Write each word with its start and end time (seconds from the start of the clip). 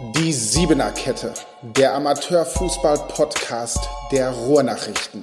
Die 0.00 0.32
Siebener 0.32 0.90
Kette, 0.90 1.32
der 1.62 1.94
Amateurfußball-Podcast 1.94 3.78
der 4.10 4.30
Ruhrnachrichten. 4.30 5.22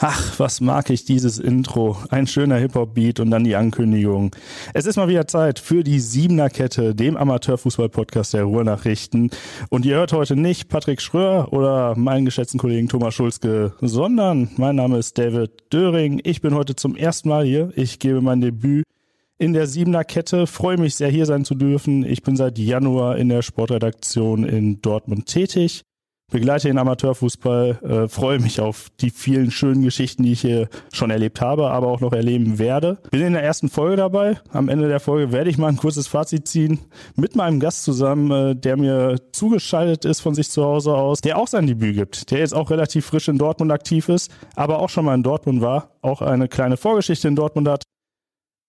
Ach, 0.00 0.38
was 0.38 0.60
mag 0.60 0.90
ich 0.90 1.06
dieses 1.06 1.38
Intro. 1.38 1.96
Ein 2.10 2.26
schöner 2.26 2.56
Hip-Hop-Beat 2.56 3.20
und 3.20 3.30
dann 3.30 3.44
die 3.44 3.56
Ankündigung. 3.56 4.36
Es 4.74 4.84
ist 4.84 4.96
mal 4.96 5.08
wieder 5.08 5.26
Zeit 5.26 5.58
für 5.58 5.82
die 5.82 5.98
Siebener 5.98 6.50
Kette, 6.50 6.94
dem 6.94 7.16
Amateurfußball-Podcast 7.16 8.34
der 8.34 8.44
Ruhrnachrichten. 8.44 9.30
Und 9.70 9.86
ihr 9.86 9.96
hört 9.96 10.12
heute 10.12 10.36
nicht 10.36 10.68
Patrick 10.68 11.00
Schröer 11.00 11.54
oder 11.54 11.96
meinen 11.96 12.26
geschätzten 12.26 12.60
Kollegen 12.60 12.90
Thomas 12.90 13.14
Schulzke, 13.14 13.72
sondern 13.80 14.50
mein 14.58 14.76
Name 14.76 14.98
ist 14.98 15.16
David 15.16 15.52
Döring. 15.72 16.20
Ich 16.22 16.42
bin 16.42 16.54
heute 16.54 16.76
zum 16.76 16.96
ersten 16.96 17.30
Mal 17.30 17.46
hier. 17.46 17.72
Ich 17.76 17.98
gebe 17.98 18.20
mein 18.20 18.42
Debüt 18.42 18.84
in 19.42 19.52
der 19.52 19.66
Siebener 19.66 20.04
Kette. 20.04 20.46
Freue 20.46 20.76
mich 20.76 20.94
sehr, 20.94 21.08
hier 21.08 21.26
sein 21.26 21.44
zu 21.44 21.56
dürfen. 21.56 22.04
Ich 22.04 22.22
bin 22.22 22.36
seit 22.36 22.58
Januar 22.58 23.16
in 23.16 23.28
der 23.28 23.42
Sportredaktion 23.42 24.44
in 24.44 24.80
Dortmund 24.80 25.26
tätig 25.26 25.82
begleite 26.32 26.66
den 26.66 26.78
Amateurfußball, 26.78 27.78
äh, 27.82 28.08
freue 28.08 28.40
mich 28.40 28.60
auf 28.60 28.88
die 29.00 29.10
vielen 29.10 29.50
schönen 29.50 29.82
Geschichten, 29.82 30.24
die 30.24 30.32
ich 30.32 30.40
hier 30.40 30.68
schon 30.92 31.10
erlebt 31.10 31.40
habe, 31.40 31.70
aber 31.70 31.88
auch 31.88 32.00
noch 32.00 32.12
erleben 32.12 32.58
werde. 32.58 32.98
Bin 33.10 33.20
in 33.20 33.34
der 33.34 33.44
ersten 33.44 33.68
Folge 33.68 33.96
dabei. 33.96 34.40
Am 34.50 34.68
Ende 34.68 34.88
der 34.88 34.98
Folge 34.98 35.30
werde 35.30 35.50
ich 35.50 35.58
mal 35.58 35.68
ein 35.68 35.76
kurzes 35.76 36.08
Fazit 36.08 36.48
ziehen 36.48 36.80
mit 37.14 37.36
meinem 37.36 37.60
Gast 37.60 37.84
zusammen, 37.84 38.30
äh, 38.30 38.56
der 38.56 38.76
mir 38.76 39.16
zugeschaltet 39.32 40.04
ist 40.04 40.20
von 40.20 40.34
sich 40.34 40.50
zu 40.50 40.64
Hause 40.64 40.94
aus, 40.94 41.20
der 41.20 41.38
auch 41.38 41.48
sein 41.48 41.66
Debüt 41.66 41.94
gibt, 41.94 42.30
der 42.30 42.38
jetzt 42.38 42.54
auch 42.54 42.70
relativ 42.70 43.06
frisch 43.06 43.28
in 43.28 43.38
Dortmund 43.38 43.70
aktiv 43.70 44.08
ist, 44.08 44.32
aber 44.56 44.80
auch 44.80 44.88
schon 44.88 45.04
mal 45.04 45.14
in 45.14 45.22
Dortmund 45.22 45.60
war, 45.60 45.90
auch 46.00 46.22
eine 46.22 46.48
kleine 46.48 46.76
Vorgeschichte 46.76 47.28
in 47.28 47.36
Dortmund 47.36 47.68
hat. 47.68 47.84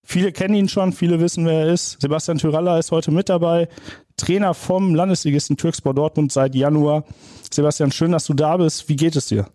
Viele 0.04 0.32
kennen 0.32 0.54
ihn 0.54 0.68
schon, 0.68 0.92
viele 0.92 1.18
wissen, 1.20 1.46
wer 1.46 1.66
er 1.66 1.72
ist. 1.72 2.00
Sebastian 2.00 2.38
Tyralla 2.38 2.78
ist 2.78 2.92
heute 2.92 3.10
mit 3.10 3.28
dabei, 3.28 3.68
Trainer 4.16 4.54
vom 4.54 4.94
Landesligisten 4.94 5.56
Türkspor 5.56 5.94
Dortmund 5.94 6.30
seit 6.30 6.54
Januar. 6.54 7.04
Sebastian, 7.50 7.90
schön, 7.90 8.12
dass 8.12 8.26
du 8.26 8.34
da 8.34 8.56
bist. 8.56 8.88
Wie 8.88 8.96
geht 8.96 9.16
es 9.16 9.26
dir? 9.26 9.46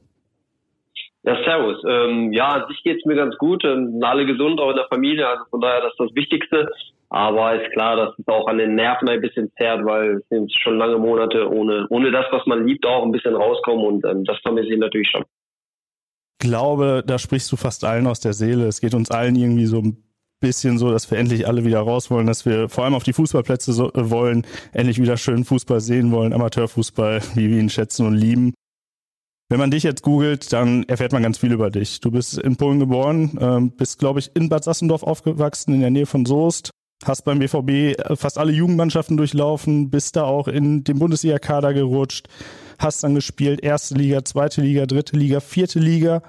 Ja, 1.24 1.36
servus. 1.44 1.78
Ähm, 1.88 2.34
ja, 2.34 2.66
sich 2.68 2.82
geht's 2.84 3.06
mir 3.06 3.16
ganz 3.16 3.38
gut. 3.38 3.64
Ähm, 3.64 4.00
alle 4.02 4.26
gesund, 4.26 4.60
auch 4.60 4.72
in 4.72 4.78
der 4.78 4.88
Familie. 4.88 5.28
Also 5.28 5.44
von 5.50 5.62
daher, 5.62 5.82
das 5.82 5.92
ist 5.92 6.00
das 6.00 6.16
Wichtigste. 6.16 6.70
Aber 7.10 7.62
ist 7.62 7.72
klar, 7.74 7.96
dass 7.96 8.18
es 8.18 8.28
auch 8.28 8.48
an 8.48 8.58
den 8.58 8.76
Nerven 8.76 9.10
ein 9.10 9.22
bisschen 9.22 9.52
zerrt, 9.58 9.84
weil 9.84 10.18
es 10.18 10.30
sind 10.30 10.52
schon 10.64 10.78
lange 10.78 10.98
Monate 10.98 11.50
ohne, 11.50 11.88
ohne 11.90 12.12
das, 12.12 12.26
was 12.32 12.46
man 12.46 12.66
liebt, 12.66 12.86
auch 12.86 13.04
ein 13.04 13.12
bisschen 13.12 13.36
rauskommen. 13.36 13.86
Und 13.86 14.06
ähm, 14.06 14.24
das 14.26 14.38
vermisse 14.42 14.74
ich 14.74 14.80
natürlich 14.80 15.10
schon. 15.10 15.24
Ich 16.42 16.48
glaube, 16.48 17.04
da 17.06 17.18
sprichst 17.20 17.52
du 17.52 17.58
fast 17.58 17.84
allen 17.84 18.08
aus 18.08 18.20
der 18.20 18.34
Seele. 18.34 18.68
Es 18.68 18.80
geht 18.80 18.94
uns 18.94 19.12
allen 19.12 19.36
irgendwie 19.36 19.66
so 19.66 19.80
ein 19.80 20.09
bisschen 20.40 20.78
so, 20.78 20.92
dass 20.92 21.10
wir 21.12 21.18
endlich 21.18 21.48
alle 21.48 21.66
wieder 21.66 21.80
raus 21.80 22.10
wollen, 22.10 22.28
dass 22.28 22.46
wir 22.46 22.70
vor 22.70 22.84
allem 22.84 22.94
auf 22.94 23.04
die 23.04 23.14
Fußballplätze 23.14 23.74
so, 23.74 23.94
äh, 23.94 24.10
wollen, 24.10 24.46
endlich 24.72 25.02
wieder 25.02 25.18
schön 25.18 25.46
Fußball 25.46 25.82
sehen 25.82 26.12
wollen, 26.12 26.34
Amateurfußball, 26.34 27.22
wie 27.36 27.50
wir 27.50 27.60
ihn 27.60 27.70
schätzen 27.70 28.06
und 28.06 28.16
lieben. 28.16 28.54
Wenn 29.50 29.60
man 29.60 29.72
dich 29.72 29.82
jetzt 29.84 30.04
googelt, 30.04 30.54
dann 30.54 30.84
erfährt 30.84 31.12
man 31.12 31.24
ganz 31.24 31.40
viel 31.40 31.52
über 31.52 31.72
dich. 31.72 32.02
Du 32.02 32.12
bist 32.12 32.38
in 32.38 32.56
Polen 32.56 32.80
geboren, 32.80 33.38
ähm, 33.42 33.72
bist, 33.72 33.98
glaube 33.98 34.20
ich, 34.20 34.36
in 34.36 34.48
Bad 34.48 34.64
Sassendorf 34.64 35.02
aufgewachsen, 35.02 35.74
in 35.74 35.82
der 35.82 35.90
Nähe 35.90 36.06
von 36.06 36.26
Soest, 36.26 36.70
hast 37.04 37.24
beim 37.24 37.40
BVB 37.40 37.70
äh, 37.70 38.16
fast 38.16 38.38
alle 38.38 38.52
Jugendmannschaften 38.52 39.18
durchlaufen, 39.18 39.90
bist 39.90 40.16
da 40.16 40.24
auch 40.24 40.48
in 40.48 40.84
den 40.84 41.00
Bundesliga-Kader 41.00 41.74
gerutscht, 41.74 42.28
hast 42.78 43.04
dann 43.04 43.16
gespielt, 43.16 43.64
erste 43.64 43.96
Liga, 43.96 44.24
zweite 44.24 44.62
Liga, 44.62 44.86
dritte 44.86 45.18
Liga, 45.18 45.40
vierte 45.40 45.80
Liga, 45.80 46.22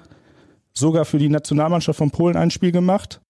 sogar 0.73 1.05
für 1.05 1.19
die 1.19 1.29
Nationalmannschaft 1.29 1.99
von 1.99 2.09
Polen 2.09 2.35
ein 2.35 2.49
Spiel 2.49 2.71
gemacht. 2.71 3.21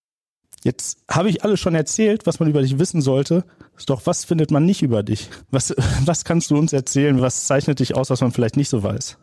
Jetzt 0.64 1.04
habe 1.10 1.30
ich 1.30 1.44
alles 1.44 1.60
schon 1.60 1.74
erzählt, 1.74 2.28
was 2.28 2.40
man 2.40 2.50
über 2.50 2.62
dich 2.62 2.78
wissen 2.80 3.02
sollte. 3.02 3.44
Doch 3.88 4.06
was 4.06 4.26
findet 4.26 4.52
man 4.52 4.66
nicht 4.66 4.84
über 4.84 5.02
dich? 5.02 5.30
Was, 5.50 5.76
was 6.06 6.24
kannst 6.24 6.52
du 6.52 6.58
uns 6.58 6.74
erzählen? 6.74 7.22
Was 7.22 7.48
zeichnet 7.48 7.80
dich 7.80 7.96
aus, 7.96 8.10
was 8.10 8.22
man 8.22 8.32
vielleicht 8.32 8.58
nicht 8.58 8.70
so 8.70 8.84
weiß? 8.84 9.20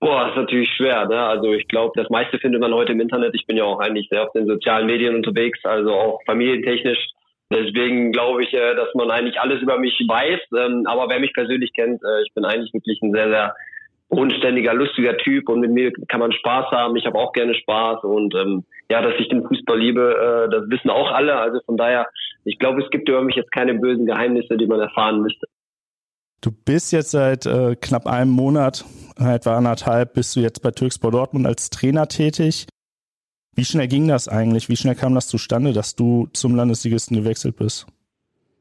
Boah, 0.00 0.28
ist 0.28 0.36
natürlich 0.36 0.68
schwer. 0.76 1.06
Ne? 1.06 1.18
Also 1.18 1.52
ich 1.52 1.68
glaube, 1.68 1.92
das 1.94 2.10
meiste 2.10 2.38
findet 2.38 2.60
man 2.60 2.74
heute 2.74 2.92
im 2.92 3.00
Internet. 3.00 3.34
Ich 3.34 3.46
bin 3.46 3.56
ja 3.56 3.64
auch 3.64 3.78
eigentlich 3.78 4.08
sehr 4.10 4.24
auf 4.24 4.32
den 4.32 4.46
sozialen 4.46 4.86
Medien 4.86 5.14
unterwegs, 5.14 5.60
also 5.64 5.92
auch 5.92 6.20
familientechnisch. 6.26 6.98
Deswegen 7.50 8.12
glaube 8.12 8.42
ich, 8.42 8.52
äh, 8.52 8.74
dass 8.74 8.92
man 8.94 9.10
eigentlich 9.10 9.38
alles 9.38 9.62
über 9.62 9.78
mich 9.78 9.94
weiß. 10.06 10.40
Ähm, 10.58 10.86
aber 10.86 11.08
wer 11.08 11.20
mich 11.20 11.32
persönlich 11.34 11.72
kennt, 11.72 12.02
äh, 12.02 12.22
ich 12.26 12.34
bin 12.34 12.44
eigentlich 12.44 12.72
wirklich 12.74 13.00
ein 13.02 13.12
sehr, 13.12 13.28
sehr 13.28 13.54
unständiger, 14.12 14.74
lustiger 14.74 15.16
Typ 15.16 15.48
und 15.48 15.60
mit 15.60 15.70
mir 15.70 15.90
kann 16.08 16.20
man 16.20 16.32
Spaß 16.32 16.70
haben. 16.70 16.96
Ich 16.96 17.06
habe 17.06 17.18
auch 17.18 17.32
gerne 17.32 17.54
Spaß 17.54 18.04
und 18.04 18.34
ähm, 18.34 18.64
ja, 18.90 19.00
dass 19.00 19.14
ich 19.18 19.28
den 19.28 19.42
Fußball 19.42 19.78
liebe, 19.78 20.00
äh, 20.00 20.50
das 20.50 20.68
wissen 20.68 20.90
auch 20.90 21.10
alle. 21.10 21.36
Also 21.36 21.60
von 21.64 21.78
daher, 21.78 22.06
ich 22.44 22.58
glaube, 22.58 22.82
es 22.82 22.90
gibt 22.90 23.08
über 23.08 23.22
mich 23.22 23.36
jetzt 23.36 23.52
keine 23.52 23.74
bösen 23.74 24.04
Geheimnisse, 24.04 24.56
die 24.58 24.66
man 24.66 24.80
erfahren 24.80 25.22
müsste. 25.22 25.46
Du 26.42 26.50
bist 26.50 26.92
jetzt 26.92 27.12
seit 27.12 27.46
äh, 27.46 27.74
knapp 27.80 28.06
einem 28.06 28.32
Monat, 28.32 28.84
etwa 29.18 29.56
anderthalb, 29.56 30.12
bist 30.14 30.36
du 30.36 30.40
jetzt 30.40 30.62
bei 30.62 30.72
Türkspor 30.72 31.10
Dortmund 31.10 31.46
als 31.46 31.70
Trainer 31.70 32.06
tätig. 32.06 32.66
Wie 33.54 33.64
schnell 33.64 33.88
ging 33.88 34.08
das 34.08 34.28
eigentlich? 34.28 34.68
Wie 34.68 34.76
schnell 34.76 34.94
kam 34.94 35.14
das 35.14 35.28
zustande, 35.28 35.72
dass 35.72 35.94
du 35.94 36.28
zum 36.32 36.54
Landesligisten 36.54 37.16
gewechselt 37.16 37.56
bist? 37.56 37.86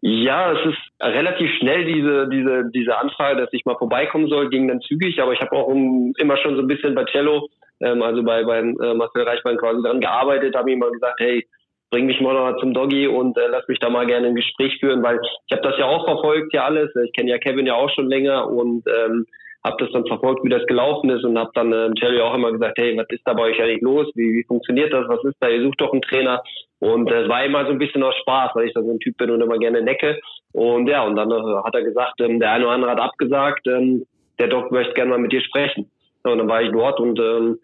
Ja, 0.01 0.51
es 0.51 0.65
ist 0.65 0.79
relativ 0.99 1.49
schnell 1.59 1.85
diese 1.85 2.27
diese 2.27 2.71
diese 2.73 2.97
Anfrage, 2.97 3.39
dass 3.39 3.53
ich 3.53 3.65
mal 3.65 3.77
vorbeikommen 3.77 4.27
soll, 4.27 4.49
ging 4.49 4.67
dann 4.67 4.81
zügig. 4.81 5.21
Aber 5.21 5.33
ich 5.33 5.41
habe 5.41 5.55
auch 5.55 5.67
um, 5.67 6.13
immer 6.17 6.37
schon 6.37 6.55
so 6.55 6.61
ein 6.61 6.67
bisschen 6.67 6.95
bei 6.95 7.05
Cello, 7.05 7.47
ähm, 7.81 8.01
also 8.01 8.23
bei 8.23 8.43
beim 8.43 8.75
äh, 8.81 8.95
Marcel 8.95 9.23
Reichmann 9.23 9.57
quasi 9.57 9.81
dran 9.83 10.01
gearbeitet, 10.01 10.55
habe 10.55 10.71
ihm 10.71 10.79
mal 10.79 10.91
gesagt, 10.91 11.19
hey, 11.19 11.47
bring 11.91 12.07
mich 12.07 12.19
mal 12.19 12.33
noch 12.33 12.59
zum 12.59 12.73
Doggy 12.73 13.07
und 13.07 13.37
äh, 13.37 13.47
lass 13.47 13.67
mich 13.67 13.77
da 13.77 13.89
mal 13.89 14.07
gerne 14.07 14.27
ein 14.27 14.35
Gespräch 14.35 14.79
führen, 14.79 15.03
weil 15.03 15.19
ich 15.47 15.55
habe 15.55 15.69
das 15.69 15.77
ja 15.77 15.85
auch 15.85 16.05
verfolgt, 16.05 16.53
ja 16.53 16.65
alles. 16.65 16.89
Ich 17.05 17.13
kenne 17.13 17.29
ja 17.29 17.37
Kevin 17.37 17.67
ja 17.67 17.75
auch 17.75 17.89
schon 17.93 18.09
länger 18.09 18.49
und 18.49 18.83
ähm, 18.87 19.27
habe 19.63 19.83
das 19.83 19.91
dann 19.91 20.07
verfolgt, 20.07 20.43
wie 20.43 20.49
das 20.49 20.65
gelaufen 20.65 21.09
ist 21.11 21.23
und 21.23 21.37
habe 21.37 21.51
dann 21.53 21.71
äh, 21.71 21.91
Telly 21.99 22.21
auch 22.21 22.33
immer 22.33 22.51
gesagt, 22.51 22.79
hey, 22.79 22.97
was 22.97 23.07
ist 23.09 23.21
da 23.25 23.33
bei 23.33 23.43
euch 23.43 23.61
eigentlich 23.61 23.81
los? 23.81 24.07
Wie, 24.15 24.33
wie 24.33 24.45
funktioniert 24.47 24.91
das? 24.91 25.07
Was 25.07 25.23
ist 25.25 25.35
da? 25.39 25.49
Ihr 25.49 25.61
sucht 25.61 25.79
doch 25.81 25.91
einen 25.91 26.01
Trainer. 26.01 26.41
Und 26.81 27.11
es 27.11 27.29
war 27.29 27.45
immer 27.45 27.63
so 27.65 27.71
ein 27.71 27.77
bisschen 27.77 28.01
aus 28.01 28.15
Spaß, 28.21 28.51
weil 28.55 28.67
ich 28.67 28.73
da 28.73 28.81
so 28.81 28.91
ein 28.91 28.99
Typ 28.99 29.15
bin 29.17 29.29
und 29.29 29.39
immer 29.39 29.59
gerne 29.59 29.83
necke. 29.83 30.19
Und 30.51 30.87
ja, 30.87 31.03
und 31.03 31.15
dann 31.15 31.29
äh, 31.29 31.63
hat 31.63 31.75
er 31.75 31.83
gesagt, 31.83 32.19
ähm, 32.19 32.39
der 32.39 32.53
eine 32.53 32.65
oder 32.65 32.73
andere 32.73 32.91
hat 32.91 32.99
abgesagt, 32.99 33.67
ähm, 33.67 34.03
der 34.39 34.47
Doc 34.47 34.71
möchte 34.71 34.95
gerne 34.95 35.11
mal 35.11 35.19
mit 35.19 35.31
dir 35.31 35.41
sprechen. 35.41 35.91
Und 36.23 36.39
dann 36.39 36.49
war 36.49 36.63
ich 36.63 36.71
dort 36.71 36.99
und 36.99 37.19
ähm, 37.19 37.59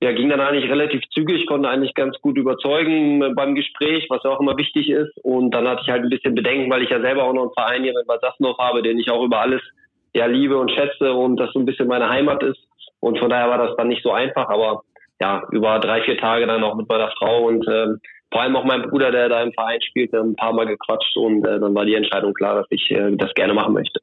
ja, 0.00 0.12
ging 0.12 0.30
dann 0.30 0.40
eigentlich 0.40 0.70
relativ 0.70 1.02
zügig, 1.10 1.46
konnte 1.46 1.68
eigentlich 1.68 1.92
ganz 1.92 2.18
gut 2.22 2.38
überzeugen 2.38 3.22
äh, 3.22 3.34
beim 3.34 3.54
Gespräch, 3.54 4.06
was 4.08 4.22
ja 4.24 4.30
auch 4.30 4.40
immer 4.40 4.56
wichtig 4.56 4.88
ist. 4.88 5.12
Und 5.22 5.50
dann 5.50 5.68
hatte 5.68 5.82
ich 5.84 5.90
halt 5.90 6.04
ein 6.04 6.10
bisschen 6.10 6.34
Bedenken, 6.34 6.70
weil 6.70 6.82
ich 6.82 6.90
ja 6.90 7.00
selber 7.02 7.24
auch 7.24 7.34
noch 7.34 7.42
einen 7.42 7.52
Verein 7.54 7.82
hier 7.82 7.92
mit 7.92 8.06
Bad 8.06 8.22
Sassenhof 8.22 8.56
habe, 8.56 8.82
den 8.82 8.98
ich 8.98 9.10
auch 9.10 9.22
über 9.22 9.40
alles 9.40 9.60
ja 10.14 10.24
liebe 10.24 10.56
und 10.56 10.72
schätze 10.72 11.12
und 11.12 11.36
das 11.36 11.52
so 11.52 11.58
ein 11.58 11.66
bisschen 11.66 11.88
meine 11.88 12.08
Heimat 12.08 12.42
ist. 12.42 12.60
Und 13.00 13.18
von 13.18 13.28
daher 13.28 13.50
war 13.50 13.58
das 13.58 13.76
dann 13.76 13.88
nicht 13.88 14.02
so 14.02 14.12
einfach, 14.12 14.48
aber 14.48 14.82
ja, 15.20 15.42
über 15.50 15.78
drei, 15.78 16.02
vier 16.02 16.16
Tage 16.16 16.46
dann 16.46 16.64
auch 16.64 16.74
mit 16.74 16.88
meiner 16.88 17.12
Frau 17.18 17.44
und 17.48 17.66
ähm, 17.68 18.00
vor 18.32 18.42
allem 18.42 18.56
auch 18.56 18.64
mein 18.64 18.82
Bruder, 18.82 19.12
der 19.12 19.28
da 19.28 19.42
im 19.42 19.52
Verein 19.52 19.80
spielt, 19.82 20.12
ein 20.14 20.34
paar 20.34 20.52
Mal 20.52 20.66
gequatscht 20.66 21.16
und 21.16 21.44
äh, 21.46 21.60
dann 21.60 21.74
war 21.74 21.84
die 21.84 21.94
Entscheidung 21.94 22.32
klar, 22.34 22.56
dass 22.56 22.66
ich 22.70 22.90
äh, 22.90 23.14
das 23.16 23.32
gerne 23.34 23.54
machen 23.54 23.74
möchte. 23.74 24.00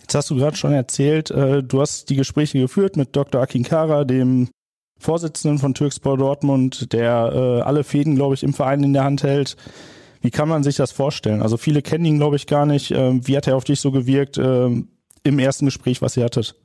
Jetzt 0.00 0.14
hast 0.14 0.30
du 0.30 0.36
gerade 0.36 0.56
schon 0.56 0.72
erzählt, 0.72 1.30
äh, 1.30 1.62
du 1.62 1.80
hast 1.80 2.10
die 2.10 2.16
Gespräche 2.16 2.58
geführt 2.58 2.96
mit 2.96 3.14
Dr. 3.14 3.40
Akinkara, 3.40 4.04
dem 4.04 4.48
Vorsitzenden 4.98 5.58
von 5.58 5.74
Türkspor 5.74 6.16
Dortmund, 6.16 6.92
der 6.92 7.30
äh, 7.32 7.60
alle 7.62 7.84
Fäden, 7.84 8.16
glaube 8.16 8.34
ich, 8.34 8.42
im 8.42 8.52
Verein 8.52 8.82
in 8.82 8.92
der 8.92 9.04
Hand 9.04 9.22
hält. 9.22 9.56
Wie 10.20 10.30
kann 10.30 10.48
man 10.48 10.64
sich 10.64 10.76
das 10.76 10.90
vorstellen? 10.90 11.40
Also 11.42 11.56
viele 11.56 11.82
kennen 11.82 12.04
ihn, 12.04 12.18
glaube 12.18 12.36
ich, 12.36 12.46
gar 12.48 12.66
nicht. 12.66 12.90
Ähm, 12.90 13.26
wie 13.28 13.36
hat 13.36 13.46
er 13.46 13.56
auf 13.56 13.64
dich 13.64 13.80
so 13.80 13.92
gewirkt? 13.92 14.38
Ähm, 14.38 14.88
im 15.24 15.38
ersten 15.38 15.66
Gespräch, 15.66 16.02
was 16.02 16.16
ihr 16.16 16.24
hattet? 16.24 16.56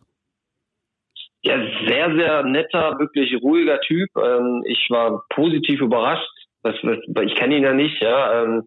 Ja, 1.44 1.58
sehr, 1.88 2.16
sehr 2.16 2.44
netter, 2.44 2.98
wirklich 2.98 3.40
ruhiger 3.44 3.80
Typ. 3.82 4.10
Ähm, 4.18 4.64
ich 4.66 4.88
war 4.90 5.24
positiv 5.30 5.82
überrascht. 5.82 6.30
Was, 6.64 6.76
was, 6.84 6.98
ich 7.26 7.36
kenne 7.36 7.58
ihn 7.58 7.64
ja 7.64 7.74
nicht, 7.74 8.02
ja. 8.02 8.44
Ähm, 8.44 8.64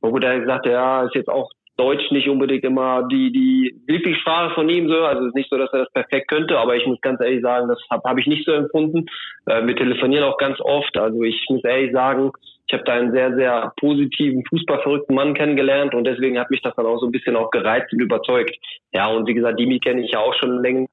wo 0.00 0.16
er 0.18 0.40
gesagt, 0.40 0.66
ja, 0.66 1.04
ist 1.04 1.14
jetzt 1.14 1.30
auch 1.30 1.50
Deutsch 1.76 2.10
nicht 2.12 2.28
unbedingt 2.28 2.62
immer 2.64 3.08
die 3.08 3.32
die 3.32 3.80
Lieblingssprache 3.88 4.54
von 4.54 4.68
ihm 4.68 4.88
so. 4.88 5.04
Also 5.04 5.22
es 5.22 5.28
ist 5.28 5.34
nicht 5.34 5.50
so, 5.50 5.58
dass 5.58 5.72
er 5.72 5.80
das 5.80 5.92
perfekt 5.92 6.28
könnte, 6.28 6.58
aber 6.58 6.76
ich 6.76 6.86
muss 6.86 7.00
ganz 7.00 7.20
ehrlich 7.20 7.42
sagen, 7.42 7.68
das 7.68 7.78
habe 7.90 8.08
hab 8.08 8.18
ich 8.18 8.26
nicht 8.26 8.46
so 8.46 8.52
empfunden. 8.52 9.06
Äh, 9.46 9.66
wir 9.66 9.74
telefonieren 9.74 10.24
auch 10.24 10.38
ganz 10.38 10.60
oft. 10.60 10.96
Also 10.96 11.22
ich 11.22 11.44
muss 11.48 11.64
ehrlich 11.64 11.92
sagen, 11.92 12.30
ich 12.66 12.74
habe 12.74 12.84
da 12.84 12.92
einen 12.94 13.12
sehr, 13.12 13.34
sehr 13.34 13.72
positiven, 13.78 14.44
fußballverrückten 14.48 15.14
Mann 15.14 15.34
kennengelernt 15.34 15.94
und 15.94 16.04
deswegen 16.04 16.38
hat 16.38 16.50
mich 16.50 16.62
das 16.62 16.74
dann 16.76 16.86
auch 16.86 16.98
so 16.98 17.06
ein 17.06 17.12
bisschen 17.12 17.36
auch 17.36 17.50
gereizt 17.50 17.92
und 17.92 18.00
überzeugt. 18.00 18.56
Ja, 18.92 19.08
und 19.08 19.26
wie 19.26 19.34
gesagt, 19.34 19.58
Dimi 19.58 19.80
kenne 19.80 20.02
ich 20.02 20.12
ja 20.12 20.20
auch 20.20 20.34
schon 20.34 20.62
länger 20.62 20.86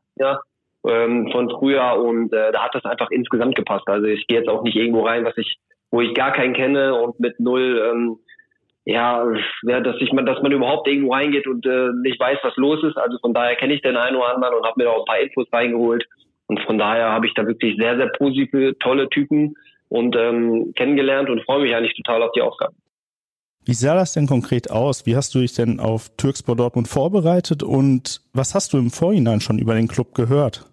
ähm, 0.87 1.29
von 1.31 1.49
früher 1.49 1.95
und 1.97 2.33
äh, 2.33 2.51
da 2.51 2.63
hat 2.63 2.75
das 2.75 2.85
einfach 2.85 3.09
insgesamt 3.11 3.55
gepasst. 3.55 3.87
Also 3.87 4.07
ich 4.07 4.27
gehe 4.27 4.39
jetzt 4.39 4.49
auch 4.49 4.63
nicht 4.63 4.75
irgendwo 4.75 5.05
rein, 5.05 5.25
was 5.25 5.37
ich, 5.37 5.57
wo 5.91 6.01
ich 6.01 6.13
gar 6.15 6.31
keinen 6.31 6.53
kenne 6.53 6.95
und 6.95 7.19
mit 7.19 7.39
null 7.39 7.91
ähm, 7.91 8.17
ja, 8.83 9.23
dass 9.63 9.95
ich 9.99 10.11
man, 10.11 10.25
dass 10.25 10.41
man 10.41 10.51
überhaupt 10.51 10.87
irgendwo 10.87 11.13
reingeht 11.13 11.47
und 11.47 11.65
äh, 11.65 11.89
nicht 12.01 12.19
weiß, 12.19 12.39
was 12.41 12.55
los 12.55 12.83
ist. 12.83 12.97
Also 12.97 13.19
von 13.19 13.33
daher 13.33 13.55
kenne 13.55 13.73
ich 13.73 13.81
den 13.81 13.95
einen 13.95 14.15
oder 14.15 14.33
anderen 14.33 14.55
und 14.55 14.65
habe 14.65 14.73
mir 14.77 14.85
da 14.85 14.91
auch 14.91 15.01
ein 15.01 15.05
paar 15.05 15.19
Infos 15.19 15.47
reingeholt. 15.51 16.05
Und 16.47 16.59
von 16.61 16.77
daher 16.77 17.11
habe 17.11 17.27
ich 17.27 17.33
da 17.35 17.45
wirklich 17.45 17.77
sehr, 17.77 17.95
sehr 17.95 18.07
positive, 18.07 18.77
tolle 18.79 19.07
Typen 19.09 19.55
und 19.89 20.15
ähm, 20.15 20.73
kennengelernt 20.75 21.29
und 21.29 21.43
freue 21.43 21.61
mich 21.61 21.75
eigentlich 21.75 21.95
total 21.95 22.23
auf 22.23 22.31
die 22.31 22.41
Aufgabe. 22.41 22.73
Wie 23.63 23.73
sah 23.73 23.93
das 23.93 24.13
denn 24.13 24.25
konkret 24.25 24.71
aus? 24.71 25.05
Wie 25.05 25.15
hast 25.15 25.35
du 25.35 25.39
dich 25.39 25.53
denn 25.53 25.79
auf 25.79 26.09
Türkspor 26.17 26.55
Dortmund 26.55 26.87
vorbereitet 26.87 27.61
und 27.61 28.21
was 28.33 28.55
hast 28.55 28.73
du 28.73 28.79
im 28.79 28.89
Vorhinein 28.89 29.39
schon 29.39 29.59
über 29.59 29.75
den 29.75 29.87
Club 29.87 30.15
gehört? 30.15 30.70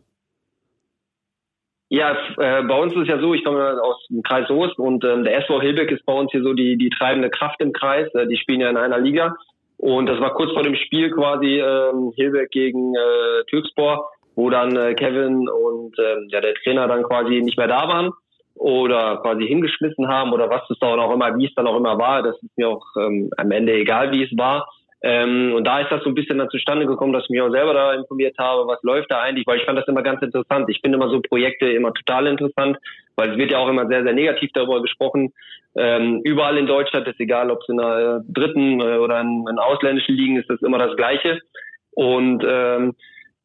Ja, 1.90 2.12
äh, 2.36 2.62
bei 2.64 2.78
uns 2.78 2.92
ist 2.94 3.02
es 3.02 3.08
ja 3.08 3.18
so, 3.18 3.32
ich 3.32 3.44
komme 3.44 3.80
aus 3.82 4.06
dem 4.08 4.22
Kreis 4.22 4.46
Soest 4.46 4.78
und 4.78 5.04
ähm, 5.04 5.24
der 5.24 5.38
SV 5.38 5.60
Hilbeck 5.60 5.90
ist 5.90 6.04
bei 6.04 6.12
uns 6.12 6.30
hier 6.30 6.42
so 6.42 6.52
die, 6.52 6.76
die 6.76 6.90
treibende 6.90 7.30
Kraft 7.30 7.60
im 7.60 7.72
Kreis. 7.72 8.12
Äh, 8.14 8.26
die 8.26 8.36
spielen 8.36 8.60
ja 8.60 8.68
in 8.68 8.76
einer 8.76 8.98
Liga. 8.98 9.36
Und 9.78 10.06
das 10.06 10.20
war 10.20 10.34
kurz 10.34 10.52
vor 10.52 10.64
dem 10.64 10.74
Spiel 10.74 11.10
quasi 11.10 11.60
ähm, 11.60 12.12
Hilbeck 12.14 12.50
gegen 12.50 12.94
äh, 12.94 13.44
Türkspor, 13.48 14.10
wo 14.34 14.50
dann 14.50 14.76
äh, 14.76 14.94
Kevin 14.94 15.48
und 15.48 15.98
äh, 15.98 16.16
ja, 16.28 16.40
der 16.40 16.54
Trainer 16.56 16.88
dann 16.88 17.04
quasi 17.04 17.40
nicht 17.40 17.56
mehr 17.56 17.68
da 17.68 17.88
waren 17.88 18.12
oder 18.56 19.18
quasi 19.18 19.46
hingeschmissen 19.46 20.08
haben 20.08 20.32
oder 20.32 20.50
was 20.50 20.68
es 20.68 20.78
dann 20.80 20.98
auch 20.98 21.14
immer, 21.14 21.36
wie 21.38 21.46
es 21.46 21.54
dann 21.54 21.68
auch 21.68 21.76
immer 21.76 21.96
war. 21.96 22.22
Das 22.22 22.36
ist 22.42 22.58
mir 22.58 22.68
auch 22.68 22.84
ähm, 22.96 23.30
am 23.36 23.50
Ende 23.50 23.72
egal, 23.72 24.10
wie 24.12 24.24
es 24.24 24.36
war. 24.36 24.68
Ähm, 25.00 25.54
und 25.54 25.64
da 25.64 25.80
ist 25.80 25.92
das 25.92 26.02
so 26.02 26.08
ein 26.08 26.14
bisschen 26.14 26.38
dann 26.38 26.50
zustande 26.50 26.84
gekommen, 26.84 27.12
dass 27.12 27.24
ich 27.24 27.30
mich 27.30 27.40
auch 27.40 27.52
selber 27.52 27.72
da 27.72 27.94
informiert 27.94 28.36
habe, 28.38 28.66
was 28.66 28.82
läuft 28.82 29.10
da 29.10 29.20
eigentlich, 29.20 29.46
weil 29.46 29.58
ich 29.58 29.64
fand 29.64 29.78
das 29.78 29.86
immer 29.86 30.02
ganz 30.02 30.20
interessant. 30.22 30.68
Ich 30.68 30.80
finde 30.80 30.96
immer 30.96 31.08
so 31.08 31.20
Projekte 31.20 31.66
immer 31.66 31.94
total 31.94 32.26
interessant, 32.26 32.78
weil 33.14 33.30
es 33.30 33.38
wird 33.38 33.52
ja 33.52 33.58
auch 33.58 33.68
immer 33.68 33.86
sehr, 33.86 34.02
sehr 34.02 34.12
negativ 34.12 34.50
darüber 34.54 34.82
gesprochen. 34.82 35.32
Ähm, 35.76 36.20
überall 36.24 36.58
in 36.58 36.66
Deutschland 36.66 37.06
ist 37.06 37.20
egal, 37.20 37.50
ob 37.50 37.60
es 37.60 37.68
in 37.68 37.76
der 37.76 38.24
dritten 38.28 38.80
äh, 38.80 38.96
oder 38.96 39.20
in, 39.20 39.46
in 39.48 39.58
ausländischen 39.58 40.16
Ligen 40.16 40.36
ist, 40.36 40.50
das 40.50 40.62
immer 40.62 40.78
das 40.78 40.96
Gleiche. 40.96 41.40
Und 41.92 42.44
ähm, 42.44 42.94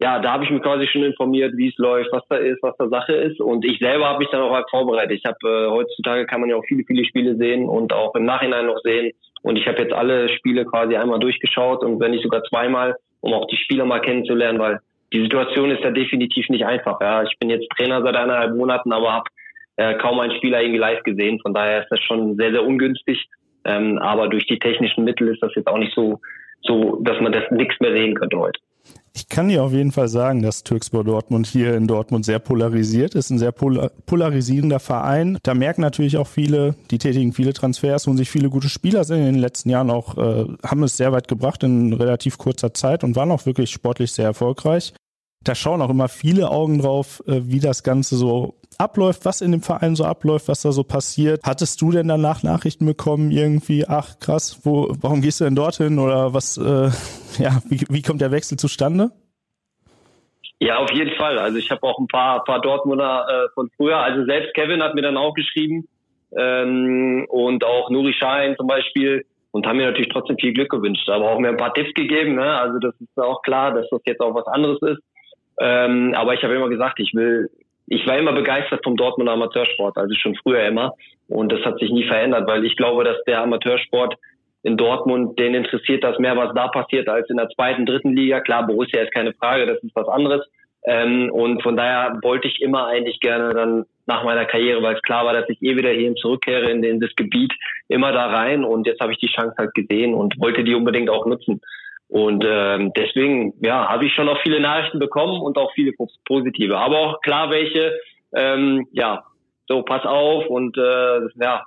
ja, 0.02 0.20
da 0.20 0.34
habe 0.34 0.44
ich 0.44 0.50
mich 0.50 0.64
quasi 0.64 0.88
schon 0.88 1.04
informiert, 1.04 1.56
wie 1.56 1.70
es 1.70 1.78
läuft, 1.78 2.12
was 2.12 2.24
da 2.30 2.38
ist, 2.38 2.62
was 2.64 2.76
da 2.78 2.90
Sache 2.90 3.14
ist. 3.14 3.40
Und 3.40 3.64
ich 3.64 3.78
selber 3.80 4.10
habe 4.10 4.20
mich 4.20 4.30
dann 4.32 4.42
auch 4.42 4.54
halt 4.54 4.70
vorbereitet. 4.70 5.20
Ich 5.20 5.26
habe 5.26 5.38
äh, 5.44 5.70
heutzutage 5.70 6.26
kann 6.26 6.42
man 6.42 6.50
ja 6.50 6.56
auch 6.56 6.66
viele, 6.68 6.84
viele 6.84 7.06
Spiele 7.06 7.36
sehen 7.36 7.70
und 7.70 7.94
auch 7.94 8.16
im 8.16 8.26
Nachhinein 8.26 8.66
noch 8.66 8.80
sehen. 8.80 9.14
Und 9.44 9.58
ich 9.58 9.68
habe 9.68 9.82
jetzt 9.82 9.94
alle 9.94 10.30
Spiele 10.30 10.66
quasi 10.66 10.96
einmal 10.96 11.20
durchgeschaut 11.20 11.84
und 11.84 12.00
wenn 12.00 12.12
nicht 12.12 12.24
sogar 12.24 12.44
zweimal, 12.46 12.96
um 13.22 13.34
auch 13.34 13.46
die 13.48 13.58
Spieler 13.58 13.86
mal 13.86 14.02
kennenzulernen, 14.02 14.60
weil 14.60 14.80
die 15.12 15.22
Situation 15.22 15.70
ist 15.70 15.84
ja 15.84 15.92
definitiv 15.92 16.50
nicht 16.50 16.66
einfach. 16.66 17.00
Ja, 17.00 17.24
ich 17.24 17.38
bin 17.40 17.50
jetzt 17.50 17.70
Trainer 17.78 18.02
seit 18.02 18.16
eineinhalb 18.16 18.56
Monaten, 18.56 18.92
aber 18.92 19.14
habe 19.14 19.30
äh, 19.76 19.96
kaum 19.96 20.20
einen 20.20 20.36
Spieler 20.38 20.62
irgendwie 20.62 20.80
live 20.80 21.04
gesehen. 21.04 21.40
Von 21.42 21.54
daher 21.54 21.84
ist 21.84 21.90
das 21.90 22.00
schon 22.02 22.36
sehr, 22.36 22.52
sehr 22.52 22.64
ungünstig. 22.64 23.28
Ähm, 23.66 23.98
aber 24.00 24.28
durch 24.28 24.46
die 24.48 24.60
technischen 24.60 25.04
Mittel 25.04 25.28
ist 25.28 25.42
das 25.42 25.54
jetzt 25.56 25.68
auch 25.68 25.78
nicht 25.78 25.94
so, 25.94 26.20
so, 26.64 27.00
dass 27.02 27.20
man 27.22 27.32
das 27.32 27.44
nichts 27.52 27.80
mehr 27.80 27.94
sehen 27.94 28.16
könnte 28.16 28.38
heute. 28.38 28.60
Ich 29.16 29.30
kann 29.30 29.48
dir 29.48 29.64
auf 29.64 29.72
jeden 29.72 29.92
Fall 29.92 30.08
sagen, 30.08 30.42
dass 30.42 30.64
Türkspor 30.64 31.04
Dortmund 31.04 31.46
hier 31.46 31.76
in 31.76 31.86
Dortmund 31.86 32.26
sehr 32.26 32.40
polarisiert 32.40 33.14
ist, 33.14 33.30
ein 33.30 33.38
sehr 33.38 33.52
polarisierender 33.52 34.80
Verein. 34.80 35.38
Da 35.44 35.54
merken 35.54 35.82
natürlich 35.82 36.18
auch 36.18 36.28
viele, 36.28 36.74
die 36.90 36.98
tätigen 36.98 37.32
viele 37.32 37.54
Transfers 37.54 38.08
und 38.08 38.18
sich 38.18 38.32
viele 38.32 38.50
gute 38.50 38.70
Spieler 38.70 39.04
sind 39.04 39.20
in 39.20 39.26
den 39.26 39.36
letzten 39.36 39.70
Jahren 39.70 39.92
auch, 39.92 40.18
äh, 40.18 40.48
haben 40.66 40.82
es 40.82 40.98
sehr 40.98 41.12
weit 41.12 41.28
gebracht 41.28 41.62
in 41.62 41.94
relativ 41.94 42.40
kurzer 42.40 42.74
Zeit 42.74 43.04
und 43.04 43.16
waren 43.16 43.30
auch 43.30 43.46
wirklich 43.46 43.70
sportlich 43.70 44.12
sehr 44.12 44.26
erfolgreich. 44.26 44.94
Da 45.44 45.54
schauen 45.54 45.82
auch 45.84 45.92
immer 45.92 46.08
viele 46.08 46.50
Augen 46.50 46.80
drauf, 46.80 47.22
äh, 47.28 47.42
wie 47.44 47.60
das 47.60 47.84
Ganze 47.84 48.16
so 48.18 48.56
abläuft, 48.80 49.26
was 49.26 49.42
in 49.42 49.52
dem 49.52 49.62
Verein 49.62 49.96
so 49.96 50.06
abläuft, 50.06 50.48
was 50.48 50.62
da 50.62 50.72
so 50.72 50.84
passiert. 50.84 51.42
Hattest 51.44 51.82
du 51.82 51.92
denn 51.92 52.08
danach 52.08 52.44
Nachrichten 52.44 52.86
bekommen, 52.86 53.32
irgendwie, 53.32 53.86
ach 53.88 54.20
krass, 54.20 54.60
wo, 54.64 54.94
warum 55.02 55.22
gehst 55.22 55.40
du 55.40 55.46
denn 55.46 55.56
dorthin 55.56 56.00
oder 56.00 56.34
was, 56.34 56.58
äh, 56.58 56.90
ja, 57.44 57.62
wie, 57.70 57.86
wie 57.90 58.02
kommt 58.02 58.22
der 58.22 58.32
Wechsel 58.32 58.58
zustande? 58.58 59.12
Ja, 60.60 60.78
auf 60.78 60.92
jeden 60.92 61.16
Fall. 61.18 61.40
Also 61.40 61.58
ich 61.58 61.70
habe 61.72 61.84
auch 61.84 62.00
ein 62.00 62.08
paar, 62.08 62.44
paar 62.46 62.62
Dortmunder 62.62 63.26
äh, 63.28 63.50
von 63.54 63.70
früher. 63.76 63.98
Also 63.98 64.26
selbst 64.26 64.54
Kevin 64.54 64.82
hat 64.82 64.96
mir 64.96 65.02
dann 65.02 65.18
auch 65.18 65.34
geschrieben 65.34 65.88
ähm, 66.38 67.26
und 67.30 67.66
auch 67.66 67.90
Nuri 67.90 68.14
Schein 68.14 68.56
zum 68.58 68.68
Beispiel 68.68 69.26
und 69.52 69.68
haben 69.68 69.78
mir 69.78 69.88
natürlich 69.88 70.12
trotzdem 70.12 70.38
viel 70.38 70.54
Glück 70.54 70.70
gewünscht, 70.70 71.10
aber 71.10 71.32
auch 71.32 71.40
mir 71.40 71.50
ein 71.50 71.58
paar 71.58 71.74
Tipps 71.74 71.94
gegeben. 71.94 72.36
Ne? 72.36 72.58
Also 72.60 72.80
das 72.80 72.96
ist 73.00 73.18
auch 73.20 73.42
klar, 73.42 73.74
dass 73.74 73.90
das 73.90 74.02
jetzt 74.06 74.22
auch 74.22 74.34
was 74.34 74.48
anderes 74.48 74.82
ist. 74.82 75.02
Ähm, 75.60 76.14
aber 76.16 76.34
ich 76.34 76.44
habe 76.44 76.56
immer 76.56 76.70
gesagt, 76.70 77.00
ich 77.00 77.14
will 77.14 77.50
ich 77.88 78.06
war 78.08 78.18
immer 78.18 78.34
begeistert 78.34 78.84
vom 78.84 78.96
Dortmunder 78.96 79.34
Amateursport, 79.34 79.98
also 79.98 80.14
schon 80.16 80.36
früher 80.36 80.66
immer. 80.66 80.94
Und 81.28 81.52
das 81.52 81.64
hat 81.66 81.80
sich 81.80 81.92
nie 81.92 82.06
verändert, 82.06 82.48
weil 82.48 82.66
ich 82.66 82.76
glaube, 82.76 83.04
dass 83.04 83.24
der 83.26 83.42
Amateursport 83.42 84.16
in 84.64 84.78
Dortmund, 84.78 85.38
den 85.38 85.56
interessiert 85.56 86.04
das 86.04 86.18
mehr, 86.20 86.38
was 86.38 86.54
da 86.56 86.70
passiert, 86.70 87.10
als 87.10 87.30
in 87.30 87.38
der 87.38 87.50
zweiten, 87.50 87.86
dritten 87.86 88.16
Liga. 88.16 88.40
Klar, 88.40 88.66
Borussia 88.66 89.02
ist 89.02 89.14
keine 89.14 89.34
Frage, 89.34 89.66
das 89.66 89.84
ist 89.84 89.96
was 89.96 90.08
anderes. 90.08 90.42
Ähm, 90.86 91.32
und 91.32 91.62
von 91.64 91.76
daher 91.76 92.18
wollte 92.22 92.48
ich 92.48 92.62
immer 92.62 92.88
eigentlich 92.88 93.20
gerne 93.20 93.54
dann 93.54 93.86
nach 94.06 94.24
meiner 94.24 94.46
Karriere, 94.46 94.82
weil 94.82 94.96
es 94.96 95.02
klar 95.02 95.26
war, 95.26 95.34
dass 95.34 95.50
ich 95.50 95.62
eh 95.62 95.76
wieder 95.78 95.92
hierhin 95.92 96.16
zurückkehre 96.16 96.70
in, 96.70 96.84
in 96.84 97.00
das 97.00 97.14
Gebiet, 97.16 97.54
immer 97.88 98.12
da 98.12 98.28
rein. 98.28 98.64
Und 98.64 98.88
jetzt 98.88 99.00
habe 99.02 99.14
ich 99.14 99.20
die 99.20 99.28
Chance 99.28 99.56
halt 99.58 99.74
gesehen 99.74 100.14
und 100.14 100.40
wollte 100.40 100.64
die 100.64 100.76
unbedingt 100.76 101.10
auch 101.10 101.26
nutzen. 101.26 101.62
Und 102.14 102.46
ähm, 102.48 102.94
deswegen, 102.96 103.56
ja, 103.60 103.90
habe 103.90 104.06
ich 104.06 104.14
schon 104.14 104.30
auch 104.30 104.40
viele 104.44 104.60
Nachrichten 104.60 105.00
bekommen 105.00 105.42
und 105.42 105.58
auch 105.58 105.74
viele 105.74 105.94
positive. 106.26 106.78
Aber 106.78 107.00
auch 107.00 107.22
klar 107.22 107.50
welche, 107.50 107.92
ähm, 108.36 108.86
ja, 108.92 109.24
so 109.68 109.82
pass 109.82 110.06
auf 110.06 110.46
und 110.46 110.78
äh, 110.78 111.22
ja, 111.42 111.64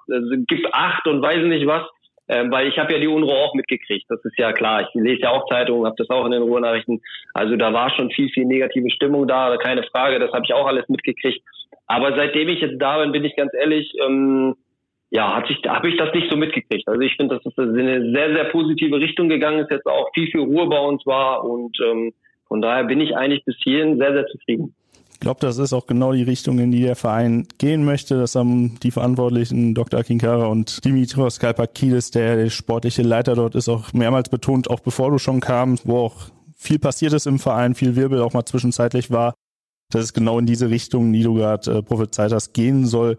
gibt 0.46 0.72
acht 0.72 1.04
und 1.08 1.20
weiß 1.20 1.42
nicht 1.46 1.66
was. 1.66 1.82
Ähm, 2.28 2.52
weil 2.52 2.68
ich 2.68 2.78
habe 2.78 2.92
ja 2.92 3.00
die 3.00 3.08
Unruhe 3.08 3.34
auch 3.34 3.54
mitgekriegt, 3.54 4.06
das 4.08 4.24
ist 4.24 4.38
ja 4.38 4.52
klar. 4.52 4.82
Ich 4.82 4.88
lese 4.94 5.22
ja 5.22 5.30
auch 5.30 5.48
Zeitungen, 5.48 5.84
habe 5.84 5.96
das 5.98 6.10
auch 6.10 6.24
in 6.26 6.30
den 6.30 6.42
Ruhrnachrichten. 6.42 7.00
Also 7.34 7.56
da 7.56 7.72
war 7.72 7.90
schon 7.90 8.10
viel, 8.12 8.28
viel 8.28 8.44
negative 8.44 8.90
Stimmung 8.90 9.26
da, 9.26 9.56
keine 9.56 9.82
Frage, 9.82 10.20
das 10.20 10.32
habe 10.32 10.44
ich 10.44 10.54
auch 10.54 10.66
alles 10.68 10.88
mitgekriegt. 10.88 11.42
Aber 11.88 12.14
seitdem 12.14 12.48
ich 12.50 12.60
jetzt 12.60 12.80
da 12.80 12.98
bin, 12.98 13.10
bin 13.10 13.24
ich 13.24 13.34
ganz 13.34 13.52
ehrlich, 13.52 13.92
ähm, 14.00 14.54
ja, 15.16 15.34
habe 15.34 15.88
ich 15.88 15.96
das 15.96 16.12
nicht 16.12 16.30
so 16.30 16.36
mitgekriegt. 16.36 16.86
Also 16.86 17.00
ich 17.00 17.16
finde, 17.16 17.36
dass 17.36 17.46
es 17.46 17.56
in 17.56 17.78
eine 17.78 18.12
sehr, 18.12 18.34
sehr 18.34 18.44
positive 18.52 18.96
Richtung 18.96 19.30
gegangen 19.30 19.60
ist, 19.60 19.70
jetzt 19.70 19.86
auch 19.86 20.10
viel, 20.12 20.30
viel 20.30 20.42
Ruhe 20.42 20.68
bei 20.68 20.78
uns 20.78 21.06
war 21.06 21.42
und 21.42 21.74
ähm, 21.82 22.12
von 22.48 22.60
daher 22.60 22.84
bin 22.84 23.00
ich 23.00 23.16
eigentlich 23.16 23.42
bis 23.46 23.56
hierhin 23.64 23.96
sehr, 23.96 24.12
sehr 24.12 24.26
zufrieden. 24.26 24.74
Ich 25.10 25.20
glaube, 25.20 25.40
das 25.40 25.56
ist 25.56 25.72
auch 25.72 25.86
genau 25.86 26.12
die 26.12 26.22
Richtung, 26.22 26.58
in 26.58 26.70
die 26.70 26.82
der 26.82 26.96
Verein 26.96 27.48
gehen 27.56 27.86
möchte. 27.86 28.18
Das 28.18 28.34
haben 28.34 28.78
die 28.82 28.90
Verantwortlichen 28.90 29.74
Dr. 29.74 30.00
Akinkara 30.00 30.48
und 30.48 30.84
Dimitrios 30.84 31.40
Kalpakidis, 31.40 32.10
der, 32.10 32.36
der 32.36 32.50
sportliche 32.50 33.00
Leiter 33.00 33.34
dort 33.34 33.54
ist, 33.54 33.70
auch 33.70 33.94
mehrmals 33.94 34.28
betont, 34.28 34.68
auch 34.68 34.80
bevor 34.80 35.10
du 35.10 35.16
schon 35.16 35.40
kamst, 35.40 35.88
wo 35.88 35.96
auch 35.96 36.26
viel 36.54 36.78
passiert 36.78 37.14
ist 37.14 37.26
im 37.26 37.38
Verein, 37.38 37.74
viel 37.74 37.96
Wirbel 37.96 38.20
auch 38.20 38.34
mal 38.34 38.44
zwischenzeitlich 38.44 39.10
war, 39.10 39.32
dass 39.90 40.04
es 40.04 40.12
genau 40.12 40.38
in 40.38 40.44
diese 40.44 40.68
Richtung, 40.68 41.10
die 41.14 41.22
du 41.22 41.34
gerade 41.36 41.78
äh, 41.78 41.82
prophezeit 41.82 42.32
hast, 42.32 42.52
gehen 42.52 42.84
soll 42.84 43.16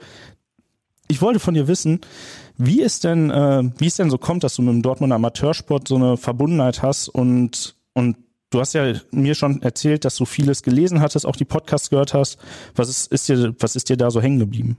ich 1.08 1.22
wollte 1.22 1.40
von 1.40 1.54
dir 1.54 1.68
wissen, 1.68 2.02
wie 2.58 2.82
es 2.82 3.00
denn, 3.00 3.30
äh, 3.30 3.64
wie 3.78 3.88
es 3.88 3.98
denn 3.98 4.10
so 4.10 4.18
kommt, 4.18 4.44
dass 4.44 4.56
du 4.56 4.62
mit 4.62 4.74
dem 4.74 4.82
Dortmunder 4.82 5.16
Amateursport 5.16 5.88
so 5.88 5.96
eine 5.96 6.18
Verbundenheit 6.18 6.82
hast 6.82 7.08
und, 7.10 7.76
und 7.94 8.18
du 8.52 8.60
hast 8.60 8.74
ja 8.74 8.94
mir 9.12 9.36
schon 9.36 9.62
erzählt, 9.62 10.06
dass 10.06 10.16
du 10.16 10.26
vieles 10.26 10.64
gelesen 10.64 11.02
hattest, 11.02 11.26
auch 11.26 11.36
die 11.36 11.46
Podcasts 11.46 11.90
gehört 11.90 12.14
hast. 12.14 12.40
Was 12.76 12.90
ist, 12.90 13.12
ist 13.12 13.30
dir, 13.30 13.54
was 13.60 13.76
ist 13.76 13.90
dir 13.90 13.98
da 13.98 14.10
so 14.10 14.22
hängen 14.22 14.40
geblieben? 14.40 14.78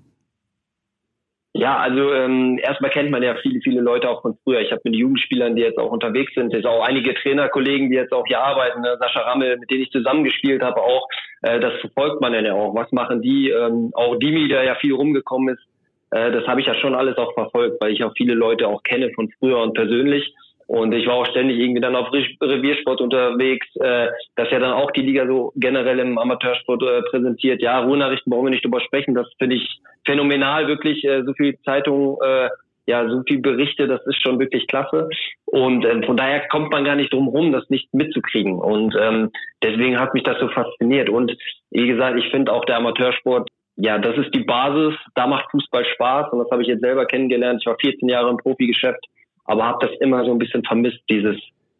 Ja, 1.54 1.78
also 1.78 2.12
ähm, 2.12 2.60
erstmal 2.62 2.90
kennt 2.90 3.10
man 3.10 3.22
ja 3.22 3.34
viele, 3.42 3.60
viele 3.60 3.80
Leute 3.80 4.08
auch 4.08 4.22
von 4.22 4.36
früher. 4.44 4.60
Ich 4.60 4.70
habe 4.70 4.82
mit 4.84 4.94
Jugendspielern, 4.94 5.56
die 5.56 5.62
jetzt 5.62 5.78
auch 5.78 5.90
unterwegs 5.90 6.32
sind, 6.34 6.52
jetzt 6.52 6.66
auch 6.66 6.84
einige 6.84 7.14
Trainerkollegen, 7.14 7.90
die 7.90 7.96
jetzt 7.96 8.12
auch 8.12 8.24
hier 8.26 8.40
arbeiten, 8.40 8.82
ne? 8.82 8.96
Sascha 9.00 9.22
Rammel, 9.22 9.56
mit 9.56 9.70
denen 9.70 9.82
ich 9.82 9.90
zusammengespielt 9.90 10.62
habe, 10.62 10.80
auch. 10.80 11.08
Äh, 11.42 11.58
das 11.58 11.72
verfolgt 11.80 12.20
man 12.20 12.32
ja 12.32 12.52
auch. 12.52 12.74
Was 12.74 12.92
machen 12.92 13.22
die? 13.22 13.50
Ähm, 13.50 13.90
auch 13.94 14.16
Dimi, 14.16 14.46
der 14.46 14.64
ja 14.64 14.76
viel 14.76 14.92
rumgekommen 14.92 15.54
ist, 15.54 15.64
äh, 16.10 16.32
das 16.32 16.46
habe 16.46 16.60
ich 16.60 16.66
ja 16.66 16.74
schon 16.74 16.94
alles 16.94 17.16
auch 17.16 17.32
verfolgt, 17.34 17.80
weil 17.80 17.92
ich 17.92 18.04
auch 18.04 18.12
viele 18.16 18.34
Leute 18.34 18.68
auch 18.68 18.82
kenne 18.82 19.10
von 19.14 19.30
früher 19.38 19.58
und 19.58 19.74
persönlich. 19.74 20.34
Und 20.68 20.92
ich 20.92 21.06
war 21.06 21.14
auch 21.14 21.26
ständig 21.26 21.58
irgendwie 21.58 21.80
dann 21.80 21.96
auf 21.96 22.12
Reviersport 22.12 23.00
unterwegs, 23.00 23.66
äh, 23.76 24.08
dass 24.36 24.50
ja 24.50 24.58
dann 24.58 24.72
auch 24.72 24.90
die 24.90 25.00
Liga 25.00 25.26
so 25.26 25.50
generell 25.56 25.98
im 25.98 26.18
Amateursport 26.18 26.82
äh, 26.82 27.02
präsentiert. 27.10 27.62
Ja, 27.62 27.80
Ruhrnachrichten 27.80 28.30
brauchen 28.30 28.44
wir 28.44 28.50
nicht 28.50 28.66
drüber 28.66 28.82
sprechen. 28.82 29.14
Das 29.14 29.26
finde 29.38 29.56
ich 29.56 29.80
phänomenal, 30.04 30.68
wirklich 30.68 31.04
äh, 31.04 31.22
so 31.24 31.32
viel 31.32 31.58
Zeitungen, 31.64 32.18
äh, 32.22 32.50
ja, 32.84 33.08
so 33.08 33.22
viel 33.26 33.40
Berichte, 33.40 33.86
das 33.86 34.04
ist 34.06 34.22
schon 34.22 34.38
wirklich 34.38 34.66
klasse. 34.66 35.08
Und 35.46 35.86
ähm, 35.86 36.02
von 36.04 36.18
daher 36.18 36.46
kommt 36.48 36.70
man 36.70 36.84
gar 36.84 36.96
nicht 36.96 37.14
drum 37.14 37.28
rum, 37.28 37.52
das 37.52 37.68
nicht 37.70 37.92
mitzukriegen. 37.94 38.58
Und 38.58 38.94
ähm, 38.98 39.30
deswegen 39.62 39.98
hat 39.98 40.12
mich 40.12 40.22
das 40.22 40.38
so 40.38 40.48
fasziniert. 40.48 41.08
Und 41.08 41.34
wie 41.70 41.86
gesagt, 41.86 42.18
ich 42.18 42.30
finde 42.30 42.52
auch 42.52 42.66
der 42.66 42.76
Amateursport 42.76 43.48
ja, 43.80 43.98
das 43.98 44.16
ist 44.18 44.34
die 44.34 44.44
Basis. 44.44 44.94
Da 45.14 45.26
macht 45.26 45.50
Fußball 45.50 45.84
Spaß 45.94 46.32
und 46.32 46.40
das 46.40 46.50
habe 46.50 46.62
ich 46.62 46.68
jetzt 46.68 46.80
selber 46.80 47.06
kennengelernt. 47.06 47.60
Ich 47.62 47.66
war 47.66 47.76
14 47.80 48.08
Jahre 48.08 48.30
im 48.30 48.36
Profigeschäft, 48.36 49.04
aber 49.44 49.64
habe 49.64 49.86
das 49.86 49.96
immer 50.00 50.24
so 50.24 50.32
ein 50.32 50.38
bisschen 50.38 50.64
vermisst, 50.64 51.00
dieses 51.08 51.36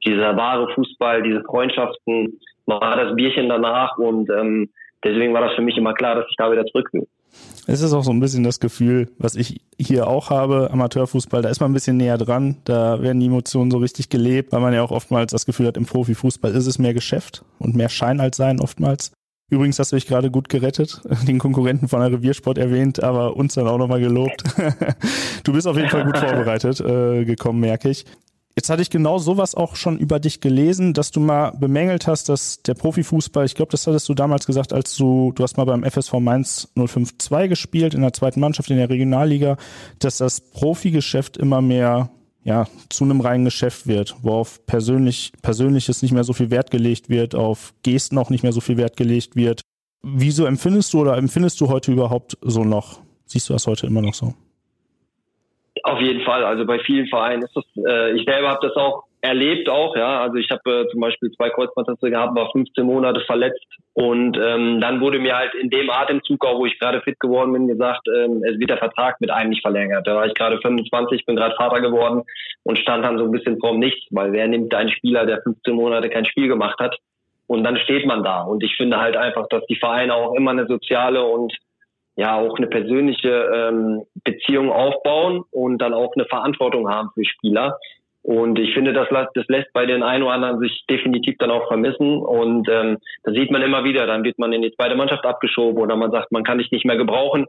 dieser 0.06 0.36
wahre 0.36 0.72
Fußball, 0.74 1.22
diese 1.22 1.42
Freundschaften, 1.42 2.38
mal 2.66 3.04
das 3.04 3.16
Bierchen 3.16 3.48
danach 3.48 3.98
und 3.98 4.30
ähm, 4.30 4.68
deswegen 5.02 5.34
war 5.34 5.40
das 5.42 5.54
für 5.54 5.62
mich 5.62 5.76
immer 5.76 5.92
klar, 5.92 6.14
dass 6.14 6.26
ich 6.30 6.36
da 6.36 6.50
wieder 6.52 6.64
zurück 6.66 6.88
will. 6.92 7.06
Es 7.66 7.82
ist 7.82 7.92
auch 7.92 8.02
so 8.02 8.12
ein 8.12 8.20
bisschen 8.20 8.44
das 8.44 8.60
Gefühl, 8.60 9.08
was 9.18 9.34
ich 9.34 9.60
hier 9.78 10.06
auch 10.06 10.30
habe, 10.30 10.70
Amateurfußball, 10.70 11.42
da 11.42 11.50
ist 11.50 11.60
man 11.60 11.70
ein 11.70 11.74
bisschen 11.74 11.96
näher 11.96 12.16
dran, 12.16 12.56
da 12.64 13.02
werden 13.02 13.20
die 13.20 13.26
Emotionen 13.26 13.70
so 13.70 13.78
richtig 13.78 14.08
gelebt, 14.08 14.52
weil 14.52 14.60
man 14.60 14.72
ja 14.72 14.82
auch 14.82 14.90
oftmals 14.90 15.32
das 15.32 15.44
Gefühl 15.44 15.66
hat, 15.66 15.76
im 15.76 15.84
Profifußball 15.84 16.52
ist 16.54 16.66
es 16.66 16.78
mehr 16.78 16.94
Geschäft 16.94 17.44
und 17.58 17.74
mehr 17.74 17.88
Schein 17.88 18.20
als 18.20 18.36
Sein 18.36 18.60
oftmals. 18.60 19.12
Übrigens 19.50 19.78
hast 19.78 19.92
du 19.92 19.96
dich 19.96 20.06
gerade 20.06 20.30
gut 20.30 20.48
gerettet, 20.48 21.00
den 21.26 21.38
Konkurrenten 21.38 21.88
von 21.88 22.00
der 22.00 22.12
Reviersport 22.12 22.58
erwähnt, 22.58 23.02
aber 23.02 23.36
uns 23.36 23.54
dann 23.54 23.66
auch 23.66 23.78
nochmal 23.78 24.00
gelobt. 24.00 24.44
du 25.44 25.52
bist 25.52 25.66
auf 25.66 25.76
jeden 25.76 25.88
Fall 25.88 26.04
gut 26.04 26.18
vorbereitet 26.18 26.80
äh, 26.80 27.24
gekommen, 27.24 27.60
merke 27.60 27.88
ich. 27.88 28.04
Jetzt 28.58 28.70
hatte 28.70 28.82
ich 28.82 28.90
genau 28.90 29.18
sowas 29.18 29.54
auch 29.54 29.76
schon 29.76 29.98
über 29.98 30.18
dich 30.18 30.40
gelesen, 30.40 30.92
dass 30.92 31.12
du 31.12 31.20
mal 31.20 31.52
bemängelt 31.52 32.08
hast, 32.08 32.28
dass 32.28 32.60
der 32.64 32.74
Profifußball, 32.74 33.46
ich 33.46 33.54
glaube, 33.54 33.70
das 33.70 33.86
hattest 33.86 34.08
du 34.08 34.14
damals 34.14 34.46
gesagt, 34.46 34.72
als 34.72 34.96
du, 34.96 35.30
du 35.32 35.44
hast 35.44 35.56
mal 35.56 35.64
beim 35.64 35.84
FSV 35.84 36.14
Mainz 36.14 36.68
052 36.74 37.48
gespielt, 37.48 37.94
in 37.94 38.00
der 38.00 38.12
zweiten 38.12 38.40
Mannschaft 38.40 38.68
in 38.70 38.78
der 38.78 38.90
Regionalliga, 38.90 39.58
dass 40.00 40.18
das 40.18 40.40
Profigeschäft 40.40 41.36
immer 41.36 41.62
mehr 41.62 42.10
ja, 42.44 42.66
zu 42.88 43.04
einem 43.04 43.20
reinen 43.20 43.44
Geschäft 43.44 43.86
wird, 43.86 44.14
wo 44.22 44.32
auf 44.32 44.64
persönlich, 44.66 45.32
Persönliches 45.42 46.02
nicht 46.02 46.12
mehr 46.12 46.24
so 46.24 46.32
viel 46.32 46.50
Wert 46.50 46.70
gelegt 46.70 47.08
wird, 47.08 47.34
auf 47.34 47.74
Gesten 47.82 48.18
auch 48.18 48.30
nicht 48.30 48.42
mehr 48.42 48.52
so 48.52 48.60
viel 48.60 48.76
Wert 48.76 48.96
gelegt 48.96 49.36
wird. 49.36 49.62
Wieso 50.02 50.46
empfindest 50.46 50.92
du 50.92 51.00
oder 51.00 51.16
empfindest 51.16 51.60
du 51.60 51.68
heute 51.68 51.92
überhaupt 51.92 52.38
so 52.40 52.64
noch? 52.64 53.00
Siehst 53.26 53.48
du 53.48 53.52
das 53.52 53.66
heute 53.66 53.86
immer 53.86 54.00
noch 54.00 54.14
so? 54.14 54.34
Auf 55.82 56.00
jeden 56.00 56.24
Fall. 56.24 56.44
Also 56.44 56.64
bei 56.64 56.78
vielen 56.80 57.06
Vereinen 57.08 57.42
ist 57.42 57.54
das, 57.54 57.64
äh, 57.86 58.12
ich 58.12 58.24
selber 58.24 58.48
habe 58.48 58.66
das 58.66 58.76
auch 58.76 59.04
erlebt 59.20 59.68
auch, 59.68 59.96
ja. 59.96 60.20
Also 60.20 60.36
ich 60.36 60.50
habe 60.50 60.82
äh, 60.82 60.88
zum 60.90 61.00
Beispiel 61.00 61.30
zwei 61.32 61.50
Kreuzbandrisse 61.50 62.10
gehabt, 62.10 62.36
war 62.36 62.50
15 62.52 62.84
Monate 62.84 63.20
verletzt 63.20 63.66
und 63.94 64.36
ähm, 64.36 64.80
dann 64.80 65.00
wurde 65.00 65.18
mir 65.18 65.36
halt 65.36 65.54
in 65.54 65.70
dem 65.70 65.90
Atemzug, 65.90 66.44
auch 66.44 66.58
wo 66.58 66.66
ich 66.66 66.78
gerade 66.78 67.00
fit 67.02 67.18
geworden 67.18 67.52
bin, 67.52 67.66
gesagt, 67.66 68.06
ähm, 68.08 68.42
es 68.44 68.58
wird 68.58 68.70
der 68.70 68.78
Vertrag 68.78 69.20
mit 69.20 69.30
einem 69.30 69.50
nicht 69.50 69.62
verlängert. 69.62 70.06
Da 70.06 70.14
war 70.14 70.26
ich 70.26 70.34
gerade 70.34 70.58
25, 70.60 71.26
bin 71.26 71.36
gerade 71.36 71.56
Vater 71.56 71.80
geworden 71.80 72.22
und 72.62 72.78
stand 72.78 73.04
dann 73.04 73.18
so 73.18 73.24
ein 73.24 73.32
bisschen 73.32 73.58
vorm 73.58 73.78
Nichts, 73.78 74.06
weil 74.10 74.32
wer 74.32 74.46
nimmt 74.46 74.74
einen 74.74 74.90
Spieler, 74.90 75.26
der 75.26 75.42
15 75.42 75.74
Monate 75.74 76.08
kein 76.10 76.24
Spiel 76.24 76.48
gemacht 76.48 76.78
hat? 76.78 76.96
Und 77.46 77.64
dann 77.64 77.78
steht 77.78 78.06
man 78.06 78.22
da. 78.22 78.42
Und 78.42 78.62
ich 78.62 78.76
finde 78.76 79.00
halt 79.00 79.16
einfach, 79.16 79.48
dass 79.48 79.64
die 79.66 79.76
Vereine 79.76 80.14
auch 80.14 80.34
immer 80.34 80.50
eine 80.50 80.66
soziale 80.66 81.24
und 81.24 81.52
ja 82.18 82.36
auch 82.36 82.56
eine 82.58 82.66
persönliche 82.66 83.30
ähm, 83.30 84.02
Beziehung 84.24 84.70
aufbauen 84.70 85.44
und 85.52 85.78
dann 85.78 85.94
auch 85.94 86.12
eine 86.14 86.26
Verantwortung 86.26 86.90
haben 86.90 87.10
für 87.14 87.24
Spieler. 87.24 87.78
Und 88.22 88.58
ich 88.58 88.74
finde, 88.74 88.92
das, 88.92 89.08
das 89.34 89.46
lässt 89.48 89.72
bei 89.72 89.86
den 89.86 90.02
einen 90.02 90.22
oder 90.22 90.32
anderen 90.34 90.58
sich 90.60 90.84
definitiv 90.90 91.36
dann 91.38 91.50
auch 91.50 91.68
vermissen. 91.68 92.18
Und 92.18 92.68
ähm, 92.68 92.98
da 93.22 93.32
sieht 93.32 93.50
man 93.50 93.62
immer 93.62 93.84
wieder, 93.84 94.06
dann 94.06 94.24
wird 94.24 94.38
man 94.38 94.52
in 94.52 94.62
die 94.62 94.72
zweite 94.72 94.96
Mannschaft 94.96 95.24
abgeschoben 95.24 95.80
oder 95.82 95.96
man 95.96 96.10
sagt, 96.10 96.32
man 96.32 96.44
kann 96.44 96.58
dich 96.58 96.70
nicht 96.70 96.84
mehr 96.84 96.96
gebrauchen. 96.96 97.46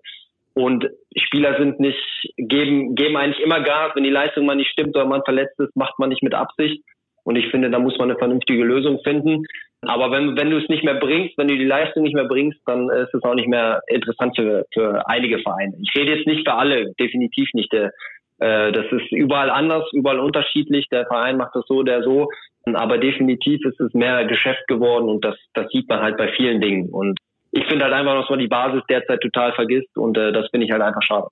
Und 0.54 0.88
Spieler 1.16 1.58
sind 1.58 1.80
nicht, 1.80 2.00
geben, 2.38 2.96
geben 2.96 3.18
eigentlich 3.18 3.44
immer 3.44 3.62
Gas. 3.62 3.92
Wenn 3.96 4.04
die 4.04 4.10
Leistung 4.10 4.46
mal 4.46 4.56
nicht 4.56 4.72
stimmt 4.72 4.96
oder 4.96 5.06
man 5.06 5.24
verletzt 5.24 5.60
ist, 5.60 5.76
macht 5.76 6.00
man 6.00 6.10
nicht 6.10 6.24
mit 6.24 6.34
Absicht. 6.34 6.84
Und 7.24 7.36
ich 7.36 7.50
finde, 7.50 7.70
da 7.70 7.80
muss 7.80 7.98
man 7.98 8.10
eine 8.10 8.18
vernünftige 8.18 8.64
Lösung 8.64 9.00
finden. 9.04 9.46
Aber 9.82 10.12
wenn, 10.12 10.36
wenn 10.36 10.50
du 10.50 10.58
es 10.58 10.68
nicht 10.68 10.84
mehr 10.84 10.96
bringst, 10.96 11.38
wenn 11.38 11.48
du 11.48 11.58
die 11.58 11.66
Leistung 11.66 12.04
nicht 12.04 12.16
mehr 12.16 12.28
bringst, 12.28 12.60
dann 12.66 12.90
ist 12.90 13.14
es 13.14 13.24
auch 13.24 13.36
nicht 13.36 13.48
mehr 13.48 13.82
interessant 13.88 14.36
für, 14.36 14.66
für 14.74 15.08
einige 15.08 15.40
Vereine. 15.40 15.74
Ich 15.82 15.94
rede 15.96 16.16
jetzt 16.16 16.28
nicht 16.28 16.48
für 16.48 16.56
alle, 16.56 16.94
definitiv 17.00 17.50
nicht. 17.54 17.72
Der, 17.72 17.92
äh, 18.40 18.72
das 18.72 18.86
ist 18.92 19.12
überall 19.12 19.50
anders, 19.50 19.84
überall 19.94 20.20
unterschiedlich. 20.20 20.88
Der 20.90 21.06
Verein 21.06 21.38
macht 21.38 21.56
das 21.56 21.66
so, 21.68 21.84
der 21.84 22.04
so. 22.04 22.30
Aber 22.74 22.98
definitiv 22.98 23.66
ist 23.66 23.80
es 23.80 23.94
mehr 23.94 24.26
Geschäft 24.26 24.68
geworden 24.68 25.10
und 25.10 25.26
das, 25.26 25.36
das 25.54 25.68
sieht 25.72 25.90
man 25.90 26.02
halt 26.02 26.18
bei 26.18 26.30
vielen 26.34 26.62
Dingen. 26.62 26.90
Und 26.90 27.18
ich 27.52 27.66
finde 27.66 27.86
halt 27.86 27.94
einfach, 27.94 28.20
dass 28.20 28.30
man 28.30 28.40
die 28.40 28.48
Basis 28.48 28.84
derzeit 28.90 29.22
total 29.22 29.54
vergisst 29.54 29.98
und 29.98 30.18
äh, 30.18 30.32
das 30.32 30.50
finde 30.52 30.66
ich 30.66 30.72
halt 30.72 30.82
einfach 30.82 31.02
schade. 31.02 31.28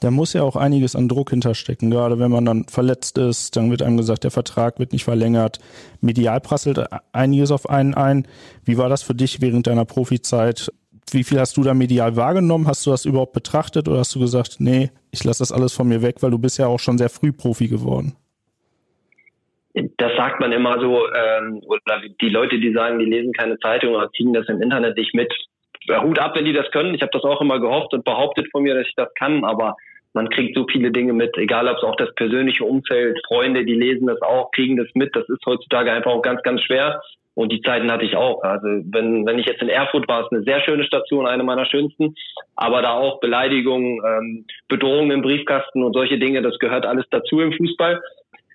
Da 0.00 0.10
muss 0.10 0.32
ja 0.32 0.42
auch 0.42 0.56
einiges 0.56 0.96
an 0.96 1.08
Druck 1.08 1.30
hinterstecken, 1.30 1.90
gerade 1.90 2.18
wenn 2.18 2.32
man 2.32 2.44
dann 2.44 2.64
verletzt 2.64 3.18
ist, 3.18 3.56
dann 3.56 3.70
wird 3.70 3.82
einem 3.82 3.96
gesagt, 3.96 4.24
der 4.24 4.32
Vertrag 4.32 4.80
wird 4.80 4.92
nicht 4.92 5.04
verlängert. 5.04 5.60
Medial 6.00 6.40
prasselt 6.40 6.84
einiges 7.12 7.52
auf 7.52 7.70
einen 7.70 7.94
ein. 7.94 8.26
Wie 8.64 8.78
war 8.78 8.88
das 8.88 9.04
für 9.04 9.14
dich 9.14 9.40
während 9.40 9.68
deiner 9.68 9.84
Profizeit? 9.84 10.72
Wie 11.10 11.24
viel 11.24 11.38
hast 11.38 11.56
du 11.56 11.62
da 11.62 11.74
medial 11.74 12.16
wahrgenommen? 12.16 12.66
Hast 12.66 12.86
du 12.86 12.90
das 12.90 13.04
überhaupt 13.04 13.32
betrachtet 13.32 13.88
oder 13.88 13.98
hast 13.98 14.14
du 14.14 14.20
gesagt, 14.20 14.56
nee, 14.60 14.90
ich 15.10 15.24
lasse 15.24 15.40
das 15.40 15.52
alles 15.52 15.74
von 15.74 15.88
mir 15.88 16.02
weg, 16.02 16.16
weil 16.20 16.30
du 16.30 16.38
bist 16.38 16.58
ja 16.58 16.66
auch 16.66 16.78
schon 16.78 16.98
sehr 16.98 17.10
früh 17.10 17.32
Profi 17.32 17.68
geworden? 17.68 18.16
Das 19.96 20.12
sagt 20.16 20.40
man 20.40 20.52
immer 20.52 20.78
so, 20.80 21.06
ähm, 21.08 21.62
oder 21.66 22.02
die 22.20 22.28
Leute, 22.28 22.58
die 22.58 22.72
sagen, 22.72 22.98
die 22.98 23.06
lesen 23.06 23.32
keine 23.32 23.58
Zeitung 23.58 23.94
oder 23.94 24.10
ziehen 24.10 24.32
das 24.32 24.46
im 24.48 24.60
Internet 24.60 24.96
nicht 24.96 25.14
mit. 25.14 25.32
Hut 25.88 26.18
ab, 26.18 26.36
wenn 26.36 26.44
die 26.44 26.52
das 26.52 26.70
können. 26.70 26.94
Ich 26.94 27.02
habe 27.02 27.12
das 27.12 27.24
auch 27.24 27.40
immer 27.40 27.58
gehofft 27.58 27.92
und 27.92 28.04
behauptet 28.04 28.48
von 28.52 28.62
mir, 28.62 28.74
dass 28.74 28.86
ich 28.86 28.94
das 28.94 29.12
kann, 29.14 29.44
aber 29.44 29.76
man 30.14 30.28
kriegt 30.28 30.56
so 30.56 30.66
viele 30.70 30.92
Dinge 30.92 31.12
mit, 31.12 31.36
egal 31.38 31.68
ob 31.68 31.78
es 31.78 31.82
auch 31.82 31.96
das 31.96 32.14
persönliche 32.14 32.64
Umfeld, 32.64 33.18
Freunde, 33.26 33.64
die 33.64 33.74
lesen 33.74 34.06
das 34.06 34.20
auch, 34.20 34.50
kriegen 34.52 34.76
das 34.76 34.88
mit. 34.94 35.16
Das 35.16 35.28
ist 35.28 35.44
heutzutage 35.46 35.90
einfach 35.90 36.10
auch 36.10 36.22
ganz, 36.22 36.42
ganz 36.42 36.60
schwer. 36.62 37.00
Und 37.34 37.50
die 37.50 37.62
Zeiten 37.62 37.90
hatte 37.90 38.04
ich 38.04 38.16
auch. 38.16 38.42
Also 38.42 38.66
wenn, 38.66 39.24
wenn 39.26 39.38
ich 39.38 39.46
jetzt 39.46 39.62
in 39.62 39.68
Erfurt 39.68 40.06
war, 40.08 40.22
ist 40.22 40.32
eine 40.32 40.42
sehr 40.42 40.60
schöne 40.60 40.84
Station, 40.84 41.26
eine 41.26 41.42
meiner 41.42 41.64
schönsten. 41.64 42.14
Aber 42.56 42.82
da 42.82 42.92
auch 42.92 43.20
Beleidigungen, 43.20 44.00
ähm, 44.06 44.46
Bedrohungen 44.68 45.10
im 45.10 45.22
Briefkasten 45.22 45.82
und 45.82 45.94
solche 45.94 46.18
Dinge, 46.18 46.42
das 46.42 46.58
gehört 46.58 46.84
alles 46.84 47.06
dazu 47.10 47.40
im 47.40 47.52
Fußball. 47.52 48.02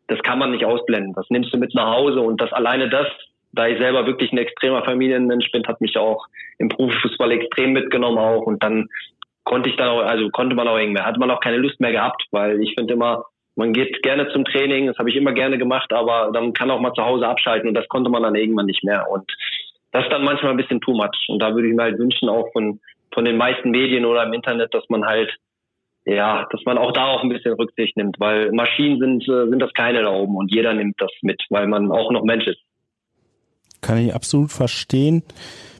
Das 0.07 0.19
kann 0.22 0.39
man 0.39 0.51
nicht 0.51 0.65
ausblenden. 0.65 1.13
Das 1.13 1.25
nimmst 1.29 1.53
du 1.53 1.57
mit 1.57 1.74
nach 1.74 1.96
Hause 1.96 2.22
und 2.22 2.39
das 2.39 2.53
alleine 2.53 2.89
das, 2.89 3.07
da 3.51 3.67
ich 3.67 3.79
selber 3.79 4.05
wirklich 4.05 4.31
ein 4.31 4.38
extremer 4.38 4.84
Familienmensch 4.84 5.51
bin, 5.51 5.67
hat 5.67 5.81
mich 5.81 5.98
auch 5.98 6.27
im 6.60 6.69
Profifußball 6.69 7.31
extrem 7.31 7.74
mitgenommen 7.74 8.19
auch. 8.19 8.43
Und 8.43 8.62
dann 8.63 8.88
konnte 9.43 9.69
ich 9.69 9.75
dann 9.77 9.89
auch, 9.89 10.01
also 10.01 10.29
konnte 10.29 10.55
man 10.55 10.67
auch 10.67 10.77
irgendwann, 10.77 11.05
hatte 11.05 11.19
man 11.19 11.31
auch 11.31 11.39
keine 11.39 11.57
Lust 11.57 11.79
mehr 11.79 11.91
gehabt, 11.91 12.24
weil 12.31 12.62
ich 12.62 12.75
finde 12.77 12.93
immer, 12.93 13.25
man 13.57 13.73
geht 13.73 14.03
gerne 14.03 14.29
zum 14.31 14.45
Training, 14.45 14.85
das 14.87 14.97
habe 14.97 15.09
ich 15.09 15.15
immer 15.15 15.33
gerne 15.33 15.57
gemacht, 15.57 15.91
aber 15.91 16.29
dann 16.31 16.53
kann 16.53 16.69
auch 16.69 16.79
mal 16.79 16.93
zu 16.93 17.03
Hause 17.03 17.27
abschalten 17.27 17.67
und 17.67 17.73
das 17.73 17.87
konnte 17.87 18.09
man 18.09 18.23
dann 18.23 18.35
irgendwann 18.35 18.67
nicht 18.67 18.83
mehr. 18.83 19.09
Und 19.09 19.31
das 19.91 20.03
ist 20.03 20.11
dann 20.11 20.23
manchmal 20.23 20.51
ein 20.51 20.57
bisschen 20.57 20.79
too 20.79 20.93
much. 20.93 21.25
Und 21.27 21.41
da 21.41 21.53
würde 21.55 21.67
ich 21.67 21.73
mir 21.73 21.83
halt 21.83 21.97
wünschen, 21.97 22.29
auch 22.29 22.51
von, 22.53 22.79
von 23.11 23.25
den 23.25 23.35
meisten 23.35 23.71
Medien 23.71 24.05
oder 24.05 24.23
im 24.23 24.33
Internet, 24.33 24.73
dass 24.75 24.87
man 24.89 25.05
halt, 25.05 25.35
ja, 26.05 26.47
dass 26.51 26.61
man 26.65 26.77
auch 26.77 26.91
da 26.91 27.07
auch 27.07 27.23
ein 27.23 27.29
bisschen 27.29 27.53
Rücksicht 27.53 27.97
nimmt, 27.97 28.19
weil 28.19 28.51
Maschinen 28.51 28.99
sind, 28.99 29.27
äh, 29.27 29.49
sind 29.49 29.59
das 29.59 29.73
keine 29.73 30.03
da 30.03 30.11
oben 30.11 30.35
und 30.35 30.53
jeder 30.53 30.73
nimmt 30.73 31.01
das 31.01 31.11
mit, 31.21 31.41
weil 31.49 31.65
man 31.67 31.91
auch 31.91 32.11
noch 32.11 32.23
Mensch 32.23 32.45
ist. 32.45 32.61
Kann 33.81 33.97
ich 33.97 34.13
absolut 34.13 34.51
verstehen. 34.51 35.23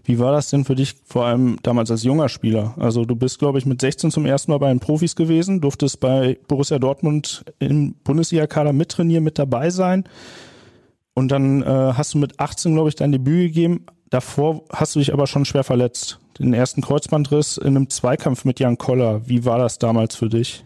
Wie 0.08 0.20
war 0.20 0.32
das 0.32 0.50
denn 0.50 0.64
für 0.64 0.76
dich, 0.76 0.94
vor 1.04 1.26
allem 1.26 1.58
damals 1.64 1.92
als 1.92 2.06
junger 2.06 2.30
Spieler? 2.30 2.74
Also 2.80 3.04
du 3.04 3.14
bist, 3.18 3.40
glaube 3.40 3.58
ich, 3.58 3.66
mit 3.66 3.82
16 3.82 4.10
zum 4.10 4.26
ersten 4.26 4.52
Mal 4.52 4.58
bei 4.58 4.70
den 4.70 4.80
Profis 4.80 5.18
gewesen, 5.18 5.60
durftest 5.60 6.00
bei 6.00 6.38
Borussia 6.48 6.80
Dortmund 6.80 7.44
im 7.60 7.94
Bundesliga-Kader 8.06 8.72
mittrainieren, 8.72 9.26
mit 9.26 9.38
dabei 9.38 9.70
sein. 9.70 10.06
Und 11.14 11.30
dann 11.30 11.62
äh, 11.62 11.66
hast 11.66 12.14
du 12.14 12.20
mit 12.20 12.40
18, 12.40 12.74
glaube 12.74 12.88
ich, 12.88 12.96
dein 12.96 13.12
Debüt 13.12 13.54
gegeben. 13.54 13.86
Davor 14.10 14.64
hast 14.72 14.96
du 14.96 15.00
dich 15.00 15.12
aber 15.12 15.28
schon 15.28 15.44
schwer 15.44 15.66
verletzt. 15.66 16.22
Den 16.40 16.54
ersten 16.54 16.82
Kreuzbandriss 16.82 17.58
in 17.58 17.76
einem 17.76 17.90
Zweikampf 17.90 18.46
mit 18.46 18.62
Jan 18.62 18.78
Koller. 18.78 19.28
Wie 19.28 19.44
war 19.44 19.60
das 19.60 19.78
damals 19.78 20.16
für 20.16 20.30
dich? 20.30 20.64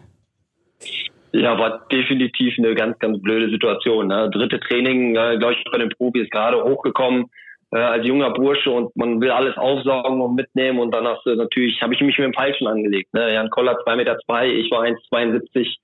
Ja, 1.32 1.58
war 1.58 1.84
definitiv 1.90 2.54
eine 2.58 2.76
ganz, 2.76 2.96
ganz 3.00 3.20
blöde 3.20 3.50
Situation. 3.50 4.06
Ne? 4.06 4.30
Dritte 4.30 4.60
Training, 4.60 5.16
äh, 5.16 5.36
glaube 5.38 5.54
ich, 5.54 5.64
bei 5.72 5.78
den 5.78 5.88
Profis 5.88 6.30
gerade 6.30 6.62
hochgekommen 6.62 7.26
äh, 7.72 7.78
als 7.78 8.06
junger 8.06 8.30
Bursche 8.30 8.70
und 8.70 8.94
man 8.96 9.20
will 9.20 9.30
alles 9.30 9.56
aufsaugen 9.56 10.20
und 10.20 10.34
mitnehmen 10.34 10.78
und 10.78 10.92
dann 10.92 11.06
hast 11.06 11.24
du 11.24 11.34
natürlich, 11.34 11.80
habe 11.82 11.94
ich 11.94 12.00
mich 12.00 12.16
mit 12.18 12.26
dem 12.26 12.34
Falschen 12.34 12.66
angelegt. 12.66 13.12
Ne? 13.14 13.32
Jan 13.32 13.50
Koller 13.50 13.78
zwei 13.82 13.96
Meter, 13.96 14.18
zwei, 14.26 14.48
ich 14.48 14.70
war 14.70 14.84
1,72. 14.84 15.76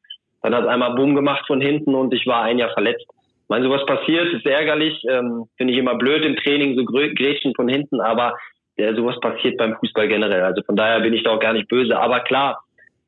Dann 0.42 0.54
hat 0.54 0.66
einmal 0.66 0.94
Boom 0.94 1.14
gemacht 1.14 1.44
von 1.46 1.60
hinten 1.60 1.94
und 1.94 2.14
ich 2.14 2.26
war 2.26 2.42
ein 2.42 2.58
Jahr 2.58 2.72
verletzt. 2.72 3.06
Ich 3.08 3.48
meine, 3.48 3.64
sowas 3.64 3.84
passiert, 3.86 4.32
ist 4.34 4.46
ärgerlich, 4.46 5.02
ähm, 5.08 5.46
finde 5.56 5.72
ich 5.72 5.78
immer 5.78 5.94
blöd 5.94 6.24
im 6.24 6.36
Training, 6.36 6.76
so 6.76 6.84
Grätschen 6.84 7.54
von 7.54 7.68
hinten, 7.68 8.00
aber 8.00 8.36
ja, 8.76 8.94
sowas 8.94 9.18
passiert 9.20 9.56
beim 9.56 9.74
Fußball 9.76 10.06
generell. 10.06 10.42
Also 10.42 10.62
von 10.62 10.76
daher 10.76 11.00
bin 11.00 11.14
ich 11.14 11.24
da 11.24 11.32
auch 11.32 11.40
gar 11.40 11.54
nicht 11.54 11.68
böse. 11.68 11.98
Aber 11.98 12.20
klar, 12.20 12.62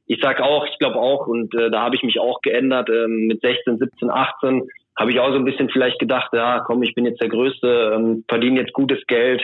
ich 0.06 0.18
sag 0.20 0.40
auch, 0.40 0.66
ich 0.66 0.76
glaube 0.78 0.96
auch, 0.96 1.28
und 1.28 1.54
äh, 1.54 1.70
da 1.70 1.82
habe 1.82 1.94
ich 1.94 2.02
mich 2.02 2.18
auch 2.18 2.40
geändert, 2.40 2.88
ähm, 2.88 3.26
mit 3.28 3.42
16, 3.42 3.78
17, 3.78 4.10
18 4.10 4.68
habe 5.00 5.12
ich 5.12 5.19
auch 5.19 5.30
so 5.30 5.37
ein 5.37 5.47
bisschen 5.47 5.71
vielleicht 5.71 5.99
gedacht, 5.99 6.30
ja, 6.35 6.61
komm, 6.61 6.83
ich 6.83 6.95
bin 6.95 7.07
jetzt 7.07 7.23
der 7.23 7.30
Größte, 7.30 7.92
ähm, 7.95 8.23
verdiene 8.28 8.61
jetzt 8.61 8.75
gutes 8.75 8.99
Geld. 9.07 9.42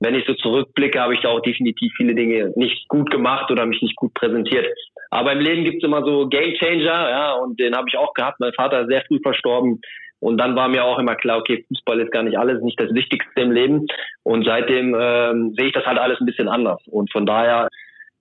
Wenn 0.00 0.14
ich 0.14 0.24
so 0.26 0.32
zurückblicke, 0.32 0.98
habe 0.98 1.12
ich 1.12 1.20
da 1.20 1.28
auch 1.28 1.42
definitiv 1.42 1.92
viele 1.94 2.14
Dinge 2.14 2.54
nicht 2.56 2.88
gut 2.88 3.10
gemacht 3.10 3.50
oder 3.50 3.66
mich 3.66 3.82
nicht 3.82 3.96
gut 3.96 4.14
präsentiert. 4.14 4.66
Aber 5.10 5.32
im 5.32 5.40
Leben 5.40 5.64
gibt 5.64 5.82
es 5.82 5.86
immer 5.86 6.02
so 6.04 6.26
Game 6.28 6.54
Changer, 6.54 7.10
ja, 7.10 7.32
und 7.34 7.60
den 7.60 7.76
habe 7.76 7.86
ich 7.86 7.98
auch 7.98 8.14
gehabt. 8.14 8.40
Mein 8.40 8.54
Vater 8.54 8.80
ist 8.80 8.88
sehr 8.88 9.04
früh 9.06 9.20
verstorben. 9.22 9.82
Und 10.20 10.38
dann 10.38 10.56
war 10.56 10.68
mir 10.68 10.84
auch 10.84 10.98
immer 10.98 11.16
klar, 11.16 11.36
okay, 11.36 11.66
Fußball 11.68 12.00
ist 12.00 12.10
gar 12.10 12.22
nicht 12.22 12.38
alles, 12.38 12.62
nicht 12.62 12.80
das 12.80 12.94
Wichtigste 12.94 13.42
im 13.42 13.52
Leben. 13.52 13.86
Und 14.22 14.46
seitdem 14.46 14.96
ähm, 14.98 15.52
sehe 15.54 15.66
ich 15.66 15.74
das 15.74 15.84
halt 15.84 15.98
alles 15.98 16.18
ein 16.18 16.26
bisschen 16.26 16.48
anders. 16.48 16.80
Und 16.86 17.12
von 17.12 17.26
daher, 17.26 17.68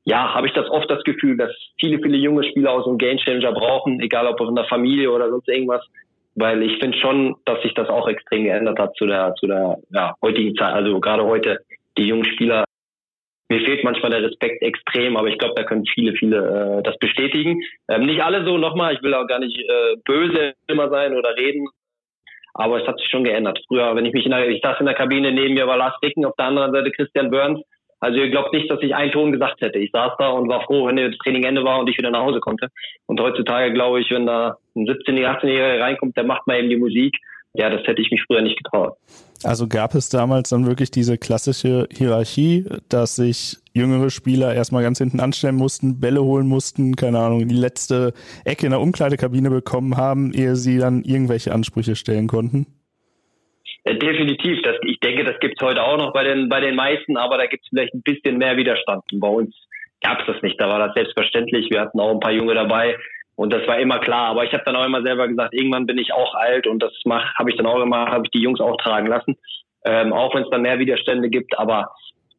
ja, 0.04 0.34
habe 0.34 0.48
ich 0.48 0.54
das 0.54 0.70
oft 0.70 0.92
das 0.92 1.02
Gefühl, 1.06 1.38
dass 1.38 1.52
viele, 1.80 2.00
viele 2.04 2.18
junge 2.18 2.44
Spieler 2.44 2.72
auch 2.72 2.84
so 2.84 2.90
einen 2.90 2.98
Game 2.98 3.20
Changer 3.20 3.54
brauchen, 3.54 4.02
egal 4.02 4.28
ob 4.28 4.42
in 4.42 4.56
der 4.56 4.66
Familie 4.66 5.12
oder 5.12 5.30
sonst 5.30 5.48
irgendwas, 5.48 5.82
weil 6.36 6.64
ich 6.64 6.80
finde 6.80 6.98
schon, 6.98 7.36
dass 7.46 7.62
sich 7.62 7.74
das 7.74 7.90
auch 7.90 8.08
extrem 8.08 8.46
geändert 8.46 8.80
hat 8.80 8.96
zu 8.96 9.06
der, 9.06 9.36
zu 9.36 9.48
der 9.48 9.78
ja, 9.92 10.16
heutigen 10.22 10.56
Zeit. 10.56 10.74
Also 10.74 11.00
gerade 11.00 11.24
heute, 11.24 11.60
die 11.98 12.08
jungen 12.08 12.26
Spieler, 12.26 12.64
mir 13.50 13.60
fehlt 13.62 13.84
manchmal 13.84 14.12
der 14.12 14.24
Respekt 14.24 14.64
extrem, 14.64 15.16
aber 15.16 15.28
ich 15.28 15.38
glaube, 15.38 15.54
da 15.56 15.64
können 15.64 15.86
viele, 15.86 16.14
viele 16.14 16.80
äh, 16.80 16.84
das 16.84 16.98
bestätigen. 16.98 17.62
Ähm, 17.88 18.06
nicht 18.06 18.24
alle 18.24 18.46
so 18.46 18.58
nochmal, 18.58 18.96
ich 18.96 19.04
will 19.04 19.14
auch 19.14 19.28
gar 19.28 19.40
nicht 19.40 19.58
äh, 19.58 19.96
böse 20.06 20.54
immer 20.68 20.90
sein 20.90 21.14
oder 21.14 21.36
reden, 21.36 21.68
aber 22.56 22.82
es 22.82 22.88
hat 22.88 23.00
sich 23.00 23.10
schon 23.10 23.24
geändert. 23.24 23.60
Früher, 23.68 23.96
wenn 23.96 24.06
ich 24.06 24.14
mich 24.14 24.26
in 24.26 24.32
der, 24.32 24.48
ich 24.48 24.62
saß 24.62 24.80
in 24.80 24.86
der 24.86 24.96
Kabine, 24.96 25.32
neben 25.32 25.54
mir 25.54 25.68
war 25.68 25.78
Lars 25.78 26.00
Dicken, 26.04 26.26
auf 26.26 26.36
der 26.38 26.46
anderen 26.46 26.72
Seite 26.72 26.92
Christian 26.92 27.30
Burns, 27.30 27.62
Also 28.04 28.20
ihr 28.20 28.30
glaubt 28.30 28.52
nicht, 28.52 28.70
dass 28.70 28.82
ich 28.82 28.94
einen 28.94 29.14
Ton 29.14 29.32
gesagt 29.32 29.62
hätte. 29.62 29.80
Ich 29.80 29.92
saß 29.92 30.12
da 30.20 30.28
und 30.28 30.50
war 30.50 30.62
froh, 30.66 30.88
wenn 30.88 30.98
das 30.98 31.18
Training 31.24 31.46
Ende 31.46 31.64
war 31.64 31.80
und 31.80 31.90
ich 31.90 31.98
wieder 31.98 32.12
nach 32.12 32.26
Hause 32.26 32.42
konnte. 32.42 32.68
Und 33.06 33.18
heutzutage 33.22 33.72
glaube 33.72 34.02
ich, 34.02 34.12
wenn 34.12 34.26
da 34.26 34.58
ein 34.76 34.86
17-, 34.86 35.26
18-Jähriger 35.26 35.80
reinkommt, 35.80 36.18
der 36.18 36.26
macht 36.26 36.46
mal 36.46 36.60
eben 36.60 36.70
die 36.70 36.76
Musik. 36.76 37.16
Ja, 37.54 37.70
das 37.70 37.88
hätte 37.88 38.02
ich 38.02 38.12
mich 38.12 38.22
früher 38.28 38.42
nicht 38.42 38.62
getraut. 38.62 38.98
Also 39.46 39.70
gab 39.70 39.96
es 39.96 40.10
damals 40.10 40.50
dann 40.50 40.66
wirklich 40.66 40.92
diese 40.92 41.18
klassische 41.18 41.88
Hierarchie, 41.94 42.66
dass 42.90 43.16
sich 43.16 43.60
jüngere 43.74 44.10
Spieler 44.10 44.54
erstmal 44.54 44.84
ganz 44.84 44.98
hinten 44.98 45.22
anstellen 45.22 45.56
mussten, 45.56 46.02
Bälle 46.02 46.24
holen 46.24 46.48
mussten, 46.48 46.98
keine 46.98 47.20
Ahnung, 47.20 47.48
die 47.48 47.56
letzte 47.56 48.12
Ecke 48.44 48.66
in 48.66 48.72
der 48.72 48.82
Umkleidekabine 48.82 49.50
bekommen 49.50 49.96
haben, 49.96 50.34
ehe 50.34 50.58
sie 50.58 50.78
dann 50.78 51.04
irgendwelche 51.04 51.54
Ansprüche 51.54 51.96
stellen 51.96 52.28
konnten? 52.28 52.68
Äh, 53.84 53.96
definitiv. 53.96 54.62
Das, 54.62 54.76
ich 54.84 55.00
denke, 55.00 55.24
das 55.24 55.40
gibt 55.40 55.62
es 55.62 55.68
heute 55.68 55.84
auch 55.84 55.98
noch 55.98 56.14
bei 56.14 56.24
den, 56.24 56.50
bei 56.50 56.60
den 56.60 56.76
meisten, 56.76 57.18
aber 57.18 57.38
da 57.38 57.46
gibt 57.46 57.64
es 57.64 57.70
vielleicht 57.70 57.94
ein 57.94 58.02
bisschen 58.02 58.38
mehr 58.38 58.58
Widerstand. 58.58 59.04
Und 59.12 59.20
bei 59.20 59.28
uns 59.28 59.56
gab 60.02 60.22
es 60.22 60.28
das 60.28 60.42
nicht. 60.42 60.60
Da 60.60 60.70
war 60.70 60.80
das 60.80 60.94
selbstverständlich. 60.94 61.70
Wir 61.70 61.82
hatten 61.82 62.00
auch 62.00 62.12
ein 62.12 62.20
paar 62.20 62.32
Junge 62.32 62.54
dabei 62.54 62.98
und 63.36 63.52
das 63.52 63.68
war 63.68 63.80
immer 63.80 64.00
klar. 64.00 64.28
Aber 64.28 64.44
ich 64.44 64.54
habe 64.54 64.64
dann 64.66 64.76
auch 64.76 64.86
immer 64.86 65.02
selber 65.02 65.28
gesagt, 65.28 65.54
irgendwann 65.54 65.86
bin 65.86 65.98
ich 65.98 66.14
auch 66.14 66.36
alt 66.36 66.68
und 66.68 66.82
das 66.82 66.94
habe 67.08 67.50
ich 67.50 67.58
dann 67.58 67.66
auch 67.66 67.82
immer, 67.82 68.08
habe 68.08 68.26
ich 68.26 68.32
die 68.32 68.42
Jungs 68.42 68.60
auch 68.60 68.78
tragen 68.78 69.08
lassen. 69.08 69.36
Ähm, 69.86 70.14
auch 70.14 70.34
wenn 70.34 70.44
es 70.44 70.50
dann 70.50 70.62
mehr 70.62 70.80
Widerstände 70.80 71.30
gibt, 71.30 71.60
aber 71.60 71.92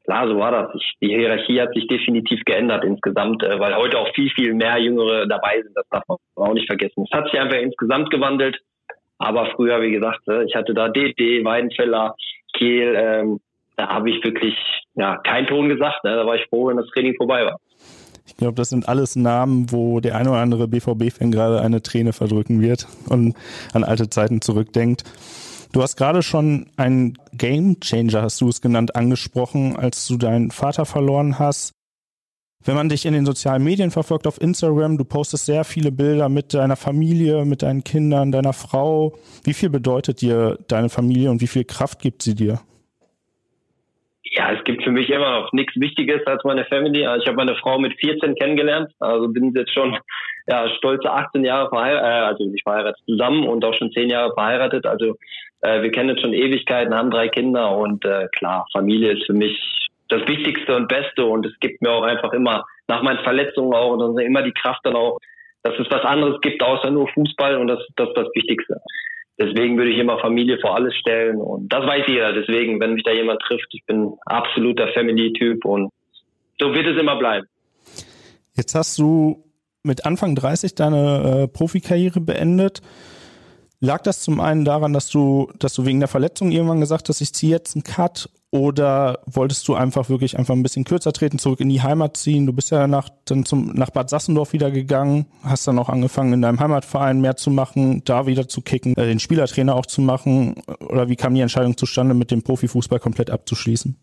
klar, 0.05 0.27
so 0.29 0.39
war 0.39 0.51
das. 0.51 0.75
Ich, 0.75 0.95
die 1.03 1.09
Hierarchie 1.09 1.61
hat 1.61 1.75
sich 1.75 1.87
definitiv 1.89 2.41
geändert 2.45 2.85
insgesamt, 2.85 3.43
äh, 3.43 3.59
weil 3.59 3.77
heute 3.77 3.99
auch 3.99 4.09
viel, 4.15 4.31
viel 4.31 4.55
mehr 4.55 4.79
Jüngere 4.79 5.27
dabei 5.27 5.61
sind. 5.63 5.77
Das 5.77 5.87
darf 5.91 6.05
man 6.09 6.19
auch 6.37 6.55
nicht 6.55 6.67
vergessen. 6.67 7.05
Es 7.05 7.17
hat 7.17 7.29
sich 7.31 7.39
einfach 7.39 7.59
insgesamt 7.59 8.11
gewandelt. 8.11 8.59
Aber 9.18 9.47
früher, 9.54 9.80
wie 9.80 9.92
gesagt, 9.92 10.26
äh, 10.28 10.44
ich 10.44 10.54
hatte 10.54 10.75
da 10.75 10.88
DD, 10.88 11.44
Weidenfeller, 11.44 12.14
Kehl, 12.56 12.94
ähm, 12.97 13.40
da 13.76 13.88
habe 13.88 14.11
ich 14.11 14.23
wirklich 14.25 14.54
ja 14.94 15.16
keinen 15.18 15.47
Ton 15.47 15.68
gesagt. 15.68 16.04
Ne? 16.04 16.14
Da 16.14 16.26
war 16.26 16.37
ich 16.37 16.47
froh, 16.49 16.68
wenn 16.68 16.76
das 16.76 16.87
Training 16.88 17.14
vorbei 17.16 17.44
war. 17.44 17.59
Ich 18.26 18.37
glaube, 18.37 18.54
das 18.54 18.71
sind 18.71 18.88
alles 18.88 19.16
Namen, 19.16 19.71
wo 19.71 20.00
der 20.00 20.16
eine 20.16 20.30
oder 20.30 20.40
andere 20.40 20.66
BVB-Fan 20.66 21.30
gerade 21.30 21.61
eine 21.61 21.83
Träne 21.83 22.12
verdrücken 22.12 22.62
wird 22.62 22.87
und 23.09 23.37
an 23.73 23.85
alte 23.85 24.09
Zeiten 24.09 24.40
zurückdenkt. 24.40 25.04
Du 25.73 25.83
hast 25.83 25.97
gerade 25.97 26.23
schon 26.23 26.66
einen 26.76 27.18
Game 27.33 27.80
Changer, 27.80 28.23
hast 28.23 28.40
du 28.40 28.49
es 28.49 28.61
genannt, 28.61 28.97
angesprochen, 28.97 29.76
als 29.76 30.06
du 30.06 30.16
deinen 30.16 30.50
Vater 30.50 30.85
verloren 30.85 31.38
hast. 31.38 31.73
Wenn 32.66 32.76
man 32.76 32.88
dich 32.88 33.04
in 33.04 33.12
den 33.12 33.26
sozialen 33.26 33.62
Medien 33.62 33.90
verfolgt 33.90 34.26
auf 34.26 34.40
Instagram, 34.40 34.97
du 34.97 35.04
postest 35.04 35.44
sehr 35.44 35.64
viele 35.64 35.92
Bilder 35.92 36.30
mit 36.30 36.54
deiner 36.54 36.76
Familie, 36.76 37.44
mit 37.44 37.62
deinen 37.62 37.85
Kindern, 37.85 38.33
deiner 38.33 38.54
Frau. 38.54 39.12
Wie 39.44 39.52
viel 39.52 39.68
bedeutet 39.68 40.23
dir 40.23 40.59
deine 40.66 40.88
Familie 40.88 41.30
und 41.30 41.42
wie 41.42 41.47
viel 41.47 41.64
Kraft 41.64 42.00
gibt 42.00 42.23
sie 42.23 42.35
dir? 42.35 42.61
Ja, 44.23 44.50
es 44.52 44.64
gibt 44.64 44.83
für 44.83 44.90
mich 44.90 45.11
immer 45.11 45.42
noch 45.42 45.52
nichts 45.52 45.78
Wichtiges 45.78 46.26
als 46.26 46.42
meine 46.44 46.64
Family. 46.64 47.06
Also 47.06 47.23
ich 47.23 47.28
habe 47.28 47.37
meine 47.37 47.54
Frau 47.56 47.78
mit 47.78 47.92
14 48.00 48.35
kennengelernt, 48.35 48.90
also 48.99 49.28
bin 49.28 49.52
jetzt 49.54 49.73
schon 49.73 49.99
ja, 50.47 50.68
stolze 50.78 51.11
18 51.11 51.44
Jahre 51.44 51.68
verheiratet, 51.68 52.02
äh, 52.02 52.26
also 52.26 52.44
nicht 52.47 52.62
verheiratet 52.62 53.02
zusammen 53.06 53.47
und 53.47 53.64
auch 53.64 53.75
schon 53.75 53.92
10 53.92 54.09
Jahre 54.09 54.33
verheiratet. 54.33 54.87
Also 54.87 55.16
äh, 55.61 55.83
wir 55.83 55.90
kennen 55.90 56.09
jetzt 56.09 56.23
schon 56.23 56.33
Ewigkeiten, 56.33 56.94
haben 56.94 57.11
drei 57.11 57.28
Kinder 57.28 57.76
und 57.76 58.04
äh, 58.06 58.26
klar, 58.35 58.66
Familie 58.73 59.12
ist 59.12 59.26
für 59.26 59.35
mich 59.35 59.84
das 60.18 60.28
Wichtigste 60.28 60.76
und 60.76 60.88
Beste 60.88 61.25
und 61.25 61.47
es 61.47 61.52
gibt 61.61 61.83
mir 61.83 61.90
auch 61.90 62.02
einfach 62.02 62.33
immer 62.33 62.64
nach 62.88 63.02
meinen 63.02 63.23
Verletzungen 63.25 63.75
auch 63.75 63.97
und 63.97 64.18
immer 64.18 64.42
die 64.42 64.52
Kraft 64.52 64.80
dann 64.85 64.97
auch, 64.97 65.18
dass 65.62 65.78
es 65.78 65.90
was 65.90 66.02
anderes 66.02 66.40
gibt 66.40 66.62
außer 66.62 66.90
nur 66.90 67.09
Fußball 67.09 67.56
und 67.56 67.68
das, 67.68 67.80
das 67.97 68.09
ist 68.09 68.16
das 68.16 68.28
Wichtigste. 68.35 68.80
Deswegen 69.38 69.76
würde 69.76 69.90
ich 69.90 69.99
immer 69.99 70.18
Familie 70.18 70.59
vor 70.61 70.76
alles 70.76 70.94
stellen 70.94 71.38
und 71.38 71.68
das 71.73 71.85
weiß 71.85 72.04
jeder. 72.06 72.33
Deswegen, 72.33 72.78
wenn 72.80 72.94
mich 72.94 73.02
da 73.02 73.11
jemand 73.11 73.40
trifft, 73.40 73.66
ich 73.71 73.85
bin 73.85 74.12
absoluter 74.26 74.88
Family-Typ 74.92 75.64
und 75.64 75.90
so 76.61 76.73
wird 76.73 76.87
es 76.87 77.00
immer 77.00 77.16
bleiben. 77.16 77.47
Jetzt 78.54 78.75
hast 78.76 78.97
du 78.99 79.44
mit 79.83 80.06
Anfang 80.06 80.37
30 80.37 80.76
deine 80.76 81.42
äh, 81.42 81.49
Profikarriere 81.49 82.21
beendet. 82.21 82.80
Lag 83.80 84.02
das 84.02 84.23
zum 84.23 84.40
einen 84.40 84.64
daran, 84.64 84.92
dass 84.92 85.11
du, 85.11 85.50
dass 85.59 85.74
du 85.74 85.85
wegen 85.85 85.98
der 85.98 86.09
Verletzung 86.09 86.53
irgendwann 86.53 86.81
gesagt 86.81 87.09
hast, 87.09 87.20
ich 87.20 87.35
ziehe 87.35 87.53
jetzt 87.53 87.74
einen 87.74 87.83
Cut 87.83 88.31
oder 88.55 89.19
wolltest 89.27 89.67
du 89.67 89.75
einfach 89.75 90.09
wirklich 90.09 90.38
einfach 90.38 90.55
ein 90.55 90.62
bisschen 90.62 90.85
kürzer 90.85 91.12
treten, 91.12 91.40
zurück 91.40 91.59
in 91.59 91.69
die 91.69 91.83
Heimat 91.83 92.17
ziehen? 92.17 92.47
Du 92.47 92.53
bist 92.53 92.71
ja 92.71 92.87
nach, 92.87 93.09
dann 93.27 93.45
zum, 93.45 93.73
nach 93.75 93.90
Bad 93.90 94.09
Sassendorf 94.09 94.53
wieder 94.53 94.71
gegangen, 94.71 95.27
hast 95.43 95.67
dann 95.67 95.77
auch 95.77 95.88
angefangen, 95.88 96.35
in 96.35 96.43
deinem 96.43 96.61
Heimatverein 96.61 97.21
mehr 97.21 97.35
zu 97.35 97.51
machen, 97.51 98.03
da 98.05 98.29
wieder 98.29 98.47
zu 98.47 98.62
kicken, 98.62 98.97
äh, 98.97 99.07
den 99.07 99.19
Spielertrainer 99.19 99.75
auch 99.75 99.87
zu 99.87 100.01
machen. 100.03 100.55
Oder 100.88 101.09
wie 101.09 101.17
kam 101.17 101.35
die 101.35 101.40
Entscheidung 101.40 101.77
zustande, 101.77 102.14
mit 102.14 102.31
dem 102.31 102.45
Profifußball 102.45 103.01
komplett 103.01 103.29
abzuschließen? 103.29 103.99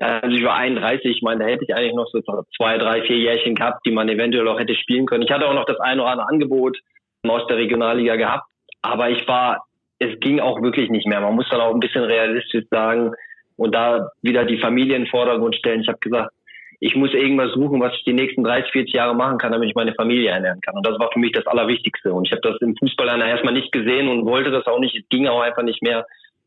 Ja, 0.00 0.18
also 0.18 0.34
ich 0.34 0.42
war 0.42 0.56
31, 0.56 1.18
ich 1.18 1.22
meine, 1.22 1.44
da 1.44 1.50
hätte 1.50 1.62
ich 1.62 1.76
eigentlich 1.76 1.94
noch 1.94 2.08
so 2.10 2.20
zwei, 2.56 2.76
drei, 2.78 3.02
vier 3.02 3.18
Jährchen 3.18 3.54
gehabt, 3.54 3.86
die 3.86 3.92
man 3.92 4.08
eventuell 4.08 4.48
auch 4.48 4.58
hätte 4.58 4.74
spielen 4.74 5.06
können. 5.06 5.22
Ich 5.22 5.30
hatte 5.30 5.46
auch 5.46 5.54
noch 5.54 5.66
das 5.66 5.78
eine 5.78 6.02
oder 6.02 6.10
andere 6.10 6.28
Angebot 6.28 6.76
aus 7.22 7.46
der 7.46 7.56
Regionalliga 7.56 8.16
gehabt, 8.16 8.50
aber 8.82 9.10
ich 9.10 9.28
war 9.28 9.64
es 9.98 10.18
ging 10.20 10.40
auch 10.40 10.60
wirklich 10.62 10.90
nicht 10.90 11.06
mehr. 11.06 11.20
Man 11.20 11.34
muss 11.34 11.48
dann 11.50 11.60
auch 11.60 11.72
ein 11.72 11.80
bisschen 11.80 12.04
realistisch 12.04 12.64
sagen 12.70 13.12
und 13.56 13.74
da 13.74 14.10
wieder 14.22 14.44
die 14.44 14.58
Familie 14.58 14.96
in 14.96 15.02
den 15.04 15.10
Vordergrund 15.10 15.56
stellen. 15.56 15.80
Ich 15.80 15.88
habe 15.88 15.98
gesagt, 15.98 16.32
ich 16.80 16.96
muss 16.96 17.14
irgendwas 17.14 17.52
suchen, 17.52 17.80
was 17.80 17.94
ich 17.94 18.04
die 18.04 18.12
nächsten 18.12 18.44
30, 18.44 18.70
40 18.72 18.94
Jahre 18.94 19.14
machen 19.14 19.38
kann, 19.38 19.52
damit 19.52 19.68
ich 19.68 19.74
meine 19.74 19.94
Familie 19.94 20.30
ernähren 20.30 20.60
kann. 20.60 20.76
Und 20.76 20.86
das 20.86 20.98
war 20.98 21.10
für 21.12 21.18
mich 21.18 21.32
das 21.32 21.46
Allerwichtigste. 21.46 22.12
Und 22.12 22.26
ich 22.26 22.32
habe 22.32 22.42
das 22.42 22.60
im 22.60 22.76
Fußball 22.76 23.08
erstmal 23.20 23.54
nicht 23.54 23.72
gesehen 23.72 24.08
und 24.08 24.26
wollte 24.26 24.50
das 24.50 24.66
auch 24.66 24.80
nicht. 24.80 24.96
Es 24.96 25.08
ging 25.08 25.26
auch 25.26 25.40
einfach 25.40 25.62
nicht 25.62 25.82
mehr. 25.82 26.04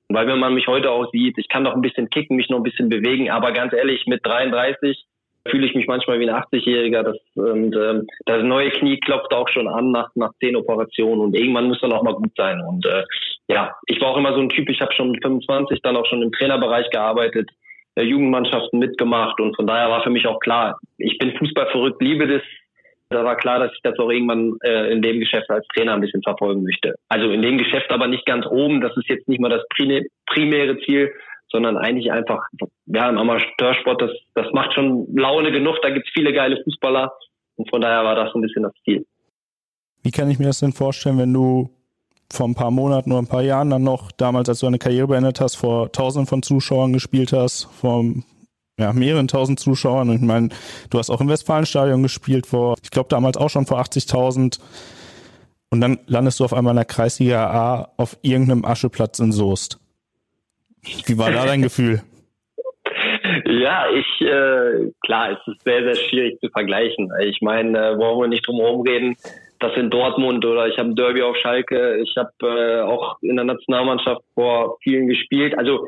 Weil 0.10 0.28
wenn 0.28 0.40
man 0.40 0.54
mich 0.54 0.68
heute 0.68 0.92
auch 0.92 1.10
sieht, 1.12 1.38
ich 1.38 1.50
kann 1.50 1.64
noch 1.64 1.74
ein 1.74 1.82
bisschen 1.82 2.10
kicken, 2.10 2.38
mich 2.38 2.50
noch 2.50 2.58
ein 2.58 2.64
bisschen 2.64 2.90
bewegen, 2.90 3.30
aber 3.30 3.52
ganz 3.52 3.74
ehrlich, 3.74 4.06
mit 4.06 4.26
33 4.26 5.06
fühle 5.50 5.68
ich 5.68 5.76
mich 5.76 5.88
manchmal 5.88 6.20
wie 6.20 6.30
ein 6.30 6.36
80-Jähriger. 6.36 7.04
Das, 7.04 7.18
und 7.36 7.76
ähm, 7.76 8.08
das 8.26 8.44
neue 8.44 8.70
Knie 8.72 9.00
klopft 9.00 9.34
auch 9.34 9.48
schon 9.50 9.68
an 9.68 9.92
nach, 9.92 10.10
nach 10.16 10.32
zehn 10.40 10.56
Operationen 10.56 11.22
und 11.22 11.36
irgendwann 11.36 11.68
muss 11.68 11.82
dann 11.82 11.94
auch 11.94 12.04
mal 12.04 12.14
gut 12.14 12.32
sein. 12.36 12.62
Und 12.62 12.86
äh, 12.86 13.04
ja, 13.48 13.76
ich 13.88 14.00
war 14.02 14.10
auch 14.10 14.18
immer 14.18 14.34
so 14.34 14.40
ein 14.40 14.50
Typ, 14.50 14.70
ich 14.70 14.82
habe 14.82 14.94
schon 14.94 15.12
mit 15.12 15.24
25 15.24 15.82
dann 15.82 15.98
auch 15.98 16.06
schon 16.06 16.22
im 16.22 16.32
Trainerbereich 16.32 16.90
gearbeitet, 16.90 17.50
äh, 17.96 18.04
Jugendmannschaften 18.04 18.80
mitgemacht 18.80 19.40
und 19.40 19.56
von 19.56 19.68
daher 19.68 19.90
war 19.90 20.04
für 20.04 20.10
mich 20.10 20.28
auch 20.28 20.40
klar, 20.40 20.78
ich 20.98 21.18
bin 21.18 21.38
Fußball 21.38 21.68
verrückt, 21.72 22.02
liebe 22.02 22.28
das. 22.28 22.44
Da 23.10 23.24
war 23.24 23.38
klar, 23.38 23.60
dass 23.60 23.72
ich 23.72 23.80
das 23.84 23.98
auch 24.00 24.10
irgendwann 24.10 24.58
äh, 24.64 24.92
in 24.92 25.02
dem 25.02 25.22
Geschäft 25.22 25.50
als 25.50 25.66
Trainer 25.70 25.94
ein 25.94 26.02
bisschen 26.02 26.22
verfolgen 26.24 26.64
möchte. 26.64 26.96
Also 27.08 27.30
in 27.30 27.42
dem 27.42 27.58
Geschäft 27.58 27.90
aber 27.90 28.08
nicht 28.08 28.26
ganz 28.26 28.46
oben, 28.46 28.82
das 28.82 28.96
ist 28.98 29.08
jetzt 29.08 29.30
nicht 29.30 29.40
mal 29.40 29.50
das 29.50 29.64
primäre 30.26 30.78
Ziel, 30.80 31.14
sondern 31.50 31.78
eigentlich 31.78 32.12
einfach, 32.12 32.42
ja, 32.86 33.10
im 33.10 33.18
Amateursport, 33.18 34.02
das, 34.02 34.12
das 34.34 34.48
macht 34.54 34.74
schon 34.74 35.08
Laune 35.16 35.52
genug, 35.52 35.78
da 35.82 35.90
gibt's 35.90 36.10
viele 36.14 36.34
geile 36.34 36.62
Fußballer 36.64 37.14
und 37.56 37.70
von 37.70 37.82
daher 37.82 38.04
war 38.04 38.16
das 38.16 38.34
ein 38.36 38.42
bisschen 38.42 38.64
das 38.64 38.74
Ziel. 38.84 39.06
Wie 40.04 40.12
kann 40.12 40.30
ich 40.30 40.40
mir 40.40 40.48
das 40.48 40.60
denn 40.60 40.74
vorstellen, 40.74 41.18
wenn 41.18 41.34
du 41.34 41.70
vor 42.32 42.48
ein 42.48 42.56
paar 42.56 42.72
Monaten 42.72 43.12
oder 43.12 43.22
ein 43.22 43.28
paar 43.28 43.42
Jahren 43.42 43.70
dann 43.70 43.84
noch, 43.84 44.12
damals 44.12 44.50
als 44.50 44.60
du 44.60 44.66
deine 44.66 44.80
Karriere 44.80 45.08
beendet 45.08 45.40
hast, 45.40 45.56
vor 45.56 45.92
tausenden 45.92 46.28
von 46.28 46.44
Zuschauern 46.44 46.94
gespielt 46.94 47.32
hast, 47.32 47.66
vor 47.66 48.04
ja, 48.80 48.94
mehreren 48.94 49.28
tausend 49.28 49.60
Zuschauern. 49.60 50.10
Und 50.10 50.16
ich 50.18 50.22
meine, 50.22 50.50
du 50.90 51.00
hast 51.00 51.10
auch 51.10 51.22
im 51.22 51.30
Westfalenstadion 51.30 52.04
gespielt 52.04 52.46
vor, 52.46 52.76
ich 52.84 52.92
glaube 52.92 53.10
damals 53.10 53.38
auch 53.38 53.50
schon 53.50 53.66
vor 53.66 53.80
80.000. 53.80 54.60
Und 55.70 55.82
dann 55.82 56.00
landest 56.08 56.40
du 56.40 56.46
auf 56.46 56.54
einmal 56.54 56.72
in 56.72 56.78
der 56.78 56.86
Kreisliga 56.86 57.50
A 57.50 57.92
auf 57.98 58.18
irgendeinem 58.22 58.66
Ascheplatz 58.66 59.20
in 59.20 59.32
Soest. 59.32 59.80
Wie 60.84 61.18
war 61.18 61.32
da 61.32 61.46
dein 61.46 61.62
Gefühl? 61.62 62.02
Ja, 63.46 63.86
ich, 63.90 64.22
äh, 64.22 64.92
klar, 65.04 65.32
es 65.32 65.48
ist 65.48 65.64
sehr, 65.64 65.84
sehr 65.84 65.96
schwierig 65.96 66.40
zu 66.40 66.50
vergleichen. 66.50 67.12
Ich 67.24 67.42
meine, 67.42 67.78
äh, 67.78 67.98
wollen 67.98 68.20
wir 68.20 68.28
nicht 68.28 68.48
drum 68.48 68.60
herum 68.60 68.82
reden, 68.82 69.16
das 69.60 69.76
in 69.76 69.90
Dortmund 69.90 70.46
oder 70.46 70.68
ich 70.68 70.78
habe 70.78 70.90
ein 70.90 70.96
Derby 70.96 71.22
auf 71.22 71.36
Schalke, 71.38 71.98
ich 71.98 72.16
habe 72.18 72.32
äh, 72.42 72.82
auch 72.82 73.18
in 73.22 73.36
der 73.36 73.46
Nationalmannschaft 73.46 74.22
vor 74.34 74.78
vielen 74.84 75.08
gespielt. 75.08 75.58
Also 75.58 75.86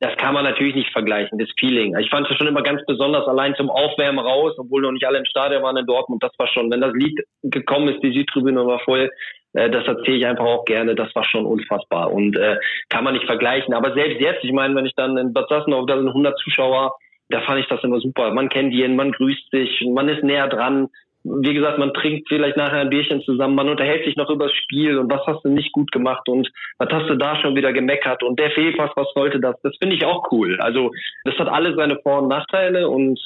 das 0.00 0.16
kann 0.16 0.34
man 0.34 0.44
natürlich 0.44 0.74
nicht 0.74 0.92
vergleichen, 0.92 1.38
das 1.38 1.48
Feeling. 1.58 1.96
Ich 1.98 2.08
fand 2.08 2.28
es 2.30 2.36
schon 2.36 2.46
immer 2.46 2.62
ganz 2.62 2.80
besonders, 2.86 3.26
allein 3.28 3.54
zum 3.54 3.70
Aufwärmen 3.70 4.24
raus, 4.24 4.54
obwohl 4.58 4.82
noch 4.82 4.92
nicht 4.92 5.06
alle 5.06 5.18
im 5.18 5.26
Stadion 5.26 5.62
waren 5.62 5.76
in 5.76 5.86
Dortmund, 5.86 6.22
das 6.22 6.32
war 6.38 6.48
schon, 6.48 6.70
wenn 6.70 6.80
das 6.80 6.94
Lied 6.94 7.20
gekommen 7.42 7.88
ist, 7.88 8.02
die 8.02 8.12
Südtribüne 8.12 8.66
war 8.66 8.80
voll, 8.80 9.10
das 9.52 9.86
erzähle 9.86 10.16
ich 10.16 10.26
einfach 10.26 10.44
auch 10.44 10.64
gerne, 10.64 10.94
das 10.94 11.14
war 11.14 11.24
schon 11.24 11.44
unfassbar 11.44 12.12
und 12.12 12.36
äh, 12.36 12.56
kann 12.88 13.04
man 13.04 13.14
nicht 13.14 13.26
vergleichen. 13.26 13.74
Aber 13.74 13.94
selbst 13.94 14.20
jetzt, 14.20 14.44
ich 14.44 14.52
meine, 14.52 14.74
wenn 14.74 14.86
ich 14.86 14.94
dann 14.94 15.16
in 15.16 15.32
Bad 15.32 15.48
Sassenau, 15.48 15.84
da 15.86 15.96
sind 15.96 16.08
100 16.08 16.38
Zuschauer, 16.38 16.94
da 17.28 17.40
fand 17.42 17.60
ich 17.60 17.66
das 17.66 17.82
immer 17.82 18.00
super. 18.00 18.32
Man 18.32 18.48
kennt 18.48 18.72
jeden, 18.72 18.96
man 18.96 19.12
grüßt 19.12 19.50
sich, 19.50 19.84
man 19.88 20.08
ist 20.08 20.22
näher 20.22 20.48
dran, 20.48 20.88
wie 21.22 21.52
gesagt, 21.52 21.78
man 21.78 21.92
trinkt 21.92 22.28
vielleicht 22.28 22.56
nachher 22.56 22.80
ein 22.80 22.90
Bierchen 22.90 23.20
zusammen, 23.22 23.54
man 23.54 23.68
unterhält 23.68 24.04
sich 24.04 24.16
noch 24.16 24.30
über 24.30 24.46
das 24.46 24.54
Spiel 24.54 24.98
und 24.98 25.12
was 25.12 25.26
hast 25.26 25.44
du 25.44 25.50
nicht 25.50 25.72
gut 25.72 25.92
gemacht 25.92 26.28
und 26.28 26.50
was 26.78 26.88
hast 26.90 27.10
du 27.10 27.16
da 27.16 27.36
schon 27.36 27.54
wieder 27.54 27.72
gemeckert 27.72 28.22
und 28.22 28.38
der 28.38 28.50
Fehlpass, 28.52 28.90
was 28.96 29.08
sollte 29.14 29.38
das? 29.38 29.56
Das 29.62 29.76
finde 29.78 29.96
ich 29.96 30.04
auch 30.04 30.30
cool. 30.32 30.58
Also 30.60 30.92
das 31.24 31.36
hat 31.38 31.48
alle 31.48 31.74
seine 31.74 31.98
Vor- 32.02 32.22
und 32.22 32.28
Nachteile 32.28 32.88
und 32.88 33.20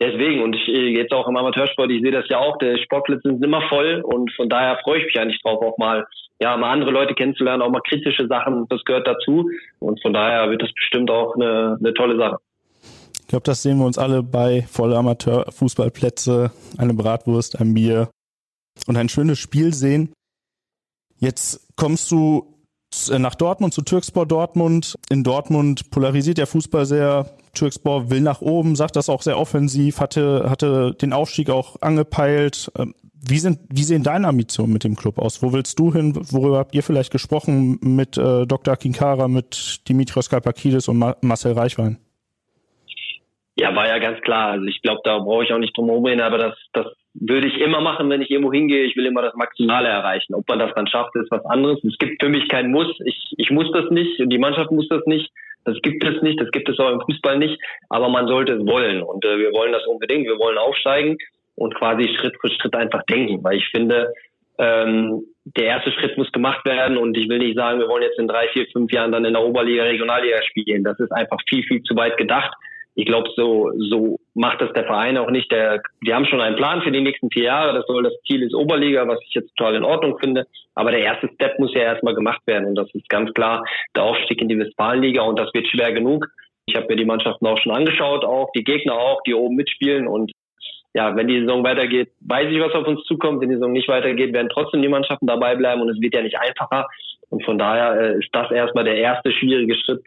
deswegen 0.00 0.42
und 0.42 0.54
ich 0.54 0.66
jetzt 0.66 1.12
auch 1.12 1.28
im 1.28 1.36
Amateursport, 1.36 1.90
ich 1.90 2.02
sehe 2.02 2.12
das 2.12 2.28
ja 2.28 2.38
auch, 2.38 2.58
der 2.58 2.78
Sportplätze 2.78 3.28
sind 3.28 3.44
immer 3.44 3.62
voll 3.68 4.02
und 4.04 4.32
von 4.32 4.48
daher 4.48 4.78
freue 4.82 5.00
ich 5.00 5.06
mich 5.06 5.18
eigentlich 5.18 5.40
drauf, 5.42 5.62
auch 5.62 5.78
mal 5.78 6.06
ja, 6.40 6.56
mal 6.56 6.70
andere 6.70 6.92
Leute 6.92 7.14
kennenzulernen, 7.14 7.62
auch 7.62 7.70
mal 7.70 7.80
kritische 7.80 8.26
Sachen, 8.28 8.66
das 8.68 8.84
gehört 8.84 9.06
dazu 9.06 9.50
und 9.80 10.00
von 10.00 10.12
daher 10.12 10.50
wird 10.50 10.62
das 10.62 10.72
bestimmt 10.72 11.10
auch 11.10 11.34
eine, 11.34 11.76
eine 11.80 11.94
tolle 11.94 12.16
Sache. 12.16 12.38
Ich 13.20 13.26
glaube, 13.28 13.44
das 13.44 13.62
sehen 13.62 13.78
wir 13.78 13.86
uns 13.86 13.98
alle 13.98 14.22
bei 14.22 14.62
volle 14.62 14.96
Amateurfußballplätze, 14.96 16.50
eine 16.78 16.94
Bratwurst, 16.94 17.60
ein 17.60 17.74
Bier 17.74 18.08
und 18.86 18.96
ein 18.96 19.08
schönes 19.08 19.38
Spiel 19.38 19.74
sehen. 19.74 20.12
Jetzt 21.18 21.68
kommst 21.76 22.10
du 22.10 22.46
äh, 22.46 22.57
nach 23.18 23.34
Dortmund 23.34 23.74
zu 23.74 23.82
Türkspor 23.82 24.26
Dortmund. 24.26 24.94
In 25.10 25.24
Dortmund 25.24 25.90
polarisiert 25.90 26.38
der 26.38 26.46
Fußball 26.46 26.86
sehr. 26.86 27.26
Türkspor 27.54 28.10
will 28.10 28.20
nach 28.20 28.40
oben, 28.40 28.76
sagt 28.76 28.94
das 28.94 29.08
auch 29.08 29.22
sehr 29.22 29.38
offensiv, 29.38 30.00
hatte, 30.00 30.48
hatte 30.48 30.94
den 30.94 31.12
Aufstieg 31.12 31.50
auch 31.50 31.80
angepeilt. 31.80 32.70
Ähm, 32.78 32.94
wie, 33.12 33.38
sind, 33.38 33.58
wie 33.68 33.82
sehen 33.82 34.04
deine 34.04 34.28
Ambitionen 34.28 34.72
mit 34.72 34.84
dem 34.84 34.94
Club 34.94 35.18
aus? 35.18 35.42
Wo 35.42 35.52
willst 35.52 35.78
du 35.78 35.92
hin? 35.92 36.14
Worüber 36.30 36.58
habt 36.58 36.74
ihr 36.74 36.82
vielleicht 36.82 37.10
gesprochen 37.10 37.78
mit 37.82 38.16
äh, 38.16 38.46
Dr. 38.46 38.76
Kinkara, 38.76 39.28
mit 39.28 39.88
Dimitrios 39.88 40.30
Kalpakidis 40.30 40.88
und 40.88 40.98
Ma 40.98 41.16
Marcel 41.20 41.52
Reichwein? 41.52 41.98
Ja, 43.56 43.74
war 43.74 43.88
ja 43.88 43.98
ganz 43.98 44.20
klar. 44.20 44.52
Also 44.52 44.66
ich 44.66 44.80
glaube, 44.82 45.00
da 45.02 45.18
brauche 45.18 45.44
ich 45.44 45.52
auch 45.52 45.58
nicht 45.58 45.76
drum 45.76 45.86
herum 45.86 46.06
aber 46.20 46.38
das, 46.38 46.54
das 46.72 46.86
würde 47.20 47.48
ich 47.48 47.60
immer 47.60 47.80
machen, 47.80 48.08
wenn 48.10 48.22
ich 48.22 48.30
irgendwo 48.30 48.52
hingehe. 48.52 48.84
Ich 48.84 48.96
will 48.96 49.06
immer 49.06 49.22
das 49.22 49.34
Maximale 49.34 49.88
erreichen. 49.88 50.34
Ob 50.34 50.48
man 50.48 50.58
das 50.58 50.72
dann 50.74 50.86
schafft, 50.86 51.14
ist 51.16 51.30
was 51.30 51.44
anderes. 51.44 51.82
Es 51.84 51.98
gibt 51.98 52.22
für 52.22 52.28
mich 52.28 52.48
keinen 52.48 52.70
Muss. 52.70 52.88
Ich, 53.04 53.34
ich 53.36 53.50
muss 53.50 53.70
das 53.72 53.90
nicht 53.90 54.20
und 54.20 54.30
die 54.30 54.38
Mannschaft 54.38 54.70
muss 54.70 54.88
das 54.88 55.04
nicht. 55.06 55.30
Das 55.64 55.76
gibt 55.82 56.04
es 56.04 56.22
nicht. 56.22 56.40
Das 56.40 56.50
gibt 56.50 56.68
es 56.68 56.78
auch 56.78 56.92
im 56.92 57.00
Fußball 57.00 57.38
nicht. 57.38 57.60
Aber 57.88 58.08
man 58.08 58.28
sollte 58.28 58.54
es 58.54 58.66
wollen. 58.66 59.02
Und 59.02 59.24
äh, 59.24 59.38
wir 59.38 59.52
wollen 59.52 59.72
das 59.72 59.86
unbedingt. 59.86 60.26
Wir 60.26 60.38
wollen 60.38 60.58
aufsteigen 60.58 61.18
und 61.56 61.74
quasi 61.74 62.08
Schritt 62.14 62.36
für 62.40 62.48
Schritt 62.50 62.74
einfach 62.76 63.02
denken. 63.04 63.42
Weil 63.42 63.56
ich 63.56 63.68
finde, 63.68 64.12
ähm, 64.58 65.24
der 65.44 65.64
erste 65.64 65.90
Schritt 65.92 66.16
muss 66.18 66.30
gemacht 66.30 66.64
werden. 66.66 66.96
Und 66.96 67.16
ich 67.16 67.28
will 67.28 67.38
nicht 67.38 67.56
sagen, 67.56 67.80
wir 67.80 67.88
wollen 67.88 68.02
jetzt 68.02 68.18
in 68.18 68.28
drei, 68.28 68.48
vier, 68.48 68.66
fünf 68.72 68.92
Jahren 68.92 69.12
dann 69.12 69.24
in 69.24 69.32
der 69.32 69.42
Oberliga, 69.42 69.84
Regionalliga 69.84 70.40
spielen. 70.42 70.84
Das 70.84 70.98
ist 71.00 71.10
einfach 71.12 71.38
viel, 71.48 71.64
viel 71.64 71.82
zu 71.82 71.96
weit 71.96 72.16
gedacht 72.16 72.54
ich 72.98 73.06
glaube, 73.06 73.30
so, 73.36 73.70
so 73.78 74.18
macht 74.34 74.60
das 74.60 74.72
der 74.72 74.84
Verein 74.84 75.18
auch 75.18 75.30
nicht. 75.30 75.52
Der, 75.52 75.80
die 76.04 76.12
haben 76.12 76.26
schon 76.26 76.40
einen 76.40 76.56
Plan 76.56 76.82
für 76.82 76.90
die 76.90 77.00
nächsten 77.00 77.30
vier 77.30 77.44
Jahre. 77.44 77.72
Das 77.72 77.86
soll 77.86 78.02
das 78.02 78.20
Ziel 78.26 78.42
ist 78.42 78.52
Oberliga, 78.52 79.06
was 79.06 79.20
ich 79.22 79.34
jetzt 79.34 79.54
total 79.54 79.76
in 79.76 79.84
Ordnung 79.84 80.18
finde. 80.18 80.48
Aber 80.74 80.90
der 80.90 81.02
erste 81.02 81.30
Step 81.32 81.60
muss 81.60 81.72
ja 81.74 81.82
erstmal 81.82 82.16
gemacht 82.16 82.40
werden. 82.46 82.66
Und 82.66 82.74
das 82.74 82.92
ist 82.94 83.08
ganz 83.08 83.32
klar 83.34 83.64
der 83.94 84.02
Aufstieg 84.02 84.42
in 84.42 84.48
die 84.48 84.58
Westfalenliga. 84.58 85.22
Und 85.22 85.38
das 85.38 85.54
wird 85.54 85.68
schwer 85.68 85.92
genug. 85.92 86.26
Ich 86.66 86.74
habe 86.74 86.88
mir 86.88 86.96
die 86.96 87.04
Mannschaften 87.04 87.46
auch 87.46 87.58
schon 87.58 87.70
angeschaut, 87.70 88.24
auch 88.24 88.50
die 88.56 88.64
Gegner 88.64 88.94
auch, 88.94 89.22
die 89.22 89.34
oben 89.34 89.54
mitspielen. 89.54 90.08
Und 90.08 90.32
ja, 90.92 91.14
wenn 91.14 91.28
die 91.28 91.38
Saison 91.38 91.62
weitergeht, 91.62 92.08
weiß 92.22 92.50
ich, 92.50 92.60
was 92.60 92.72
auf 92.72 92.88
uns 92.88 93.04
zukommt. 93.04 93.40
Wenn 93.40 93.50
die 93.50 93.54
Saison 93.54 93.70
nicht 93.70 93.88
weitergeht, 93.88 94.32
werden 94.32 94.50
trotzdem 94.52 94.82
die 94.82 94.88
Mannschaften 94.88 95.28
dabei 95.28 95.54
bleiben 95.54 95.82
und 95.82 95.90
es 95.90 96.00
wird 96.00 96.16
ja 96.16 96.22
nicht 96.22 96.36
einfacher. 96.36 96.88
Und 97.30 97.44
von 97.44 97.58
daher 97.58 97.94
äh, 98.00 98.18
ist 98.18 98.30
das 98.32 98.50
erstmal 98.50 98.82
der 98.82 98.96
erste 98.96 99.30
schwierige 99.30 99.76
Schritt, 99.76 100.02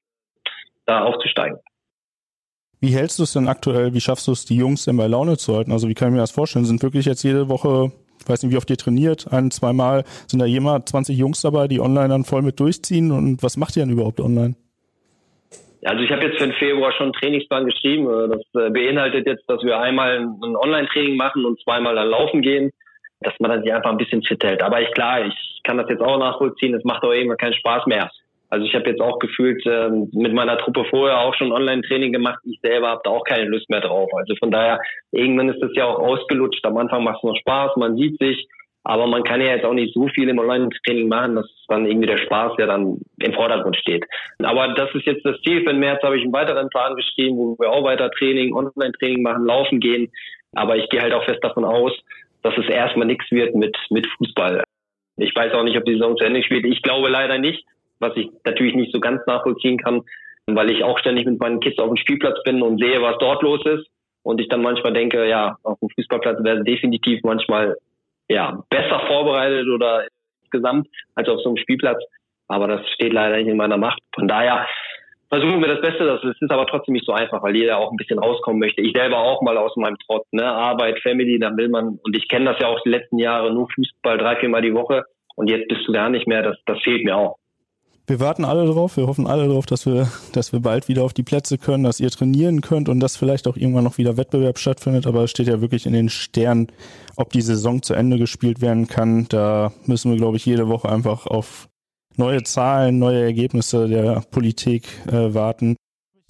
da 0.86 1.06
aufzusteigen. 1.06 1.58
Wie 2.84 2.96
hältst 2.96 3.20
du 3.20 3.24
es 3.24 3.34
denn 3.34 3.48
aktuell? 3.48 3.94
Wie 3.94 4.02
schaffst 4.02 4.28
du 4.28 4.32
es, 4.32 4.46
die 4.46 4.56
Jungs 4.56 4.86
denn 4.86 4.98
bei 4.98 5.06
Laune 5.06 5.38
zu 5.38 5.56
halten? 5.56 5.72
Also 5.72 5.88
wie 5.88 5.94
kann 5.94 6.08
ich 6.08 6.14
mir 6.16 6.22
das 6.22 6.32
vorstellen? 6.32 6.66
Sind 6.66 6.82
wirklich 6.82 7.06
jetzt 7.06 7.22
jede 7.22 7.48
Woche, 7.48 7.92
ich 8.20 8.28
weiß 8.28 8.42
nicht, 8.42 8.52
wie 8.52 8.58
oft 8.58 8.70
ihr 8.72 8.78
trainiert, 8.78 9.32
ein, 9.32 9.52
zweimal, 9.52 10.04
sind 10.26 10.40
da 10.40 10.48
jemand 10.48 10.90
20 10.90 11.16
Jungs 11.16 11.42
dabei, 11.44 11.68
die 11.68 11.80
online 11.80 12.10
dann 12.10 12.24
voll 12.24 12.42
mit 12.42 12.60
durchziehen? 12.60 13.12
Und 13.12 13.44
was 13.44 13.56
macht 13.56 13.78
ihr 13.78 13.84
denn 13.84 13.94
überhaupt 13.94 14.20
online? 14.20 14.56
Also 15.84 16.04
ich 16.04 16.12
habe 16.12 16.26
jetzt 16.26 16.40
für 16.40 16.48
den 16.48 16.56
Februar 16.56 16.92
schon 16.94 17.06
einen 17.06 17.14
Trainingsplan 17.14 17.66
geschrieben. 17.66 18.08
Das 18.32 18.42
äh, 18.64 18.72
beinhaltet 18.72 19.28
jetzt, 19.28 19.48
dass 19.48 19.62
wir 19.64 19.80
einmal 19.80 20.18
ein 20.18 20.56
Online-Training 20.56 21.16
machen 21.16 21.46
und 21.46 21.62
zweimal 21.62 21.94
dann 21.94 22.10
laufen 22.10 22.42
gehen, 22.42 22.72
dass 23.20 23.34
man 23.40 23.52
dann 23.52 23.62
sich 23.62 23.72
einfach 23.72 23.92
ein 23.92 23.98
bisschen 23.98 24.24
fit 24.24 24.44
hält. 24.44 24.64
Aber 24.64 24.82
ich 24.82 24.92
klar, 24.94 25.24
ich 25.24 25.62
kann 25.64 25.78
das 25.78 25.88
jetzt 25.88 26.02
auch 26.02 26.18
nachvollziehen. 26.18 26.74
Es 26.74 26.84
macht 26.84 27.04
auch 27.04 27.12
irgendwann 27.12 27.38
keinen 27.38 27.54
Spaß 27.54 27.86
mehr. 27.86 28.10
Also 28.52 28.66
ich 28.66 28.76
habe 28.76 28.90
jetzt 28.90 29.00
auch 29.00 29.18
gefühlt 29.20 29.64
ähm, 29.66 30.10
mit 30.12 30.34
meiner 30.34 30.58
Truppe 30.58 30.84
vorher 30.90 31.20
auch 31.20 31.34
schon 31.36 31.54
Online-Training 31.54 32.12
gemacht. 32.12 32.40
Ich 32.44 32.60
selber 32.62 32.90
habe 32.90 33.02
da 33.06 33.12
auch 33.12 33.24
keine 33.24 33.46
Lust 33.46 33.70
mehr 33.70 33.80
drauf. 33.80 34.10
Also 34.14 34.36
von 34.36 34.52
daher, 34.52 34.82
irgendwann 35.14 35.48
ist 35.48 35.62
das 35.62 35.72
ja 35.74 35.86
auch 35.86 36.00
ausgelutscht. 36.00 36.66
Am 36.66 36.76
Anfang 36.76 37.06
macht 37.06 37.20
es 37.20 37.24
noch 37.24 37.38
Spaß, 37.38 37.78
man 37.78 37.96
sieht 37.96 38.20
sich, 38.20 38.46
aber 38.84 39.08
man 39.08 39.24
kann 39.24 39.40
ja 39.40 39.56
jetzt 39.56 39.64
auch 39.64 39.74
nicht 39.74 39.94
so 39.94 40.10
viel 40.10 40.28
im 40.28 40.38
Online-Training 40.38 41.08
machen, 41.08 41.36
dass 41.36 41.48
dann 41.70 41.86
irgendwie 41.86 42.08
der 42.08 42.18
Spaß 42.18 42.54
ja 42.58 42.66
dann 42.66 42.98
im 43.20 43.34
Vordergrund 43.34 43.78
steht. 43.78 44.04
Aber 44.44 44.74
das 44.74 44.94
ist 44.96 45.06
jetzt 45.06 45.26
das 45.26 45.40
Ziel. 45.44 45.60
Für 45.60 45.72
den 45.72 45.80
März 45.80 46.04
habe 46.04 46.18
ich 46.18 46.24
einen 46.24 46.34
weiteren 46.34 46.68
Plan 46.68 46.98
geschrieben, 46.98 47.38
wo 47.38 47.56
wir 47.58 47.72
auch 47.72 47.86
weiter 47.86 48.12
Training, 48.12 48.54
Online-Training 48.54 49.22
machen, 49.22 49.46
laufen 49.46 49.80
gehen. 49.80 50.12
Aber 50.54 50.76
ich 50.76 50.90
gehe 50.90 51.02
halt 51.02 51.14
auch 51.14 51.24
fest 51.24 51.42
davon 51.42 51.64
aus, 51.64 51.94
dass 52.44 52.58
es 52.58 52.68
erstmal 52.68 53.08
nichts 53.08 53.32
wird 53.32 53.56
mit, 53.56 53.78
mit 53.92 54.08
Fußball. 54.18 54.62
Ich 55.16 55.34
weiß 55.34 55.54
auch 55.54 55.64
nicht, 55.64 55.78
ob 55.78 55.86
die 55.86 55.94
Saison 55.94 56.18
zu 56.18 56.26
Ende 56.26 56.44
spielt. 56.44 56.66
Ich 56.66 56.82
glaube 56.82 57.08
leider 57.08 57.38
nicht 57.38 57.64
was 58.02 58.18
ich 58.18 58.30
natürlich 58.44 58.76
nicht 58.76 58.92
so 58.92 59.00
ganz 59.00 59.26
nachvollziehen 59.28 59.78
kann, 59.78 60.02
weil 60.48 60.72
ich 60.72 60.84
auch 60.84 61.00
ständig 61.00 61.26
mit 61.26 61.40
meinen 61.40 61.60
Kids 61.60 61.80
auf 61.80 61.88
dem 61.88 61.98
Spielplatz 61.98 62.42
bin 62.44 62.62
und 62.62 62.80
sehe, 62.80 63.02
was 63.02 63.18
dort 63.20 63.44
los 63.44 63.66
ist. 63.66 63.88
Und 64.24 64.40
ich 64.40 64.50
dann 64.50 64.62
manchmal 64.62 64.94
denke, 64.94 65.28
ja, 65.28 65.58
auf 65.64 65.80
dem 65.80 65.90
Fußballplatz 65.90 66.44
wäre 66.44 66.64
definitiv 66.64 67.22
manchmal 67.24 67.76
ja 68.30 68.62
besser 68.70 69.02
vorbereitet 69.08 69.68
oder 69.68 70.06
insgesamt 70.42 70.88
als 71.16 71.28
auf 71.30 71.40
so 71.42 71.50
einem 71.50 71.58
Spielplatz. 71.58 72.02
Aber 72.48 72.68
das 72.68 72.88
steht 72.92 73.14
leider 73.14 73.38
nicht 73.38 73.48
in 73.48 73.58
meiner 73.58 73.78
Macht. 73.78 74.00
Von 74.14 74.28
daher 74.28 74.68
versuchen 75.30 75.62
wir 75.62 75.70
das 75.70 75.82
Beste. 75.82 76.06
Das 76.06 76.22
ist 76.24 76.52
aber 76.52 76.68
trotzdem 76.68 76.94
nicht 76.94 77.06
so 77.06 77.14
einfach, 77.14 77.42
weil 77.42 77.56
jeder 77.56 77.78
auch 77.78 77.92
ein 77.92 77.98
bisschen 77.98 78.20
rauskommen 78.20 78.60
möchte. 78.60 78.82
Ich 78.82 78.94
selber 78.94 79.18
auch 79.18 79.42
mal 79.42 79.58
aus 79.58 79.76
meinem 79.76 79.98
Trott, 80.06 80.26
ne? 80.32 80.46
Arbeit, 80.46 81.00
Family, 81.02 81.40
dann 81.40 81.58
will 81.58 81.70
man, 81.70 82.00
und 82.04 82.16
ich 82.16 82.28
kenne 82.28 82.46
das 82.52 82.60
ja 82.60 82.68
auch 82.68 82.82
die 82.82 82.90
letzten 82.90 83.18
Jahre, 83.18 83.54
nur 83.54 83.70
Fußball 83.74 84.18
drei, 84.18 84.36
viermal 84.36 84.62
die 84.62 84.74
Woche. 84.74 85.06
Und 85.36 85.50
jetzt 85.50 85.68
bist 85.68 85.88
du 85.88 85.94
gar 85.94 86.10
nicht 86.10 86.28
mehr. 86.28 86.44
Das, 86.44 86.58
das 86.66 86.80
fehlt 86.82 87.06
mir 87.06 87.16
auch 87.16 87.38
wir 88.08 88.20
warten 88.20 88.46
alle 88.46 88.66
drauf, 88.66 88.98
wir 88.98 89.08
hoffen 89.08 89.28
alle 89.28 89.48
drauf, 89.48 89.66
dass 89.66 89.86
wir, 89.86 90.12
dass 90.34 90.52
wir 90.52 90.60
bald 90.60 90.88
wieder 90.88 91.04
auf 91.04 91.14
die 91.14 91.24
Plätze 91.24 91.58
können, 91.58 91.84
dass 91.84 92.00
ihr 92.00 92.10
trainieren 92.10 92.62
könnt 92.62 92.90
und 92.90 93.00
dass 93.00 93.16
vielleicht 93.16 93.48
auch 93.48 93.56
irgendwann 93.56 93.84
noch 93.84 93.98
wieder 93.98 94.18
Wettbewerb 94.18 94.58
stattfindet. 94.58 95.08
Aber 95.08 95.24
es 95.24 95.32
steht 95.32 95.48
ja 95.48 95.62
wirklich 95.62 95.86
in 95.86 95.94
den 95.94 96.10
Sternen, 96.10 96.68
ob 97.16 97.32
die 97.32 97.42
Saison 97.42 97.82
zu 97.82 97.94
Ende 97.94 98.18
gespielt 98.18 98.62
werden 98.62 98.88
kann. 98.88 99.28
Da 99.30 99.72
müssen 99.86 100.12
wir, 100.12 100.18
glaube 100.18 100.38
ich, 100.38 100.46
jede 100.46 100.68
Woche 100.68 100.90
einfach 100.90 101.28
auf 101.28 101.70
neue 102.18 102.44
Zahlen, 102.44 103.00
neue 103.00 103.22
Ergebnisse 103.22 103.88
der 103.88 104.24
Politik 104.32 104.88
äh, 105.08 105.34
warten. 105.34 105.76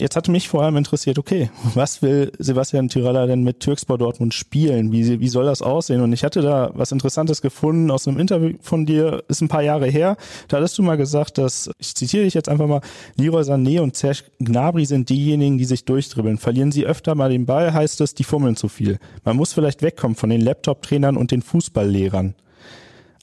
Jetzt 0.02 0.16
hatte 0.16 0.32
mich 0.32 0.50
vor 0.50 0.64
allem 0.64 0.78
interessiert, 0.78 1.20
okay, 1.20 1.52
was 1.76 2.02
will 2.02 2.32
Sebastian 2.40 2.90
Tyraller 2.90 3.28
denn 3.28 3.44
mit 3.44 3.60
Türkspor 3.60 4.00
Dortmund 4.00 4.34
spielen? 4.34 4.92
Wie, 4.92 5.20
wie 5.20 5.28
soll 5.28 5.46
das 5.46 5.62
aussehen? 5.62 6.02
Und 6.02 6.12
ich 6.12 6.24
hatte 6.24 6.42
da 6.42 6.72
was 6.74 6.92
Interessantes 6.92 7.44
gefunden 7.44 7.92
aus 7.92 8.08
einem 8.08 8.18
Interview 8.18 8.58
von 8.62 8.88
dir, 8.88 9.24
ist 9.28 9.42
ein 9.42 9.48
paar 9.48 9.62
Jahre 9.62 9.86
her. 9.86 10.18
Da 10.48 10.58
hattest 10.58 10.80
du 10.80 10.82
mal 10.82 10.98
gesagt, 10.98 11.38
dass, 11.38 11.70
ich 11.78 11.94
zitiere 11.94 12.24
dich 12.24 12.34
jetzt 12.34 12.50
einfach 12.50 12.66
mal, 12.66 12.82
Leroy 13.16 13.44
Sané 13.44 13.80
und 13.80 13.96
Serge 13.96 14.24
Gnabry 14.40 14.86
sind 14.86 15.08
diejenigen, 15.08 15.60
die 15.60 15.66
sich 15.66 15.86
durchdribbeln. 15.86 16.40
Verlieren 16.40 16.72
sie 16.72 16.88
öfter 16.88 17.14
mal 17.14 17.30
den 17.30 17.46
Ball, 17.46 17.72
heißt 17.72 18.02
es, 18.02 18.16
die 18.16 18.24
fummeln 18.24 18.56
zu 18.56 18.70
viel. 18.70 18.98
Man 19.24 19.38
muss 19.38 19.54
vielleicht 19.54 19.84
wegkommen 19.84 20.16
von 20.16 20.32
den 20.32 20.42
Laptop-Trainern 20.42 21.16
und 21.16 21.30
den 21.30 21.44
Fußballlehrern. 21.44 22.34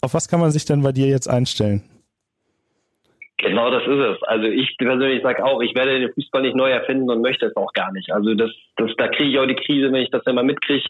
Auf 0.01 0.15
was 0.15 0.29
kann 0.29 0.39
man 0.39 0.53
sich 0.53 0.65
denn 0.65 0.83
bei 0.83 0.93
dir 0.93 1.09
jetzt 1.09 1.29
einstellen? 1.29 1.83
Genau 3.39 3.71
das 3.71 3.85
ist 3.85 3.99
es. 3.99 4.23
Also 4.25 4.47
ich 4.47 4.77
persönlich 4.79 5.23
sage 5.23 5.45
auch, 5.45 5.63
ich 5.63 5.75
werde 5.77 6.01
den 6.01 6.13
Fußball 6.13 6.43
nicht 6.43 6.57
neu 6.57 6.71
erfinden 6.71 7.09
und 7.09 7.23
möchte 7.23 7.47
es 7.47 7.57
auch 7.57 7.73
gar 7.73 7.93
nicht. 7.93 8.13
Also 8.13 8.35
das, 8.35 8.51
das 8.77 8.91
da 8.99 9.07
kriege 9.09 9.31
ich 9.31 9.39
auch 9.39 9.47
die 9.47 9.55
Krise, 9.55 9.93
wenn 9.93 10.03
ich 10.03 10.11
das 10.11 10.27
immer 10.27 10.43
mitkriege. 10.43 10.85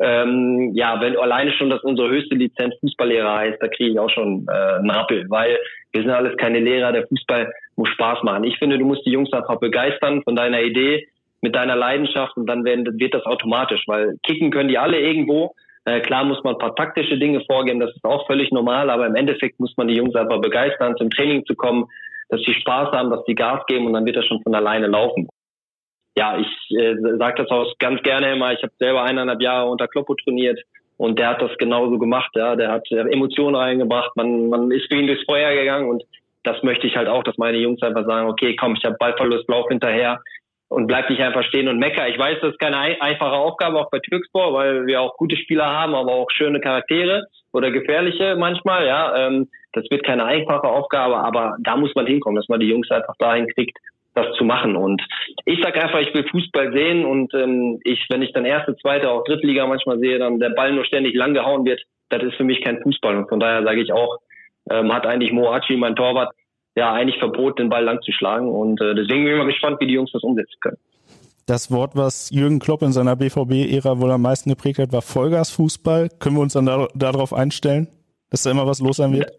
Ähm, 0.00 0.72
ja, 0.74 0.98
wenn 1.02 1.18
alleine 1.18 1.52
schon, 1.52 1.68
dass 1.68 1.82
unsere 1.82 2.08
höchste 2.08 2.34
Lizenz 2.34 2.74
Fußballlehrer 2.80 3.36
heißt, 3.36 3.58
da 3.60 3.68
kriege 3.68 3.90
ich 3.90 3.98
auch 3.98 4.08
schon 4.08 4.46
äh, 4.48 4.78
einen 4.78 4.90
Rappel, 4.90 5.26
weil 5.28 5.58
wir 5.92 6.00
sind 6.00 6.10
alles 6.10 6.34
keine 6.38 6.60
Lehrer, 6.60 6.92
der 6.92 7.06
Fußball 7.08 7.52
muss 7.76 7.90
Spaß 7.90 8.22
machen. 8.22 8.44
Ich 8.44 8.58
finde, 8.58 8.78
du 8.78 8.86
musst 8.86 9.04
die 9.04 9.10
Jungs 9.10 9.30
einfach 9.34 9.60
begeistern 9.60 10.22
von 10.22 10.34
deiner 10.34 10.62
Idee, 10.62 11.08
mit 11.42 11.54
deiner 11.54 11.76
Leidenschaft 11.76 12.36
und 12.38 12.46
dann 12.46 12.64
werden, 12.64 12.86
wird 12.98 13.12
das 13.12 13.26
automatisch, 13.26 13.82
weil 13.86 14.16
kicken 14.22 14.50
können 14.50 14.70
die 14.70 14.78
alle 14.78 14.98
irgendwo, 14.98 15.54
äh, 15.84 16.00
klar 16.00 16.24
muss 16.24 16.42
man 16.44 16.54
ein 16.54 16.58
paar 16.58 16.76
taktische 16.76 17.18
Dinge 17.18 17.42
vorgeben, 17.46 17.80
das 17.80 17.94
ist 17.94 18.04
auch 18.04 18.26
völlig 18.26 18.52
normal, 18.52 18.90
aber 18.90 19.06
im 19.06 19.16
Endeffekt 19.16 19.58
muss 19.58 19.76
man 19.76 19.88
die 19.88 19.94
Jungs 19.94 20.14
einfach 20.14 20.40
begeistern, 20.40 20.96
zum 20.96 21.10
Training 21.10 21.44
zu 21.44 21.54
kommen, 21.54 21.86
dass 22.28 22.40
sie 22.42 22.54
Spaß 22.54 22.92
haben, 22.92 23.10
dass 23.10 23.24
sie 23.26 23.34
Gas 23.34 23.64
geben 23.66 23.86
und 23.86 23.92
dann 23.94 24.06
wird 24.06 24.16
das 24.16 24.26
schon 24.26 24.42
von 24.42 24.54
alleine 24.54 24.86
laufen. 24.86 25.28
Ja, 26.16 26.38
ich 26.38 26.76
äh, 26.76 26.94
sage 27.18 27.42
das 27.42 27.50
auch 27.50 27.72
ganz 27.78 28.02
gerne 28.02 28.32
immer. 28.32 28.52
Ich 28.52 28.62
habe 28.62 28.72
selber 28.78 29.02
eineinhalb 29.02 29.40
Jahre 29.40 29.70
unter 29.70 29.88
Kloppo 29.88 30.14
trainiert 30.14 30.60
und 30.98 31.18
der 31.18 31.30
hat 31.30 31.42
das 31.42 31.56
genauso 31.58 31.98
gemacht. 31.98 32.30
Ja, 32.34 32.54
der 32.54 32.70
hat 32.70 32.90
Emotionen 32.90 33.56
reingebracht. 33.56 34.14
Man, 34.14 34.48
man 34.48 34.70
ist 34.70 34.86
für 34.90 34.98
ihn 34.98 35.06
durchs 35.06 35.24
Feuer 35.24 35.54
gegangen 35.54 35.88
und 35.88 36.04
das 36.44 36.62
möchte 36.62 36.86
ich 36.86 36.96
halt 36.96 37.08
auch, 37.08 37.22
dass 37.22 37.38
meine 37.38 37.58
Jungs 37.58 37.82
einfach 37.82 38.04
sagen, 38.04 38.28
okay, 38.28 38.56
komm, 38.56 38.74
ich 38.76 38.84
habe 38.84 38.96
Ballverlust, 38.98 39.48
lauf 39.48 39.68
hinterher, 39.68 40.20
und 40.72 40.86
bleib 40.86 41.10
nicht 41.10 41.22
einfach 41.22 41.44
stehen 41.44 41.68
und 41.68 41.78
mecker. 41.78 42.08
Ich 42.08 42.18
weiß, 42.18 42.38
das 42.40 42.52
ist 42.52 42.58
keine 42.58 42.78
einfache 42.78 43.36
Aufgabe, 43.36 43.78
auch 43.78 43.90
bei 43.90 43.98
Türkspor, 43.98 44.54
weil 44.54 44.86
wir 44.86 45.00
auch 45.00 45.16
gute 45.16 45.36
Spieler 45.36 45.66
haben, 45.66 45.94
aber 45.94 46.12
auch 46.12 46.30
schöne 46.30 46.60
Charaktere 46.60 47.26
oder 47.52 47.70
gefährliche 47.70 48.36
manchmal, 48.36 48.86
ja. 48.86 49.14
Ähm, 49.16 49.48
das 49.74 49.84
wird 49.90 50.04
keine 50.04 50.24
einfache 50.24 50.68
Aufgabe, 50.68 51.16
aber 51.16 51.56
da 51.60 51.76
muss 51.76 51.94
man 51.94 52.06
hinkommen, 52.06 52.36
dass 52.36 52.48
man 52.48 52.60
die 52.60 52.68
Jungs 52.68 52.90
einfach 52.90 53.14
dahin 53.18 53.46
kriegt, 53.48 53.76
das 54.14 54.34
zu 54.36 54.44
machen. 54.44 54.76
Und 54.76 55.02
ich 55.44 55.60
sag 55.62 55.76
einfach, 55.82 56.00
ich 56.00 56.12
will 56.14 56.26
Fußball 56.28 56.72
sehen 56.72 57.04
und 57.04 57.32
ähm, 57.34 57.80
ich, 57.84 58.06
wenn 58.10 58.22
ich 58.22 58.32
dann 58.32 58.44
erste, 58.44 58.76
zweite, 58.76 59.10
auch 59.10 59.24
Drittliga 59.24 59.66
manchmal 59.66 59.98
sehe, 59.98 60.18
dann 60.18 60.40
der 60.40 60.50
Ball 60.50 60.72
nur 60.72 60.84
ständig 60.84 61.14
lang 61.14 61.34
gehauen 61.34 61.64
wird, 61.64 61.82
das 62.10 62.22
ist 62.22 62.34
für 62.36 62.44
mich 62.44 62.62
kein 62.62 62.82
Fußball. 62.82 63.16
Und 63.16 63.28
von 63.28 63.40
daher 63.40 63.62
sage 63.62 63.82
ich 63.82 63.92
auch, 63.92 64.18
ähm, 64.70 64.92
hat 64.92 65.06
eigentlich 65.06 65.32
Moachi, 65.32 65.76
mein 65.76 65.96
Torwart, 65.96 66.34
ja 66.74 66.92
eigentlich 66.92 67.18
verboten, 67.18 67.62
den 67.62 67.68
Ball 67.68 67.84
lang 67.84 68.00
zu 68.02 68.12
schlagen. 68.12 68.48
Und 68.48 68.80
äh, 68.80 68.94
deswegen 68.94 69.24
bin 69.24 69.32
ich 69.32 69.38
mal 69.38 69.46
gespannt, 69.46 69.76
wie 69.80 69.86
die 69.86 69.94
Jungs 69.94 70.12
das 70.12 70.22
umsetzen 70.22 70.58
können. 70.60 70.78
Das 71.46 71.70
Wort, 71.70 71.96
was 71.96 72.30
Jürgen 72.30 72.60
Klopp 72.60 72.82
in 72.82 72.92
seiner 72.92 73.16
BVB-Ära 73.16 73.98
wohl 73.98 74.12
am 74.12 74.22
meisten 74.22 74.50
geprägt 74.50 74.78
hat, 74.78 74.92
war 74.92 75.02
Vollgasfußball. 75.02 76.08
Können 76.20 76.36
wir 76.36 76.42
uns 76.42 76.52
dann 76.52 76.66
da, 76.66 76.88
darauf 76.94 77.34
einstellen, 77.34 77.88
dass 78.30 78.44
da 78.44 78.50
immer 78.52 78.66
was 78.66 78.80
los 78.80 78.98
sein 78.98 79.12
wird? 79.12 79.30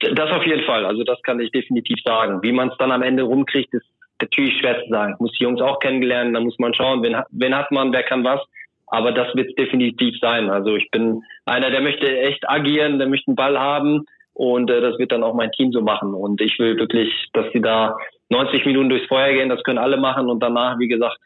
Das 0.00 0.30
auf 0.30 0.44
jeden 0.44 0.64
Fall. 0.64 0.84
Also 0.84 1.02
das 1.04 1.20
kann 1.22 1.40
ich 1.40 1.50
definitiv 1.52 1.96
sagen. 2.04 2.42
Wie 2.42 2.52
man 2.52 2.68
es 2.68 2.76
dann 2.78 2.92
am 2.92 3.02
Ende 3.02 3.22
rumkriegt, 3.22 3.72
ist 3.72 3.86
natürlich 4.20 4.58
schwer 4.60 4.82
zu 4.82 4.90
sagen. 4.90 5.14
Muss 5.18 5.32
die 5.38 5.44
Jungs 5.44 5.62
auch 5.62 5.78
kennenlernen, 5.80 6.34
da 6.34 6.40
muss 6.40 6.58
man 6.58 6.74
schauen, 6.74 7.02
wen, 7.02 7.16
wen 7.30 7.56
hat 7.56 7.70
man, 7.70 7.92
wer 7.92 8.02
kann 8.02 8.22
was. 8.22 8.40
Aber 8.86 9.12
das 9.12 9.34
wird 9.34 9.58
definitiv 9.58 10.18
sein. 10.20 10.50
Also 10.50 10.76
ich 10.76 10.90
bin 10.90 11.22
einer, 11.46 11.70
der 11.70 11.80
möchte 11.80 12.06
echt 12.20 12.48
agieren, 12.48 12.98
der 12.98 13.08
möchte 13.08 13.28
einen 13.28 13.36
Ball 13.36 13.58
haben 13.58 14.04
und 14.34 14.70
äh, 14.70 14.80
das 14.80 14.98
wird 14.98 15.12
dann 15.12 15.22
auch 15.22 15.34
mein 15.34 15.52
Team 15.52 15.72
so 15.72 15.80
machen. 15.80 16.12
Und 16.12 16.40
ich 16.40 16.58
will 16.58 16.76
wirklich, 16.76 17.08
dass 17.32 17.46
sie 17.52 17.60
da 17.60 17.96
90 18.30 18.66
Minuten 18.66 18.88
durchs 18.88 19.06
Feuer 19.06 19.32
gehen, 19.32 19.48
das 19.48 19.62
können 19.62 19.78
alle 19.78 19.96
machen 19.96 20.28
und 20.28 20.40
danach, 20.42 20.78
wie 20.78 20.88
gesagt, 20.88 21.16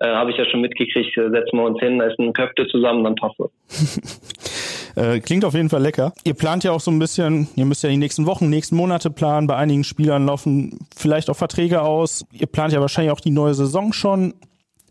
äh, 0.00 0.08
habe 0.08 0.30
ich 0.30 0.36
ja 0.36 0.44
schon 0.44 0.60
mitgekriegt, 0.60 1.16
äh, 1.16 1.30
setzen 1.30 1.56
wir 1.56 1.64
uns 1.64 1.80
hin, 1.80 2.00
essen 2.00 2.32
Köfte 2.32 2.68
zusammen, 2.68 3.04
dann 3.04 3.14
passt 3.16 3.40
es. 3.40 4.92
äh, 4.96 5.20
klingt 5.20 5.44
auf 5.44 5.54
jeden 5.54 5.70
Fall 5.70 5.82
lecker. 5.82 6.12
Ihr 6.24 6.34
plant 6.34 6.62
ja 6.62 6.72
auch 6.72 6.80
so 6.80 6.90
ein 6.90 6.98
bisschen, 6.98 7.48
ihr 7.56 7.64
müsst 7.64 7.82
ja 7.82 7.88
die 7.88 7.96
nächsten 7.96 8.26
Wochen, 8.26 8.50
nächsten 8.50 8.76
Monate 8.76 9.10
planen. 9.10 9.46
Bei 9.46 9.56
einigen 9.56 9.82
Spielern 9.82 10.26
laufen 10.26 10.78
vielleicht 10.94 11.30
auch 11.30 11.36
Verträge 11.36 11.82
aus. 11.82 12.26
Ihr 12.32 12.46
plant 12.46 12.72
ja 12.72 12.80
wahrscheinlich 12.80 13.12
auch 13.12 13.20
die 13.20 13.30
neue 13.30 13.54
Saison 13.54 13.92
schon. 13.92 14.34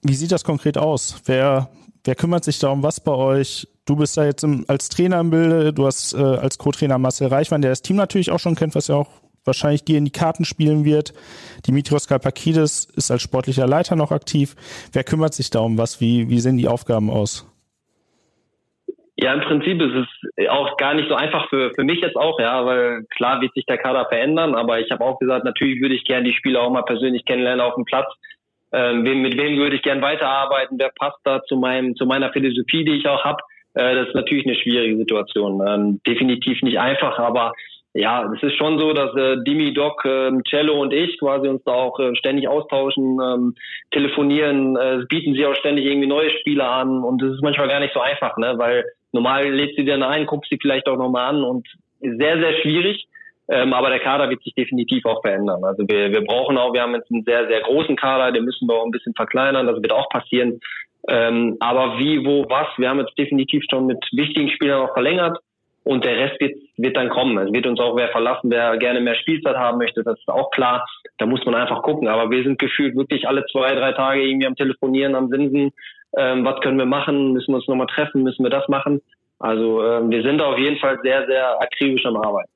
Wie 0.01 0.13
sieht 0.13 0.31
das 0.31 0.43
konkret 0.43 0.77
aus? 0.77 1.21
Wer, 1.25 1.69
wer 2.03 2.15
kümmert 2.15 2.43
sich 2.43 2.59
da 2.59 2.69
um 2.69 2.83
was 2.83 2.99
bei 2.99 3.13
euch? 3.13 3.67
Du 3.87 3.95
bist 3.95 4.17
da 4.17 4.25
jetzt 4.25 4.43
im, 4.43 4.65
als 4.67 4.89
Trainer 4.89 5.21
im 5.21 5.29
Bilde, 5.29 5.71
du 5.71 5.85
hast 5.85 6.13
äh, 6.13 6.17
als 6.17 6.57
Co-Trainer 6.57 6.97
Marcel 6.97 7.27
Reichmann, 7.29 7.61
der 7.61 7.71
das 7.71 7.81
Team 7.81 7.95
natürlich 7.95 8.31
auch 8.31 8.39
schon 8.39 8.55
kennt, 8.55 8.75
was 8.75 8.89
ja 8.89 8.95
auch 8.95 9.07
wahrscheinlich 9.45 9.85
dir 9.85 9.97
in 9.97 10.03
die 10.03 10.11
Karten 10.11 10.43
spielen 10.43 10.83
wird. 10.83 11.13
Dimitrios 11.65 12.09
Kalpakidis 12.09 12.83
ist 12.97 13.11
als 13.11 13.21
sportlicher 13.21 13.65
Leiter 13.65 13.95
noch 13.95 14.11
aktiv. 14.11 14.55
Wer 14.91 15.05
kümmert 15.05 15.33
sich 15.33 15.49
da 15.51 15.59
um 15.59 15.77
was? 15.77 16.01
Wie, 16.01 16.29
wie 16.29 16.39
sehen 16.41 16.57
die 16.57 16.67
Aufgaben 16.67 17.09
aus? 17.09 17.49
Ja, 19.15 19.33
im 19.33 19.39
Prinzip 19.39 19.81
ist 19.81 19.95
es 19.95 20.49
auch 20.49 20.75
gar 20.75 20.93
nicht 20.93 21.07
so 21.07 21.15
einfach 21.15 21.47
für, 21.49 21.71
für 21.73 21.85
mich 21.85 22.01
jetzt 22.01 22.17
auch, 22.17 22.37
ja, 22.41 22.65
weil 22.65 23.05
klar 23.15 23.39
wird 23.39 23.53
sich 23.53 23.65
der 23.65 23.77
Kader 23.77 24.05
verändern, 24.09 24.53
aber 24.53 24.81
ich 24.81 24.91
habe 24.91 25.03
auch 25.03 25.17
gesagt, 25.17 25.45
natürlich 25.45 25.81
würde 25.81 25.95
ich 25.95 26.03
gerne 26.03 26.25
die 26.25 26.35
Spieler 26.35 26.61
auch 26.61 26.69
mal 26.69 26.83
persönlich 26.83 27.23
kennenlernen 27.23 27.65
auf 27.65 27.75
dem 27.75 27.85
Platz. 27.85 28.13
Ähm, 28.73 29.01
mit 29.03 29.37
wem 29.37 29.57
würde 29.57 29.77
ich 29.77 29.81
gern 29.81 30.01
weiterarbeiten? 30.01 30.77
Wer 30.77 30.91
passt 30.99 31.19
da 31.23 31.41
zu 31.45 31.55
meinem, 31.55 31.95
zu 31.95 32.05
meiner 32.05 32.33
Philosophie, 32.33 32.83
die 32.83 32.97
ich 32.97 33.07
auch 33.07 33.23
habe? 33.23 33.41
Äh, 33.77 33.95
das 33.95 34.07
ist 34.07 34.15
natürlich 34.15 34.45
eine 34.45 34.55
schwierige 34.55 34.97
Situation. 34.97 35.61
Ähm, 35.65 36.01
definitiv 36.05 36.61
nicht 36.63 36.79
einfach, 36.79 37.19
aber 37.19 37.53
ja, 37.93 38.31
es 38.31 38.43
ist 38.43 38.57
schon 38.57 38.77
so, 38.77 38.93
dass 38.93 39.15
äh, 39.15 39.37
Dimi, 39.43 39.73
Doc, 39.73 40.03
äh, 40.05 40.31
Cello 40.49 40.79
und 40.81 40.93
ich 40.93 41.17
quasi 41.19 41.47
uns 41.47 41.63
da 41.63 41.71
auch 41.71 41.99
äh, 41.99 42.15
ständig 42.15 42.47
austauschen, 42.47 43.19
ähm, 43.21 43.55
telefonieren, 43.91 44.75
äh, 44.75 45.05
bieten 45.07 45.33
sie 45.33 45.45
auch 45.45 45.55
ständig 45.55 45.85
irgendwie 45.85 46.07
neue 46.07 46.29
Spiele 46.39 46.67
an 46.67 47.03
und 47.03 47.21
das 47.21 47.33
ist 47.33 47.41
manchmal 47.41 47.67
gar 47.67 47.79
nicht 47.79 47.93
so 47.93 47.99
einfach, 47.99 48.37
ne? 48.37 48.53
Weil 48.57 48.85
normal 49.11 49.49
lädst 49.51 49.77
du 49.77 49.83
dir 49.83 49.97
dann 49.97 50.03
ein, 50.03 50.25
guckst 50.25 50.49
sie 50.49 50.59
vielleicht 50.61 50.87
auch 50.87 50.97
nochmal 50.97 51.29
an 51.29 51.43
und 51.43 51.67
sehr, 52.01 52.39
sehr 52.39 52.53
schwierig. 52.61 53.07
Ähm, 53.49 53.73
aber 53.73 53.89
der 53.89 53.99
Kader 53.99 54.29
wird 54.29 54.43
sich 54.43 54.53
definitiv 54.53 55.05
auch 55.05 55.21
verändern. 55.21 55.63
Also 55.63 55.87
wir, 55.87 56.11
wir 56.11 56.21
brauchen 56.21 56.57
auch, 56.57 56.73
wir 56.73 56.81
haben 56.81 56.93
jetzt 56.95 57.09
einen 57.09 57.23
sehr, 57.23 57.47
sehr 57.47 57.61
großen 57.61 57.95
Kader, 57.95 58.33
den 58.33 58.43
müssen 58.43 58.67
wir 58.67 58.75
auch 58.75 58.85
ein 58.85 58.91
bisschen 58.91 59.13
verkleinern, 59.13 59.67
das 59.67 59.81
wird 59.81 59.93
auch 59.93 60.09
passieren. 60.09 60.59
Ähm, 61.07 61.57
aber 61.59 61.97
wie, 61.99 62.25
wo, 62.25 62.45
was, 62.49 62.67
wir 62.77 62.89
haben 62.89 62.99
jetzt 62.99 63.17
definitiv 63.17 63.63
schon 63.69 63.87
mit 63.87 64.03
wichtigen 64.11 64.49
Spielern 64.49 64.81
auch 64.81 64.93
verlängert. 64.93 65.37
Und 65.83 66.03
der 66.03 66.17
Rest 66.17 66.41
wird, 66.41 66.57
wird 66.75 66.97
dann 66.97 67.07
kommen. 67.07 67.37
Es 67.37 67.53
wird 67.53 67.65
uns 67.65 67.79
auch 67.79 67.95
wer 67.95 68.09
verlassen, 68.09 68.51
wer 68.51 68.75
gerne 68.75 68.99
mehr 68.99 69.15
Spielzeit 69.15 69.55
haben 69.55 69.77
möchte. 69.77 70.03
Das 70.03 70.19
ist 70.19 70.27
auch 70.27 70.51
klar. 70.51 70.85
Da 71.17 71.25
muss 71.25 71.45
man 71.45 71.55
einfach 71.55 71.81
gucken. 71.81 72.09
Aber 72.09 72.29
wir 72.29 72.43
sind 72.43 72.59
gefühlt 72.59 72.97
wirklich 72.97 73.25
alle 73.25 73.45
zwei, 73.45 73.73
drei 73.73 73.93
Tage 73.93 74.21
irgendwie 74.21 74.47
am 74.47 74.55
Telefonieren, 74.55 75.15
am 75.15 75.29
Sinsen. 75.29 75.71
Ähm, 76.17 76.43
was 76.43 76.59
können 76.59 76.77
wir 76.77 76.85
machen? 76.85 77.31
Müssen 77.31 77.53
wir 77.53 77.57
uns 77.57 77.67
nochmal 77.69 77.87
treffen? 77.87 78.23
Müssen 78.23 78.43
wir 78.43 78.49
das 78.49 78.67
machen? 78.67 79.01
Also 79.39 79.81
ähm, 79.81 80.09
wir 80.09 80.23
sind 80.23 80.41
auf 80.41 80.57
jeden 80.57 80.77
Fall 80.77 80.99
sehr, 81.03 81.25
sehr 81.25 81.61
akribisch 81.61 82.05
am 82.05 82.17
Arbeiten. 82.17 82.49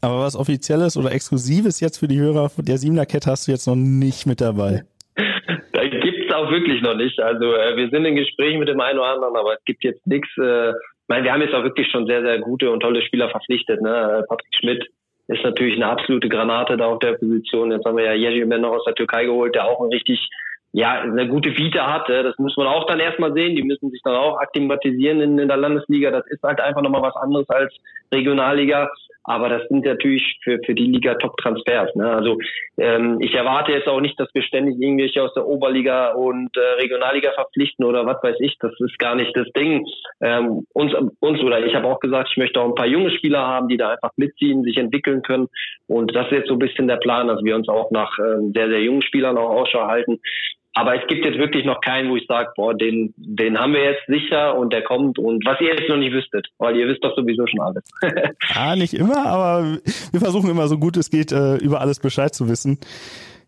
Aber 0.00 0.20
was 0.20 0.34
Offizielles 0.36 0.96
oder 0.96 1.12
Exklusives 1.12 1.80
jetzt 1.80 1.98
für 1.98 2.08
die 2.08 2.18
Hörer 2.18 2.50
der 2.56 2.78
Siebener 2.78 3.04
Kette 3.04 3.30
hast 3.30 3.48
du 3.48 3.52
jetzt 3.52 3.66
noch 3.66 3.76
nicht 3.76 4.26
mit 4.26 4.40
dabei? 4.40 4.84
Auch 6.38 6.50
wirklich 6.50 6.82
noch 6.82 6.94
nicht. 6.94 7.20
Also 7.20 7.54
äh, 7.54 7.76
wir 7.76 7.88
sind 7.90 8.04
in 8.04 8.16
Gesprächen 8.16 8.60
mit 8.60 8.68
dem 8.68 8.80
einen 8.80 8.98
oder 8.98 9.08
anderen, 9.08 9.36
aber 9.36 9.54
es 9.54 9.64
gibt 9.64 9.84
jetzt 9.84 10.06
nichts, 10.06 10.28
äh, 10.38 10.72
meine, 11.08 11.24
wir 11.24 11.32
haben 11.32 11.42
jetzt 11.42 11.54
auch 11.54 11.64
wirklich 11.64 11.90
schon 11.90 12.06
sehr, 12.06 12.22
sehr 12.22 12.38
gute 12.38 12.70
und 12.70 12.80
tolle 12.80 13.02
Spieler 13.02 13.30
verpflichtet. 13.30 13.80
Ne? 13.80 14.24
Patrick 14.28 14.54
Schmidt 14.54 14.86
ist 15.28 15.42
natürlich 15.42 15.76
eine 15.76 15.86
absolute 15.86 16.28
Granate 16.28 16.76
da 16.76 16.86
auf 16.86 16.98
der 17.00 17.12
Position. 17.14 17.72
Jetzt 17.72 17.84
haben 17.84 17.96
wir 17.96 18.04
ja 18.04 18.14
Jerzy 18.14 18.46
noch 18.46 18.72
aus 18.72 18.84
der 18.84 18.94
Türkei 18.94 19.24
geholt, 19.24 19.54
der 19.54 19.66
auch 19.66 19.80
ein 19.80 19.90
richtig, 19.90 20.28
ja, 20.72 21.00
eine 21.00 21.28
gute 21.28 21.56
Vita 21.56 21.92
hat. 21.92 22.08
Das 22.08 22.36
muss 22.38 22.56
man 22.56 22.66
auch 22.66 22.86
dann 22.86 23.00
erstmal 23.00 23.32
sehen. 23.32 23.56
Die 23.56 23.62
müssen 23.62 23.90
sich 23.90 24.00
dann 24.02 24.16
auch 24.16 24.38
akklimatisieren 24.38 25.20
in, 25.20 25.38
in 25.38 25.48
der 25.48 25.56
Landesliga. 25.56 26.10
Das 26.10 26.26
ist 26.28 26.42
halt 26.42 26.60
einfach 26.60 26.82
nochmal 26.82 27.02
was 27.02 27.16
anderes 27.16 27.48
als 27.48 27.74
Regionalliga. 28.12 28.90
Aber 29.24 29.48
das 29.48 29.68
sind 29.68 29.84
natürlich 29.84 30.38
für, 30.42 30.58
für 30.64 30.74
die 30.74 30.86
Liga 30.86 31.14
Top-Transfers. 31.14 31.94
Ne? 31.94 32.10
Also 32.10 32.38
ähm, 32.78 33.18
ich 33.20 33.34
erwarte 33.34 33.72
jetzt 33.72 33.88
auch 33.88 34.00
nicht, 34.00 34.18
dass 34.18 34.28
wir 34.32 34.42
ständig 34.42 34.80
irgendwelche 34.80 35.22
aus 35.22 35.34
der 35.34 35.46
Oberliga 35.46 36.12
und 36.12 36.56
äh, 36.56 36.80
Regionalliga 36.80 37.32
verpflichten 37.32 37.84
oder 37.84 38.06
was 38.06 38.22
weiß 38.22 38.36
ich. 38.40 38.56
Das 38.60 38.72
ist 38.78 38.98
gar 38.98 39.14
nicht 39.14 39.36
das 39.36 39.46
Ding. 39.56 39.84
Ähm, 40.20 40.64
uns, 40.72 40.92
uns 41.20 41.40
oder 41.40 41.64
ich 41.64 41.74
habe 41.74 41.86
auch 41.86 42.00
gesagt, 42.00 42.30
ich 42.30 42.38
möchte 42.38 42.60
auch 42.60 42.68
ein 42.68 42.74
paar 42.74 42.86
junge 42.86 43.10
Spieler 43.10 43.46
haben, 43.46 43.68
die 43.68 43.76
da 43.76 43.90
einfach 43.90 44.12
mitziehen, 44.16 44.62
sich 44.62 44.76
entwickeln 44.76 45.22
können. 45.22 45.48
Und 45.86 46.14
das 46.14 46.26
ist 46.26 46.32
jetzt 46.32 46.48
so 46.48 46.54
ein 46.54 46.58
bisschen 46.58 46.88
der 46.88 46.96
Plan, 46.96 47.28
dass 47.28 47.42
wir 47.42 47.54
uns 47.54 47.68
auch 47.68 47.90
nach 47.90 48.18
ähm, 48.18 48.52
sehr, 48.54 48.68
sehr 48.68 48.82
jungen 48.82 49.02
Spielern 49.02 49.36
auch 49.36 49.50
Ausschau 49.50 49.86
halten. 49.86 50.20
Aber 50.74 50.94
es 50.94 51.06
gibt 51.08 51.24
jetzt 51.24 51.38
wirklich 51.38 51.64
noch 51.64 51.80
keinen, 51.80 52.10
wo 52.10 52.16
ich 52.16 52.26
sage, 52.28 52.50
boah, 52.54 52.74
den, 52.74 53.12
den 53.16 53.58
haben 53.58 53.72
wir 53.72 53.82
jetzt 53.82 54.06
sicher 54.06 54.56
und 54.56 54.72
der 54.72 54.82
kommt 54.82 55.18
und 55.18 55.44
was 55.44 55.60
ihr 55.60 55.74
jetzt 55.74 55.88
noch 55.88 55.96
nicht 55.96 56.12
wüsstet, 56.12 56.46
weil 56.58 56.76
ihr 56.76 56.86
wisst 56.86 57.02
doch 57.02 57.16
sowieso 57.16 57.46
schon 57.46 57.60
alles. 57.60 57.84
ah, 58.54 58.76
nicht 58.76 58.94
immer, 58.94 59.26
aber 59.26 59.78
wir 60.12 60.20
versuchen 60.20 60.50
immer 60.50 60.68
so 60.68 60.78
gut 60.78 60.96
es 60.96 61.10
geht, 61.10 61.32
äh, 61.32 61.56
über 61.56 61.80
alles 61.80 62.00
Bescheid 62.00 62.34
zu 62.34 62.48
wissen. 62.48 62.78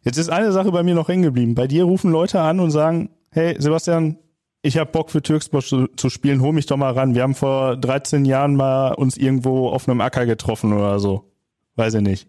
Jetzt 0.02 0.16
ist 0.16 0.30
eine 0.30 0.50
Sache 0.50 0.72
bei 0.72 0.82
mir 0.82 0.94
noch 0.94 1.08
hängen 1.08 1.22
geblieben. 1.22 1.54
Bei 1.54 1.66
dir 1.66 1.84
rufen 1.84 2.10
Leute 2.10 2.40
an 2.40 2.58
und 2.58 2.70
sagen, 2.70 3.10
hey 3.30 3.54
Sebastian, 3.58 4.18
ich 4.62 4.76
habe 4.76 4.90
Bock 4.90 5.10
für 5.10 5.22
Türksport 5.22 5.64
zu, 5.64 5.86
zu, 5.88 6.10
spielen, 6.10 6.40
hol 6.40 6.52
mich 6.52 6.66
doch 6.66 6.76
mal 6.76 6.92
ran. 6.92 7.14
Wir 7.14 7.22
haben 7.22 7.34
vor 7.34 7.76
13 7.76 8.24
Jahren 8.24 8.56
mal 8.56 8.92
uns 8.94 9.16
irgendwo 9.16 9.68
auf 9.68 9.88
einem 9.88 10.00
Acker 10.00 10.26
getroffen 10.26 10.72
oder 10.72 10.98
so. 10.98 11.30
Weiß 11.76 11.94
ich 11.94 12.02
nicht 12.02 12.28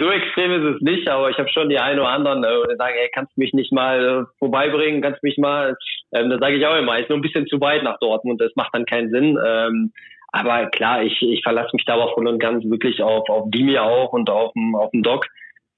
so 0.00 0.10
extrem 0.10 0.52
ist 0.52 0.76
es 0.76 0.82
nicht, 0.82 1.08
aber 1.08 1.30
ich 1.30 1.38
habe 1.38 1.48
schon 1.48 1.68
die 1.68 1.78
einen 1.78 2.00
oder 2.00 2.08
anderen, 2.08 2.44
äh, 2.44 2.48
die 2.70 2.76
sagen, 2.76 2.94
ey, 3.00 3.10
kannst 3.12 3.36
du 3.36 3.40
mich 3.40 3.52
nicht 3.52 3.72
mal 3.72 4.26
äh, 4.26 4.38
vorbeibringen, 4.38 5.02
kannst 5.02 5.22
du 5.22 5.26
mich 5.26 5.38
mal, 5.38 5.76
ähm, 6.12 6.30
da 6.30 6.38
sage 6.38 6.56
ich 6.56 6.66
auch 6.66 6.76
immer, 6.76 6.98
ist 6.98 7.08
nur 7.08 7.18
ein 7.18 7.22
bisschen 7.22 7.46
zu 7.46 7.60
weit 7.60 7.82
nach 7.82 7.98
Dortmund, 7.98 8.40
das 8.40 8.54
macht 8.56 8.74
dann 8.74 8.86
keinen 8.86 9.10
Sinn. 9.10 9.38
Ähm, 9.44 9.92
aber 10.32 10.66
klar, 10.66 11.02
ich, 11.02 11.20
ich 11.22 11.42
verlasse 11.42 11.70
mich 11.72 11.84
da 11.84 11.94
aber 11.94 12.12
voll 12.14 12.28
und 12.28 12.38
ganz 12.38 12.64
wirklich 12.64 13.02
auf, 13.02 13.28
auf 13.28 13.50
die 13.50 13.64
mir 13.64 13.82
auch 13.82 14.12
und 14.12 14.30
auf 14.30 14.52
auf 14.74 14.90
dem 14.92 15.02
Doc, 15.02 15.26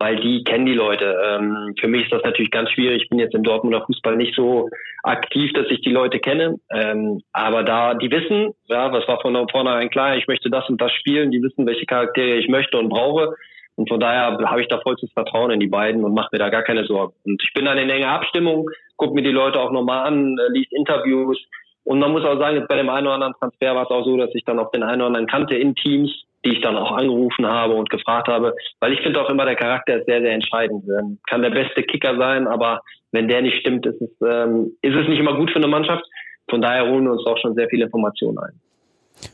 weil 0.02 0.16
die 0.16 0.42
kennen 0.42 0.66
die 0.66 0.74
Leute. 0.74 1.16
Ähm, 1.24 1.74
für 1.78 1.86
mich 1.86 2.02
ist 2.02 2.12
das 2.12 2.24
natürlich 2.24 2.50
ganz 2.50 2.68
schwierig. 2.72 3.04
Ich 3.04 3.08
bin 3.08 3.20
jetzt 3.20 3.36
im 3.36 3.44
Dortmunder 3.44 3.84
Fußball 3.86 4.16
nicht 4.16 4.34
so 4.34 4.68
aktiv, 5.04 5.52
dass 5.52 5.70
ich 5.70 5.80
die 5.82 5.92
Leute 5.92 6.18
kenne. 6.18 6.56
Ähm, 6.74 7.22
aber 7.32 7.62
da, 7.62 7.94
die 7.94 8.10
wissen, 8.10 8.52
ja, 8.66 8.92
was 8.92 9.06
war 9.06 9.20
von 9.20 9.48
vornherein 9.48 9.90
klar, 9.90 10.16
ich 10.16 10.26
möchte 10.26 10.50
das 10.50 10.68
und 10.68 10.80
das 10.80 10.90
spielen, 10.90 11.30
die 11.30 11.40
wissen, 11.40 11.66
welche 11.66 11.86
Charaktere 11.86 12.34
ich 12.34 12.48
möchte 12.48 12.78
und 12.78 12.88
brauche. 12.88 13.36
Und 13.76 13.88
von 13.88 14.00
daher 14.00 14.36
habe 14.44 14.60
ich 14.60 14.66
da 14.66 14.80
vollstes 14.80 15.12
Vertrauen 15.12 15.52
in 15.52 15.60
die 15.60 15.68
beiden 15.68 16.02
und 16.02 16.14
mache 16.14 16.30
mir 16.32 16.40
da 16.40 16.48
gar 16.48 16.64
keine 16.64 16.84
Sorgen. 16.84 17.14
Und 17.24 17.40
ich 17.40 17.52
bin 17.52 17.66
dann 17.66 17.78
in 17.78 17.88
enger 17.88 18.10
Abstimmung, 18.10 18.68
gucke 18.96 19.14
mir 19.14 19.22
die 19.22 19.30
Leute 19.30 19.60
auch 19.60 19.70
nochmal 19.70 20.08
an, 20.08 20.36
äh, 20.36 20.52
liest 20.52 20.72
Interviews. 20.72 21.38
Und 21.84 21.98
man 21.98 22.12
muss 22.12 22.24
auch 22.24 22.38
sagen, 22.38 22.56
jetzt 22.56 22.68
bei 22.68 22.76
dem 22.76 22.88
einen 22.88 23.06
oder 23.06 23.14
anderen 23.14 23.34
Transfer 23.34 23.74
war 23.74 23.84
es 23.84 23.90
auch 23.90 24.04
so, 24.04 24.16
dass 24.16 24.30
ich 24.34 24.44
dann 24.44 24.58
auch 24.58 24.70
den 24.70 24.82
einen 24.82 25.00
oder 25.00 25.08
anderen 25.08 25.26
kannte 25.26 25.56
in 25.56 25.74
Teams, 25.74 26.10
die 26.44 26.52
ich 26.52 26.60
dann 26.60 26.76
auch 26.76 26.92
angerufen 26.92 27.46
habe 27.46 27.74
und 27.74 27.90
gefragt 27.90 28.28
habe. 28.28 28.54
Weil 28.80 28.92
ich 28.92 29.00
finde 29.00 29.20
auch 29.20 29.30
immer, 29.30 29.44
der 29.44 29.56
Charakter 29.56 29.98
ist 29.98 30.06
sehr, 30.06 30.20
sehr 30.20 30.32
entscheidend. 30.32 30.84
Ähm, 30.88 31.18
kann 31.28 31.42
der 31.42 31.50
beste 31.50 31.82
Kicker 31.82 32.16
sein, 32.16 32.46
aber 32.46 32.82
wenn 33.10 33.28
der 33.28 33.42
nicht 33.42 33.60
stimmt, 33.60 33.86
ist 33.86 34.00
es, 34.00 34.10
ähm, 34.26 34.72
ist 34.82 34.94
es 34.94 35.08
nicht 35.08 35.18
immer 35.18 35.36
gut 35.36 35.50
für 35.50 35.56
eine 35.56 35.68
Mannschaft. 35.68 36.04
Von 36.48 36.62
daher 36.62 36.88
holen 36.88 37.04
wir 37.04 37.12
uns 37.12 37.26
auch 37.26 37.38
schon 37.38 37.54
sehr 37.54 37.68
viele 37.68 37.84
Informationen 37.84 38.38
ein. 38.38 38.60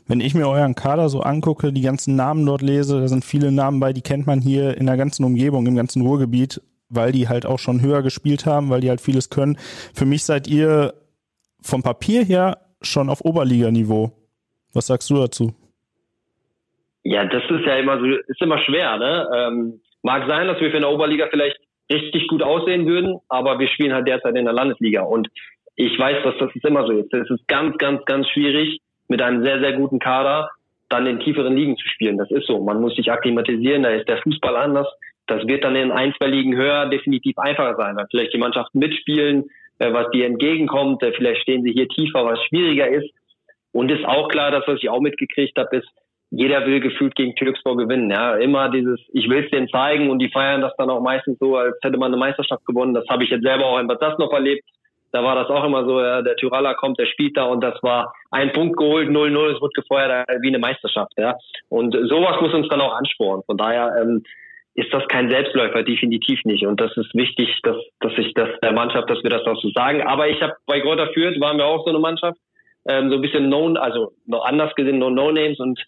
Wenn 0.07 0.19
ich 0.19 0.35
mir 0.35 0.47
euren 0.47 0.75
Kader 0.75 1.09
so 1.09 1.21
angucke, 1.21 1.71
die 1.71 1.81
ganzen 1.81 2.15
Namen 2.15 2.45
dort 2.45 2.61
lese, 2.61 2.99
da 2.99 3.07
sind 3.07 3.25
viele 3.25 3.51
Namen 3.51 3.79
bei, 3.79 3.93
die 3.93 4.01
kennt 4.01 4.27
man 4.27 4.39
hier 4.39 4.77
in 4.77 4.85
der 4.85 4.97
ganzen 4.97 5.23
Umgebung, 5.23 5.65
im 5.65 5.75
ganzen 5.75 6.01
Ruhrgebiet, 6.01 6.61
weil 6.89 7.11
die 7.11 7.27
halt 7.27 7.45
auch 7.45 7.59
schon 7.59 7.81
höher 7.81 8.01
gespielt 8.03 8.45
haben, 8.45 8.69
weil 8.69 8.81
die 8.81 8.89
halt 8.89 9.01
vieles 9.01 9.29
können. 9.29 9.57
Für 9.93 10.05
mich 10.05 10.23
seid 10.23 10.47
ihr 10.47 10.93
vom 11.61 11.83
Papier 11.83 12.23
her 12.23 12.57
schon 12.81 13.09
auf 13.09 13.21
Oberliganiveau. 13.21 14.11
Was 14.73 14.87
sagst 14.87 15.09
du 15.09 15.15
dazu? 15.15 15.53
Ja, 17.03 17.25
das 17.25 17.43
ist 17.49 17.65
ja 17.65 17.77
immer 17.77 17.99
so, 17.99 18.05
ist 18.05 18.41
immer 18.41 18.59
schwer, 18.59 18.97
ne? 18.97 19.27
Ähm, 19.35 19.81
mag 20.03 20.27
sein, 20.27 20.47
dass 20.47 20.59
wir 20.59 20.69
für 20.69 20.77
eine 20.77 20.89
Oberliga 20.89 21.27
vielleicht 21.29 21.57
richtig 21.91 22.27
gut 22.27 22.43
aussehen 22.43 22.85
würden, 22.85 23.19
aber 23.29 23.59
wir 23.59 23.67
spielen 23.67 23.93
halt 23.93 24.07
derzeit 24.07 24.35
in 24.35 24.45
der 24.45 24.53
Landesliga 24.53 25.01
und 25.01 25.27
ich 25.75 25.97
weiß, 25.97 26.23
dass 26.23 26.35
das 26.39 26.53
ist 26.53 26.65
immer 26.65 26.85
so 26.85 26.91
ist. 26.91 27.13
Es 27.13 27.29
ist 27.29 27.47
ganz, 27.47 27.77
ganz, 27.77 28.03
ganz 28.05 28.27
schwierig, 28.29 28.81
mit 29.07 29.21
einem 29.21 29.43
sehr, 29.43 29.59
sehr 29.59 29.73
guten 29.73 29.99
Kader 29.99 30.49
dann 30.89 31.05
in 31.05 31.19
tieferen 31.19 31.55
Ligen 31.55 31.77
zu 31.77 31.87
spielen. 31.87 32.17
Das 32.17 32.29
ist 32.31 32.47
so. 32.47 32.61
Man 32.63 32.81
muss 32.81 32.95
sich 32.95 33.11
akklimatisieren, 33.11 33.83
da 33.83 33.89
ist 33.89 34.07
der 34.09 34.21
Fußball 34.21 34.55
anders. 34.55 34.87
das 35.27 35.47
wird 35.47 35.63
dann 35.63 35.75
in 35.75 35.91
ein, 35.91 36.13
zwei 36.17 36.27
Ligen 36.27 36.55
höher 36.55 36.87
definitiv 36.87 37.37
einfacher 37.37 37.75
sein, 37.75 37.95
weil 37.95 38.07
vielleicht 38.09 38.33
die 38.33 38.39
Mannschaften 38.39 38.79
mitspielen, 38.79 39.49
was 39.79 40.11
dir 40.11 40.25
entgegenkommt, 40.25 41.01
äh, 41.03 41.13
vielleicht 41.13 41.41
stehen 41.41 41.63
sie 41.63 41.71
hier 41.71 41.87
tiefer, 41.87 42.25
was 42.25 42.39
schwieriger 42.45 42.87
ist. 42.87 43.09
Und 43.71 43.91
ist 43.91 44.05
auch 44.05 44.27
klar, 44.29 44.51
dass 44.51 44.67
was 44.67 44.79
ich 44.81 44.89
auch 44.89 44.99
mitgekriegt 44.99 45.57
habe, 45.57 45.77
ist, 45.77 45.87
jeder 46.31 46.65
will 46.65 46.79
gefühlt 46.79 47.15
gegen 47.15 47.35
Türkspor 47.35 47.75
gewinnen. 47.77 48.11
Ja, 48.11 48.35
immer 48.35 48.69
dieses, 48.69 48.99
ich 49.13 49.29
will 49.29 49.43
es 49.43 49.51
denen 49.51 49.67
zeigen 49.69 50.09
und 50.09 50.19
die 50.19 50.29
feiern 50.29 50.61
das 50.61 50.73
dann 50.77 50.89
auch 50.89 51.01
meistens 51.01 51.39
so, 51.39 51.55
als 51.55 51.75
hätte 51.81 51.97
man 51.97 52.11
eine 52.11 52.19
Meisterschaft 52.19 52.65
gewonnen. 52.65 52.93
Das 52.93 53.07
habe 53.09 53.23
ich 53.23 53.31
jetzt 53.31 53.43
selber 53.43 53.65
auch 53.65 53.79
in 53.79 53.87
Bad 53.87 54.19
noch 54.19 54.31
erlebt. 54.31 54.63
Da 55.11 55.23
war 55.23 55.33
das 55.33 55.49
auch 55.49 55.63
immer 55.63 55.85
so, 55.85 55.99
ja, 55.99 56.21
der 56.21 56.35
Tyraller 56.35 56.75
kommt, 56.75 56.99
der 56.99 57.07
spielt 57.07 57.35
da 57.35 57.45
und 57.45 57.61
das 57.63 57.81
war 57.81 58.13
ein 58.29 58.53
Punkt 58.53 58.77
geholt, 58.77 59.09
0-0, 59.09 59.55
es 59.55 59.61
wird 59.61 59.73
gefeuert 59.73 60.27
wie 60.41 60.49
eine 60.49 60.59
Meisterschaft. 60.59 61.13
Ja. 61.17 61.35
Und 61.67 61.95
sowas 62.07 62.39
muss 62.41 62.53
uns 62.53 62.67
dann 62.69 62.81
auch 62.81 62.93
anspornen. 62.93 63.43
Von 63.47 63.57
daher 63.57 63.91
ähm, 63.99 64.23
ist 64.75 64.93
das 64.93 65.07
kein 65.07 65.29
Selbstläufer, 65.29 65.83
definitiv 65.83 66.43
nicht. 66.45 66.65
Und 66.65 66.79
das 66.79 66.95
ist 66.95 67.13
wichtig, 67.13 67.59
dass, 67.63 67.77
dass 67.99 68.13
ich 68.17 68.33
das 68.33 68.49
der 68.61 68.71
Mannschaft, 68.71 69.09
dass 69.09 69.21
wir 69.23 69.29
das 69.29 69.45
auch 69.45 69.59
so 69.61 69.69
sagen. 69.71 70.01
Aber 70.03 70.27
ich 70.27 70.41
habe 70.41 70.53
bei 70.65 70.79
Grotter 70.79 71.11
Fürth 71.13 71.39
waren 71.39 71.57
wir 71.57 71.65
auch 71.65 71.83
so 71.83 71.89
eine 71.89 71.99
Mannschaft, 71.99 72.37
ähm, 72.87 73.09
so 73.09 73.15
ein 73.15 73.21
bisschen 73.21 73.47
known, 73.47 73.77
also 73.77 74.13
noch 74.25 74.45
anders 74.45 74.73
gesehen, 74.75 74.99
no 74.99 75.09
No-Names 75.09 75.59
und 75.59 75.79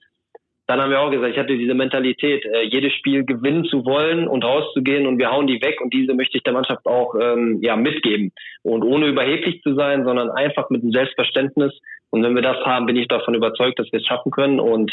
dann 0.67 0.79
haben 0.79 0.91
wir 0.91 1.01
auch 1.01 1.11
gesagt, 1.11 1.33
ich 1.33 1.39
hatte 1.39 1.57
diese 1.57 1.73
Mentalität, 1.73 2.45
äh, 2.45 2.61
jedes 2.61 2.93
Spiel 2.93 3.25
gewinnen 3.25 3.65
zu 3.65 3.83
wollen 3.83 4.27
und 4.27 4.45
rauszugehen 4.45 5.05
und 5.05 5.17
wir 5.17 5.29
hauen 5.29 5.47
die 5.47 5.61
weg 5.61 5.81
und 5.81 5.93
diese 5.93 6.13
möchte 6.13 6.37
ich 6.37 6.43
der 6.43 6.53
Mannschaft 6.53 6.85
auch 6.85 7.15
ähm, 7.19 7.59
ja 7.61 7.75
mitgeben 7.75 8.31
und 8.63 8.83
ohne 8.83 9.07
überheblich 9.07 9.61
zu 9.63 9.73
sein, 9.73 10.05
sondern 10.05 10.29
einfach 10.29 10.69
mit 10.69 10.81
einem 10.81 10.91
Selbstverständnis 10.91 11.73
und 12.09 12.23
wenn 12.23 12.35
wir 12.35 12.41
das 12.41 12.57
haben, 12.65 12.85
bin 12.85 12.95
ich 12.95 13.07
davon 13.07 13.35
überzeugt, 13.35 13.79
dass 13.79 13.91
wir 13.91 13.99
es 13.99 14.05
schaffen 14.05 14.31
können 14.31 14.59
und 14.59 14.91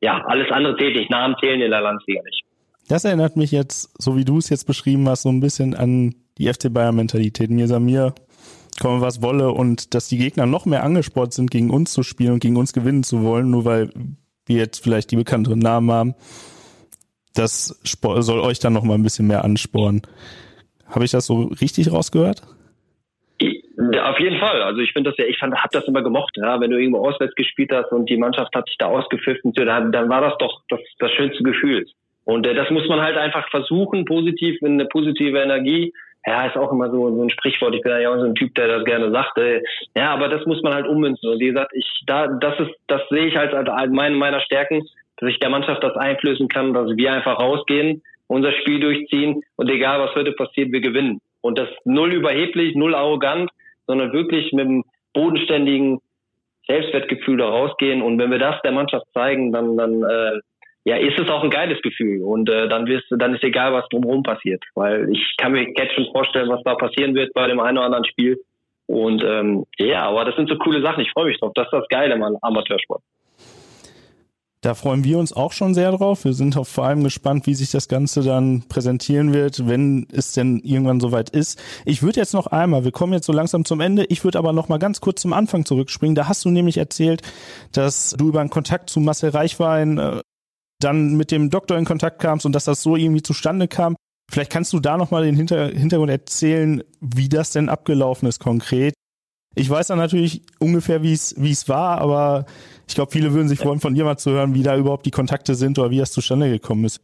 ja, 0.00 0.22
alles 0.26 0.50
andere 0.50 0.74
nicht, 0.74 1.10
Namen 1.10 1.36
zählen 1.40 1.60
in 1.60 1.70
der 1.70 1.80
Landesliga 1.80 2.22
nicht. 2.22 2.42
Das 2.88 3.04
erinnert 3.04 3.36
mich 3.36 3.50
jetzt, 3.50 3.90
so 4.02 4.16
wie 4.16 4.24
du 4.24 4.38
es 4.38 4.50
jetzt 4.50 4.66
beschrieben 4.66 5.08
hast, 5.08 5.22
so 5.22 5.30
ein 5.30 5.40
bisschen 5.40 5.74
an 5.74 6.14
die 6.38 6.52
FC 6.52 6.72
Bayern 6.72 6.96
Mentalität. 6.96 7.50
Mir 7.50 7.66
Samir, 7.66 8.14
komme 8.80 9.00
was 9.00 9.22
wolle 9.22 9.50
und 9.52 9.94
dass 9.94 10.08
die 10.08 10.18
Gegner 10.18 10.46
noch 10.46 10.66
mehr 10.66 10.82
angespornt 10.82 11.32
sind, 11.32 11.50
gegen 11.50 11.70
uns 11.70 11.92
zu 11.92 12.02
spielen 12.02 12.32
und 12.32 12.40
gegen 12.40 12.56
uns 12.56 12.72
gewinnen 12.72 13.02
zu 13.02 13.22
wollen, 13.22 13.50
nur 13.50 13.64
weil 13.64 13.90
wir 14.46 14.58
jetzt 14.58 14.82
vielleicht 14.82 15.10
die 15.10 15.16
bekannteren 15.16 15.58
Namen 15.58 15.90
haben, 15.90 16.14
das 17.34 17.80
soll 17.82 18.40
euch 18.40 18.58
dann 18.58 18.74
noch 18.74 18.84
mal 18.84 18.94
ein 18.94 19.02
bisschen 19.02 19.26
mehr 19.26 19.44
anspornen. 19.44 20.02
Habe 20.86 21.04
ich 21.04 21.10
das 21.10 21.26
so 21.26 21.44
richtig 21.60 21.90
rausgehört? 21.90 22.42
Ja, 23.40 24.10
auf 24.10 24.20
jeden 24.20 24.38
Fall. 24.38 24.62
Also 24.62 24.80
ich 24.80 24.92
finde 24.92 25.10
das 25.10 25.18
ja, 25.18 25.24
ich 25.24 25.38
fand, 25.38 25.54
hab 25.54 25.70
das 25.72 25.84
immer 25.88 26.02
gemocht, 26.02 26.36
ja. 26.36 26.60
Wenn 26.60 26.70
du 26.70 26.78
irgendwo 26.78 27.06
auswärts 27.06 27.34
gespielt 27.34 27.72
hast 27.72 27.90
und 27.90 28.08
die 28.08 28.16
Mannschaft 28.16 28.54
hat 28.54 28.66
sich 28.68 28.76
da 28.78 28.86
ausgepfiffen, 28.86 29.52
dann, 29.52 29.90
dann 29.90 30.08
war 30.08 30.20
das 30.20 30.34
doch 30.38 30.62
das, 30.68 30.80
das 30.98 31.10
schönste 31.12 31.42
Gefühl. 31.42 31.86
Und 32.24 32.46
äh, 32.46 32.54
das 32.54 32.70
muss 32.70 32.88
man 32.88 33.00
halt 33.00 33.16
einfach 33.16 33.48
versuchen, 33.50 34.04
positiv, 34.04 34.60
in 34.62 34.74
eine 34.74 34.86
positive 34.86 35.38
Energie. 35.38 35.92
Ja, 36.26 36.46
ist 36.46 36.56
auch 36.56 36.72
immer 36.72 36.90
so, 36.90 37.14
so 37.14 37.22
ein 37.22 37.30
Sprichwort. 37.30 37.74
Ich 37.74 37.82
bin 37.82 37.92
ja 38.00 38.10
auch 38.10 38.18
so 38.18 38.24
ein 38.24 38.34
Typ, 38.34 38.54
der 38.54 38.68
das 38.68 38.84
gerne 38.84 39.10
sagt. 39.10 39.36
Äh, 39.36 39.62
ja, 39.94 40.12
aber 40.12 40.28
das 40.28 40.46
muss 40.46 40.62
man 40.62 40.72
halt 40.72 40.86
ummünzen. 40.86 41.28
Und 41.28 41.38
wie 41.38 41.48
gesagt, 41.48 41.72
ich, 41.74 41.86
da, 42.06 42.28
das 42.28 42.58
ist, 42.60 42.70
das 42.86 43.02
sehe 43.10 43.26
ich 43.26 43.36
halt 43.36 43.52
als, 43.52 43.68
als 43.68 43.92
meine 43.92 44.16
meiner 44.16 44.40
Stärken, 44.40 44.88
dass 45.18 45.28
ich 45.28 45.38
der 45.38 45.50
Mannschaft 45.50 45.82
das 45.84 45.96
einflößen 45.96 46.48
kann, 46.48 46.72
dass 46.72 46.96
wir 46.96 47.12
einfach 47.12 47.38
rausgehen, 47.38 48.02
unser 48.26 48.52
Spiel 48.52 48.80
durchziehen 48.80 49.42
und 49.56 49.70
egal 49.70 50.00
was 50.00 50.14
heute 50.14 50.32
passiert, 50.32 50.72
wir 50.72 50.80
gewinnen. 50.80 51.20
Und 51.42 51.58
das 51.58 51.68
null 51.84 52.12
überheblich, 52.12 52.74
null 52.74 52.94
arrogant, 52.94 53.50
sondern 53.86 54.12
wirklich 54.14 54.50
mit 54.52 54.64
einem 54.64 54.84
bodenständigen 55.12 56.00
Selbstwertgefühl 56.66 57.36
da 57.36 57.48
rausgehen. 57.48 58.00
Und 58.00 58.18
wenn 58.18 58.30
wir 58.30 58.38
das 58.38 58.60
der 58.62 58.72
Mannschaft 58.72 59.06
zeigen, 59.12 59.52
dann, 59.52 59.76
dann 59.76 60.02
äh, 60.02 60.40
ja, 60.84 60.96
ist 60.96 61.18
es 61.18 61.28
auch 61.30 61.42
ein 61.42 61.50
geiles 61.50 61.80
Gefühl. 61.80 62.22
Und 62.22 62.50
äh, 62.50 62.68
dann 62.68 62.86
wirst 62.86 63.06
dann 63.10 63.34
ist 63.34 63.42
egal, 63.42 63.72
was 63.72 63.88
drumherum 63.88 64.22
passiert. 64.22 64.62
Weil 64.74 65.08
ich 65.10 65.34
kann 65.38 65.52
mir 65.52 65.62
jetzt 65.62 65.94
schon 65.94 66.12
vorstellen, 66.12 66.50
was 66.50 66.62
da 66.62 66.74
passieren 66.74 67.14
wird 67.14 67.32
bei 67.32 67.46
dem 67.46 67.60
einen 67.60 67.78
oder 67.78 67.86
anderen 67.86 68.04
Spiel. 68.04 68.38
Und 68.86 69.24
ähm, 69.24 69.64
ja, 69.78 70.04
aber 70.04 70.26
das 70.26 70.36
sind 70.36 70.48
so 70.48 70.58
coole 70.58 70.82
Sachen. 70.82 71.02
Ich 71.02 71.10
freue 71.12 71.26
mich 71.26 71.38
drauf. 71.40 71.52
Das 71.54 71.66
ist 71.66 71.72
das 71.72 71.88
Geile 71.88 72.14
am 72.14 72.36
Amateursport. 72.42 73.02
Da 74.60 74.72
freuen 74.72 75.04
wir 75.04 75.18
uns 75.18 75.34
auch 75.34 75.52
schon 75.52 75.74
sehr 75.74 75.92
drauf. 75.92 76.24
Wir 76.24 76.32
sind 76.32 76.56
auch 76.56 76.66
vor 76.66 76.84
allem 76.84 77.04
gespannt, 77.04 77.46
wie 77.46 77.52
sich 77.52 77.70
das 77.70 77.86
Ganze 77.86 78.22
dann 78.22 78.64
präsentieren 78.66 79.34
wird, 79.34 79.68
wenn 79.68 80.06
es 80.10 80.32
denn 80.32 80.58
irgendwann 80.64 81.00
soweit 81.00 81.28
ist. 81.28 81.62
Ich 81.84 82.02
würde 82.02 82.20
jetzt 82.20 82.32
noch 82.32 82.46
einmal, 82.46 82.82
wir 82.82 82.90
kommen 82.90 83.12
jetzt 83.12 83.26
so 83.26 83.32
langsam 83.34 83.66
zum 83.66 83.80
Ende, 83.80 84.06
ich 84.08 84.24
würde 84.24 84.38
aber 84.38 84.54
noch 84.54 84.70
mal 84.70 84.78
ganz 84.78 85.02
kurz 85.02 85.20
zum 85.20 85.34
Anfang 85.34 85.66
zurückspringen. 85.66 86.14
Da 86.14 86.28
hast 86.28 86.46
du 86.46 86.50
nämlich 86.50 86.78
erzählt, 86.78 87.20
dass 87.72 88.16
du 88.18 88.28
über 88.28 88.40
einen 88.40 88.48
Kontakt 88.48 88.88
zu 88.88 89.00
Marcel 89.00 89.30
Reichwein 89.30 89.98
äh, 89.98 90.20
dann 90.84 91.16
mit 91.16 91.30
dem 91.30 91.50
Doktor 91.50 91.78
in 91.78 91.84
Kontakt 91.84 92.20
kamst 92.20 92.46
und 92.46 92.54
dass 92.54 92.64
das 92.64 92.82
so 92.82 92.96
irgendwie 92.96 93.22
zustande 93.22 93.68
kam. 93.68 93.96
Vielleicht 94.30 94.52
kannst 94.52 94.72
du 94.72 94.80
da 94.80 94.96
nochmal 94.96 95.24
den 95.24 95.36
Hinter 95.36 95.68
Hintergrund 95.68 96.10
erzählen, 96.10 96.82
wie 97.00 97.28
das 97.28 97.52
denn 97.52 97.68
abgelaufen 97.68 98.28
ist 98.28 98.40
konkret. 98.40 98.94
Ich 99.56 99.70
weiß 99.70 99.86
dann 99.88 99.98
natürlich 99.98 100.42
ungefähr, 100.58 101.02
wie 101.02 101.12
es 101.12 101.68
war, 101.68 101.98
aber 101.98 102.44
ich 102.88 102.94
glaube, 102.94 103.12
viele 103.12 103.32
würden 103.32 103.48
sich 103.48 103.60
freuen, 103.60 103.80
von 103.80 103.94
dir 103.94 104.04
mal 104.04 104.16
zu 104.16 104.32
hören, 104.32 104.54
wie 104.54 104.62
da 104.62 104.76
überhaupt 104.76 105.06
die 105.06 105.10
Kontakte 105.10 105.54
sind 105.54 105.78
oder 105.78 105.90
wie 105.90 105.98
das 105.98 106.12
zustande 106.12 106.50
gekommen 106.50 106.84
ist. 106.84 107.00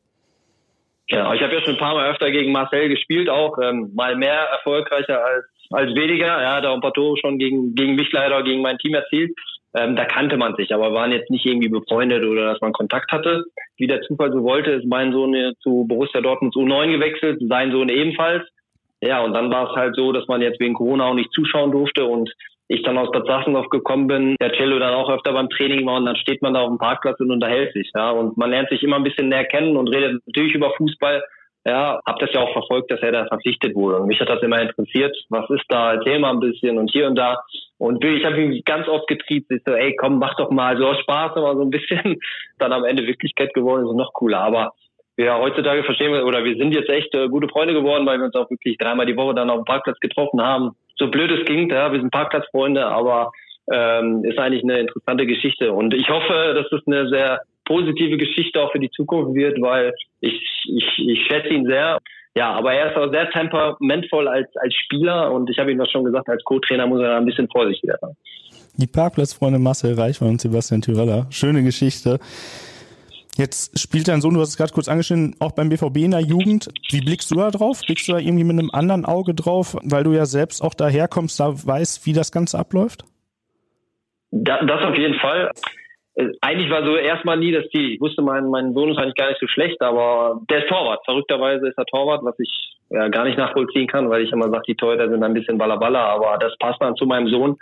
Genau, 1.08 1.32
ich 1.32 1.42
habe 1.42 1.54
ja 1.54 1.60
schon 1.62 1.74
ein 1.74 1.80
paar 1.80 1.94
Mal 1.94 2.10
öfter 2.10 2.30
gegen 2.30 2.52
Marcel 2.52 2.88
gespielt, 2.88 3.28
auch 3.28 3.58
ähm, 3.62 3.90
mal 3.94 4.16
mehr 4.16 4.48
erfolgreicher 4.52 5.24
als 5.24 5.44
als 5.72 5.94
weniger. 5.94 6.26
Er 6.26 6.54
hat 6.54 6.66
auch 6.66 6.74
ein 6.74 6.80
paar 6.80 6.92
Tore 6.92 7.16
schon 7.20 7.38
gegen 7.38 7.74
gegen 7.74 7.94
mich 7.94 8.10
leider 8.12 8.42
gegen 8.42 8.62
mein 8.62 8.78
Team 8.78 8.94
erzielt. 8.94 9.32
Ähm, 9.76 9.94
da 9.94 10.04
kannte 10.04 10.36
man 10.36 10.56
sich, 10.56 10.74
aber 10.74 10.92
waren 10.92 11.12
jetzt 11.12 11.30
nicht 11.30 11.46
irgendwie 11.46 11.68
befreundet 11.68 12.24
oder 12.24 12.46
dass 12.52 12.60
man 12.60 12.72
Kontakt 12.72 13.12
hatte. 13.12 13.44
Wie 13.76 13.86
der 13.86 14.02
Zufall 14.02 14.32
so 14.32 14.42
wollte, 14.42 14.72
ist 14.72 14.86
mein 14.86 15.12
Sohn 15.12 15.54
zu 15.60 15.86
Borussia 15.88 16.20
Dortmunds 16.20 16.56
U9 16.56 16.90
gewechselt, 16.90 17.40
sein 17.48 17.70
Sohn 17.70 17.88
ebenfalls. 17.88 18.42
Ja, 19.02 19.22
und 19.22 19.32
dann 19.32 19.50
war 19.50 19.70
es 19.70 19.76
halt 19.76 19.94
so, 19.96 20.12
dass 20.12 20.26
man 20.26 20.42
jetzt 20.42 20.60
wegen 20.60 20.74
Corona 20.74 21.06
auch 21.06 21.14
nicht 21.14 21.32
zuschauen 21.32 21.70
durfte 21.70 22.04
und 22.04 22.30
ich 22.68 22.82
dann 22.82 22.98
aus 22.98 23.10
Bad 23.10 23.26
Sachsenhof 23.26 23.68
gekommen 23.68 24.06
bin, 24.06 24.36
der 24.40 24.52
Cello 24.52 24.78
dann 24.78 24.94
auch 24.94 25.10
öfter 25.10 25.32
beim 25.32 25.48
Training 25.50 25.84
war 25.86 25.96
und 25.96 26.06
dann 26.06 26.16
steht 26.16 26.40
man 26.40 26.54
da 26.54 26.60
auf 26.60 26.68
dem 26.68 26.78
Parkplatz 26.78 27.18
und 27.18 27.32
unterhält 27.32 27.72
sich. 27.72 27.90
Ja, 27.94 28.10
und 28.10 28.36
man 28.36 28.50
lernt 28.50 28.68
sich 28.68 28.82
immer 28.82 28.96
ein 28.96 29.02
bisschen 29.02 29.28
näher 29.28 29.44
kennen 29.44 29.76
und 29.76 29.88
redet 29.88 30.22
natürlich 30.26 30.54
über 30.54 30.70
Fußball, 30.76 31.22
ja, 31.66 32.00
hab 32.06 32.18
das 32.20 32.30
ja 32.32 32.40
auch 32.40 32.52
verfolgt, 32.52 32.90
dass 32.90 33.00
er 33.00 33.12
da 33.12 33.26
verpflichtet 33.26 33.74
wurde. 33.74 33.98
Und 33.98 34.06
mich 34.06 34.20
hat 34.20 34.28
das 34.28 34.42
immer 34.42 34.60
interessiert, 34.62 35.16
was 35.30 35.50
ist 35.50 35.64
da, 35.68 35.94
erzähl 35.94 36.20
mal 36.20 36.30
ein 36.30 36.40
bisschen 36.40 36.78
und 36.78 36.90
hier 36.92 37.06
und 37.08 37.16
da. 37.16 37.42
Und 37.80 38.04
ich 38.04 38.22
habe 38.26 38.38
ihn 38.38 38.60
ganz 38.66 38.86
oft 38.88 39.08
getriezt, 39.08 39.50
ich 39.50 39.62
so, 39.64 39.72
ey, 39.72 39.96
komm, 39.96 40.18
mach 40.18 40.36
doch 40.36 40.50
mal, 40.50 40.76
so 40.76 40.86
aus 40.86 41.00
Spaß, 41.00 41.32
aber 41.34 41.56
so 41.56 41.62
ein 41.62 41.70
bisschen 41.70 42.20
dann 42.58 42.74
am 42.74 42.84
Ende 42.84 43.06
Wirklichkeit 43.06 43.54
geworden, 43.54 43.86
ist 43.86 43.94
noch 43.94 44.12
cooler. 44.12 44.40
Aber 44.40 44.74
ja, 45.16 45.38
heutzutage 45.38 45.82
verstehen 45.82 46.12
wir, 46.12 46.26
oder 46.26 46.44
wir 46.44 46.56
sind 46.56 46.74
jetzt 46.74 46.90
echt 46.90 47.14
äh, 47.14 47.28
gute 47.28 47.48
Freunde 47.48 47.72
geworden, 47.72 48.04
weil 48.04 48.18
wir 48.18 48.26
uns 48.26 48.34
auch 48.34 48.50
wirklich 48.50 48.76
dreimal 48.76 49.06
die 49.06 49.16
Woche 49.16 49.34
dann 49.34 49.48
auf 49.48 49.60
dem 49.60 49.64
Parkplatz 49.64 49.98
getroffen 49.98 50.42
haben. 50.42 50.72
So 50.96 51.10
blöd 51.10 51.30
es 51.30 51.46
klingt, 51.46 51.72
ja, 51.72 51.90
wir 51.90 52.00
sind 52.00 52.10
Parkplatzfreunde, 52.10 52.84
aber 52.84 53.32
ähm, 53.72 54.24
ist 54.26 54.38
eigentlich 54.38 54.62
eine 54.62 54.80
interessante 54.80 55.24
Geschichte. 55.24 55.72
Und 55.72 55.94
ich 55.94 56.10
hoffe, 56.10 56.52
dass 56.54 56.70
es 56.70 56.86
eine 56.86 57.08
sehr 57.08 57.40
positive 57.64 58.18
Geschichte 58.18 58.60
auch 58.60 58.72
für 58.72 58.78
die 58.78 58.90
Zukunft 58.90 59.34
wird, 59.34 59.58
weil 59.62 59.94
ich, 60.20 60.40
ich, 60.66 61.08
ich 61.08 61.26
schätze 61.26 61.48
ihn 61.48 61.66
sehr. 61.66 61.98
Ja, 62.36 62.52
aber 62.52 62.72
er 62.72 62.90
ist 62.90 62.96
auch 62.96 63.10
sehr 63.10 63.28
temperamentvoll 63.30 64.28
als, 64.28 64.48
als 64.56 64.74
Spieler 64.74 65.32
und 65.32 65.50
ich 65.50 65.58
habe 65.58 65.72
ihm 65.72 65.78
das 65.78 65.90
schon 65.90 66.04
gesagt, 66.04 66.28
als 66.28 66.44
Co-Trainer 66.44 66.86
muss 66.86 67.00
er 67.00 67.08
da 67.08 67.16
ein 67.16 67.26
bisschen 67.26 67.48
vorsichtiger 67.48 67.96
sein. 68.00 68.14
Die 68.76 68.86
Parkplatzfreunde 68.86 69.58
Marcel 69.58 69.94
Reichmann 69.94 70.30
und 70.30 70.40
Sebastian 70.40 70.80
Tyrella. 70.80 71.26
Schöne 71.30 71.62
Geschichte. 71.64 72.20
Jetzt 73.36 73.78
spielt 73.80 74.06
dein 74.06 74.20
Sohn, 74.20 74.34
du 74.34 74.40
hast 74.40 74.50
es 74.50 74.56
gerade 74.56 74.72
kurz 74.72 74.88
angeschnitten, 74.88 75.34
auch 75.40 75.52
beim 75.52 75.70
BVB 75.70 75.96
in 75.98 76.10
der 76.12 76.20
Jugend. 76.20 76.68
Wie 76.90 77.00
blickst 77.00 77.30
du 77.30 77.36
da 77.36 77.50
drauf? 77.50 77.80
Blickst 77.86 78.06
du 78.06 78.12
da 78.12 78.18
irgendwie 78.18 78.44
mit 78.44 78.58
einem 78.58 78.70
anderen 78.70 79.04
Auge 79.04 79.34
drauf, 79.34 79.76
weil 79.82 80.04
du 80.04 80.12
ja 80.12 80.26
selbst 80.26 80.62
auch 80.62 80.74
daherkommst, 80.74 81.40
da 81.40 81.52
weißt, 81.54 82.06
wie 82.06 82.12
das 82.12 82.32
Ganze 82.32 82.58
abläuft? 82.58 83.04
Da, 84.30 84.64
das 84.64 84.82
auf 84.82 84.96
jeden 84.96 85.14
Fall. 85.14 85.50
Äh, 86.20 86.32
eigentlich 86.40 86.70
war 86.70 86.84
so 86.84 86.96
erstmal 86.96 87.38
nie 87.38 87.52
das 87.52 87.68
Ziel. 87.70 87.94
Ich 87.94 88.00
wusste, 88.00 88.22
mein, 88.22 88.48
mein 88.48 88.74
Sohn 88.74 88.90
ist 88.90 88.98
eigentlich 88.98 89.16
gar 89.16 89.28
nicht 89.28 89.40
so 89.40 89.46
schlecht, 89.46 89.80
aber 89.80 90.40
der 90.50 90.64
ist 90.64 90.68
Torwart. 90.68 91.00
Verrückterweise 91.04 91.68
ist 91.68 91.78
er 91.78 91.86
Torwart, 91.86 92.22
was 92.24 92.38
ich 92.38 92.76
ja 92.90 93.08
gar 93.08 93.24
nicht 93.24 93.38
nachvollziehen 93.38 93.86
kann, 93.86 94.10
weil 94.10 94.22
ich 94.22 94.32
immer 94.32 94.50
sage, 94.50 94.64
die 94.68 94.74
Torhüter 94.74 95.08
sind 95.08 95.22
ein 95.22 95.34
bisschen 95.34 95.58
ballerballer, 95.58 96.00
aber 96.00 96.36
das 96.38 96.56
passt 96.58 96.80
dann 96.82 96.96
zu 96.96 97.06
meinem 97.06 97.28
Sohn. 97.28 97.56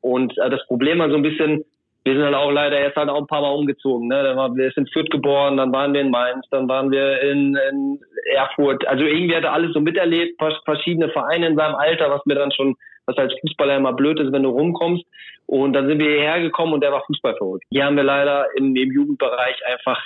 Und 0.00 0.36
äh, 0.38 0.50
das 0.50 0.64
Problem 0.66 0.98
war 0.98 1.10
so 1.10 1.16
ein 1.16 1.22
bisschen, 1.22 1.64
wir 2.04 2.14
sind 2.14 2.24
halt 2.24 2.34
auch 2.34 2.52
leider 2.52 2.78
erst 2.78 2.96
halt 2.96 3.08
auch 3.08 3.20
ein 3.20 3.26
paar 3.26 3.40
Mal 3.40 3.50
umgezogen. 3.50 4.08
Ne? 4.08 4.22
Dann 4.22 4.36
waren 4.36 4.56
wir 4.56 4.70
in 4.76 4.86
Fürth 4.88 5.10
geboren, 5.10 5.56
dann 5.56 5.72
waren 5.72 5.92
wir 5.92 6.00
in 6.00 6.10
Mainz, 6.10 6.46
dann 6.50 6.68
waren 6.68 6.90
wir 6.90 7.20
in, 7.22 7.56
in 7.70 8.00
Erfurt. 8.34 8.86
Also 8.86 9.04
irgendwie 9.04 9.36
hat 9.36 9.44
er 9.44 9.52
alles 9.52 9.72
so 9.72 9.80
miterlebt, 9.80 10.40
verschiedene 10.64 11.08
Vereine 11.10 11.48
in 11.48 11.56
seinem 11.56 11.74
Alter, 11.74 12.10
was 12.10 12.24
mir 12.26 12.34
dann 12.34 12.52
schon, 12.52 12.76
was 13.06 13.16
als 13.16 13.34
Fußballer 13.40 13.76
immer 13.76 13.92
blöd 13.92 14.18
ist, 14.20 14.32
wenn 14.32 14.42
du 14.42 14.50
rumkommst. 14.50 15.04
Und 15.46 15.74
dann 15.74 15.86
sind 15.86 15.98
wir 15.98 16.08
hierher 16.08 16.40
gekommen 16.40 16.72
und 16.72 16.82
der 16.82 16.92
war 16.92 17.04
Fußball. 17.06 17.36
Hier 17.70 17.84
haben 17.84 17.96
wir 17.96 18.02
leider 18.02 18.46
im, 18.56 18.74
im 18.74 18.92
Jugendbereich 18.92 19.56
einfach 19.66 20.04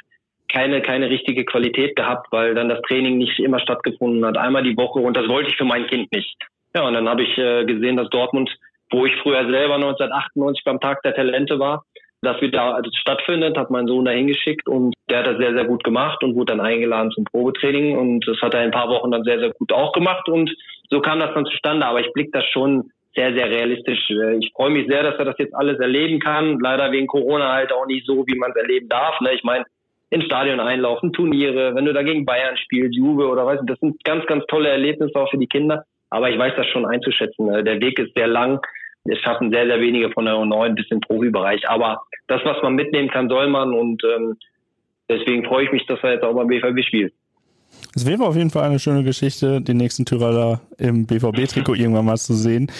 keine, 0.52 0.82
keine 0.82 1.08
richtige 1.08 1.44
Qualität 1.44 1.96
gehabt, 1.96 2.26
weil 2.32 2.54
dann 2.54 2.68
das 2.68 2.82
Training 2.82 3.18
nicht 3.18 3.38
immer 3.38 3.60
stattgefunden 3.60 4.24
hat, 4.24 4.36
einmal 4.36 4.64
die 4.64 4.76
Woche 4.76 4.98
und 4.98 5.16
das 5.16 5.28
wollte 5.28 5.50
ich 5.50 5.56
für 5.56 5.64
mein 5.64 5.86
Kind 5.86 6.10
nicht. 6.12 6.36
Ja, 6.74 6.86
und 6.86 6.94
dann 6.94 7.08
habe 7.08 7.22
ich 7.22 7.38
äh, 7.38 7.64
gesehen, 7.64 7.96
dass 7.96 8.10
Dortmund, 8.10 8.50
wo 8.90 9.06
ich 9.06 9.14
früher 9.22 9.48
selber 9.48 9.76
1998 9.76 10.64
beim 10.64 10.80
Tag 10.80 11.02
der 11.02 11.14
Talente 11.14 11.58
war, 11.58 11.84
das 12.22 12.40
wieder 12.40 12.74
also 12.74 12.90
stattfindet, 12.92 13.56
hat 13.56 13.70
mein 13.70 13.86
Sohn 13.86 14.04
da 14.04 14.10
hingeschickt 14.10 14.68
und 14.68 14.94
der 15.08 15.20
hat 15.20 15.26
das 15.26 15.38
sehr, 15.38 15.54
sehr 15.54 15.64
gut 15.64 15.84
gemacht 15.84 16.22
und 16.22 16.34
wurde 16.34 16.56
dann 16.56 16.60
eingeladen 16.60 17.10
zum 17.12 17.24
Probetraining 17.24 17.96
und 17.96 18.26
das 18.26 18.40
hat 18.42 18.54
er 18.54 18.60
in 18.60 18.66
ein 18.66 18.72
paar 18.72 18.88
Wochen 18.88 19.10
dann 19.10 19.24
sehr, 19.24 19.38
sehr 19.38 19.52
gut 19.52 19.72
auch 19.72 19.92
gemacht 19.92 20.28
und 20.28 20.50
so 20.90 21.00
kam 21.00 21.20
das 21.20 21.32
dann 21.34 21.46
zustande. 21.46 21.86
Aber 21.86 22.00
ich 22.00 22.12
blicke 22.12 22.32
das 22.32 22.44
schon 22.46 22.90
sehr, 23.14 23.32
sehr 23.34 23.50
realistisch. 23.50 24.10
Ich 24.38 24.52
freue 24.54 24.70
mich 24.70 24.86
sehr, 24.86 25.02
dass 25.02 25.16
er 25.18 25.24
das 25.24 25.38
jetzt 25.38 25.54
alles 25.54 25.78
erleben 25.78 26.20
kann. 26.20 26.58
Leider 26.60 26.92
wegen 26.92 27.06
Corona 27.06 27.52
halt 27.52 27.72
auch 27.72 27.86
nicht 27.86 28.06
so, 28.06 28.24
wie 28.26 28.36
man 28.36 28.50
es 28.50 28.56
erleben 28.56 28.88
darf. 28.88 29.20
Ne? 29.20 29.34
Ich 29.34 29.42
meine, 29.42 29.64
ins 30.10 30.24
Stadion 30.24 30.60
einlaufen, 30.60 31.12
Turniere, 31.12 31.74
wenn 31.74 31.84
du 31.84 31.92
da 31.92 32.02
gegen 32.02 32.24
Bayern 32.24 32.56
spielst, 32.56 32.96
Juve 32.96 33.28
oder 33.28 33.46
was, 33.46 33.60
das 33.64 33.78
sind 33.78 34.02
ganz, 34.04 34.26
ganz 34.26 34.44
tolle 34.46 34.68
Erlebnisse 34.68 35.14
auch 35.16 35.30
für 35.30 35.38
die 35.38 35.46
Kinder. 35.46 35.84
Aber 36.10 36.30
ich 36.30 36.38
weiß 36.38 36.54
das 36.56 36.66
schon 36.66 36.84
einzuschätzen. 36.84 37.46
Ne? 37.46 37.64
Der 37.64 37.80
Weg 37.80 37.98
ist 37.98 38.14
sehr 38.14 38.26
lang 38.26 38.60
es 39.04 39.18
schaffen 39.20 39.50
sehr, 39.50 39.66
sehr 39.66 39.80
wenige 39.80 40.10
von 40.10 40.24
der 40.24 40.34
U9 40.34 40.74
bis 40.74 40.86
im 40.90 41.00
Profibereich. 41.00 41.68
Aber 41.68 42.02
das, 42.28 42.40
was 42.44 42.62
man 42.62 42.74
mitnehmen 42.74 43.08
kann, 43.08 43.28
soll 43.28 43.48
man 43.48 43.72
und 43.72 44.02
ähm, 44.04 44.36
deswegen 45.08 45.44
freue 45.44 45.64
ich 45.64 45.72
mich, 45.72 45.86
dass 45.86 46.00
er 46.02 46.14
jetzt 46.14 46.24
auch 46.24 46.34
beim 46.34 46.48
BVB 46.48 46.84
spielt. 46.84 47.12
Es 47.94 48.06
wäre 48.06 48.24
auf 48.24 48.36
jeden 48.36 48.50
Fall 48.50 48.64
eine 48.64 48.78
schöne 48.78 49.02
Geschichte, 49.02 49.60
den 49.60 49.76
nächsten 49.76 50.04
Tyraller 50.04 50.60
im 50.78 51.06
BVB-Trikot 51.06 51.74
irgendwann 51.74 52.04
mal 52.04 52.16
zu 52.16 52.34
sehen. 52.34 52.70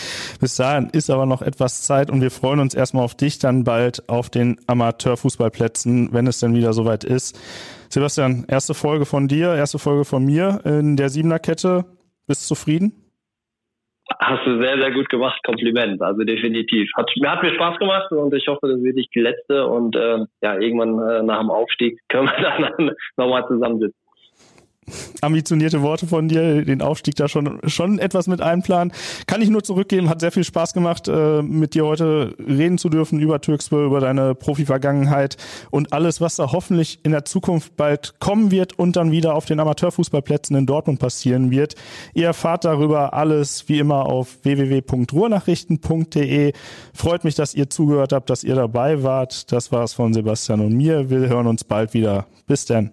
Bis 0.40 0.56
dahin 0.56 0.88
ist 0.90 1.10
aber 1.10 1.26
noch 1.26 1.42
etwas 1.42 1.82
Zeit 1.82 2.10
und 2.10 2.20
wir 2.20 2.30
freuen 2.30 2.60
uns 2.60 2.74
erstmal 2.74 3.04
auf 3.04 3.14
dich 3.14 3.38
dann 3.38 3.64
bald 3.64 4.08
auf 4.08 4.30
den 4.30 4.60
Amateurfußballplätzen, 4.66 6.12
wenn 6.12 6.26
es 6.26 6.40
denn 6.40 6.54
wieder 6.54 6.72
soweit 6.72 7.04
ist. 7.04 7.38
Sebastian, 7.88 8.44
erste 8.46 8.74
Folge 8.74 9.04
von 9.04 9.26
dir, 9.26 9.54
erste 9.54 9.78
Folge 9.80 10.04
von 10.04 10.24
mir 10.24 10.60
in 10.64 10.96
der 10.96 11.08
Siebener-Kette. 11.08 11.86
Bist 12.26 12.42
du 12.42 12.54
zufrieden? 12.54 12.99
Hast 14.18 14.44
du 14.44 14.61
sehr, 14.61 14.78
sehr 14.78 14.90
gut 14.92 15.08
gemacht. 15.08 15.40
Kompliment. 15.44 16.02
Also 16.02 16.24
definitiv. 16.24 16.90
Hat, 16.96 17.11
mir 17.20 17.30
hat 17.30 17.42
mir 17.42 17.54
Spaß 17.54 17.78
gemacht 17.78 18.11
und 18.11 18.34
ich 18.34 18.46
hoffe, 18.48 18.68
das 18.68 18.82
wird 18.82 18.96
nicht 18.96 19.14
die 19.14 19.20
letzte. 19.20 19.66
Und 19.66 19.94
äh, 19.94 20.24
ja, 20.42 20.58
irgendwann 20.58 20.98
äh, 20.98 21.22
nach 21.22 21.40
dem 21.40 21.50
Aufstieg 21.50 21.98
können 22.08 22.28
wir 22.28 22.70
dann 22.76 22.92
nochmal 23.16 23.46
zusammensitzen 23.46 23.99
ambitionierte 25.20 25.82
Worte 25.82 26.07
von 26.07 26.28
dir, 26.28 26.64
den 26.64 26.82
Aufstieg 26.82 27.16
da 27.16 27.28
schon, 27.28 27.59
schon 27.66 27.99
etwas 27.99 28.26
mit 28.26 28.41
einplanen. 28.41 28.93
Kann 29.26 29.43
ich 29.43 29.51
nur 29.51 29.62
zurückgeben, 29.62 30.09
hat 30.09 30.20
sehr 30.20 30.32
viel 30.32 30.45
Spaß 30.45 30.74
gemacht, 30.74 31.09
äh, 31.09 31.43
mit 31.43 31.74
dir 31.74 31.86
heute 31.86 32.34
reden 32.38 32.78
zu 32.78 32.88
dürfen 32.88 33.20
über 33.20 33.41
Türkspur, 33.41 33.84
über 33.84 34.01
deine 34.01 34.34
Profi-Vergangenheit 34.34 35.36
und 35.70 35.93
alles, 35.93 36.20
was 36.20 36.36
da 36.36 36.53
hoffentlich 36.53 37.01
in 37.03 37.12
der 37.12 37.24
Zukunft 37.24 37.76
bald 37.76 38.14
kommen 38.20 38.51
wird 38.51 38.78
und 38.78 38.97
dann 38.97 39.12
wieder 39.12 39.34
auf 39.34 39.45
den 39.45 39.61
Amateurfußballplätzen 39.61 40.57
in 40.57 40.66
Dortmund 40.66 40.99
passieren 40.99 41.51
wird. 41.51 41.74
Ihr 42.14 42.26
erfahrt 42.26 42.64
darüber 42.64 43.14
alles 43.14 43.68
wie 43.68 43.78
immer 43.78 44.07
auf 44.07 44.38
www.ruhrnachrichten.de. 44.43 46.53
Freut 46.95 47.24
mich, 47.24 47.34
dass 47.34 47.55
ihr 47.55 47.70
zugehört 47.70 48.12
habt, 48.12 48.30
dass 48.30 48.45
ihr 48.45 48.55
dabei 48.55 49.03
wart. 49.03 49.51
Das 49.53 49.72
war's 49.72 49.93
von 49.93 50.12
Sebastian 50.12 50.61
und 50.61 50.74
mir. 50.74 51.11
Wir 51.11 51.28
hören 51.28 51.47
uns 51.47 51.64
bald 51.64 51.95
wieder. 51.95 52.26
Bis 52.47 52.64
dann. 52.64 52.93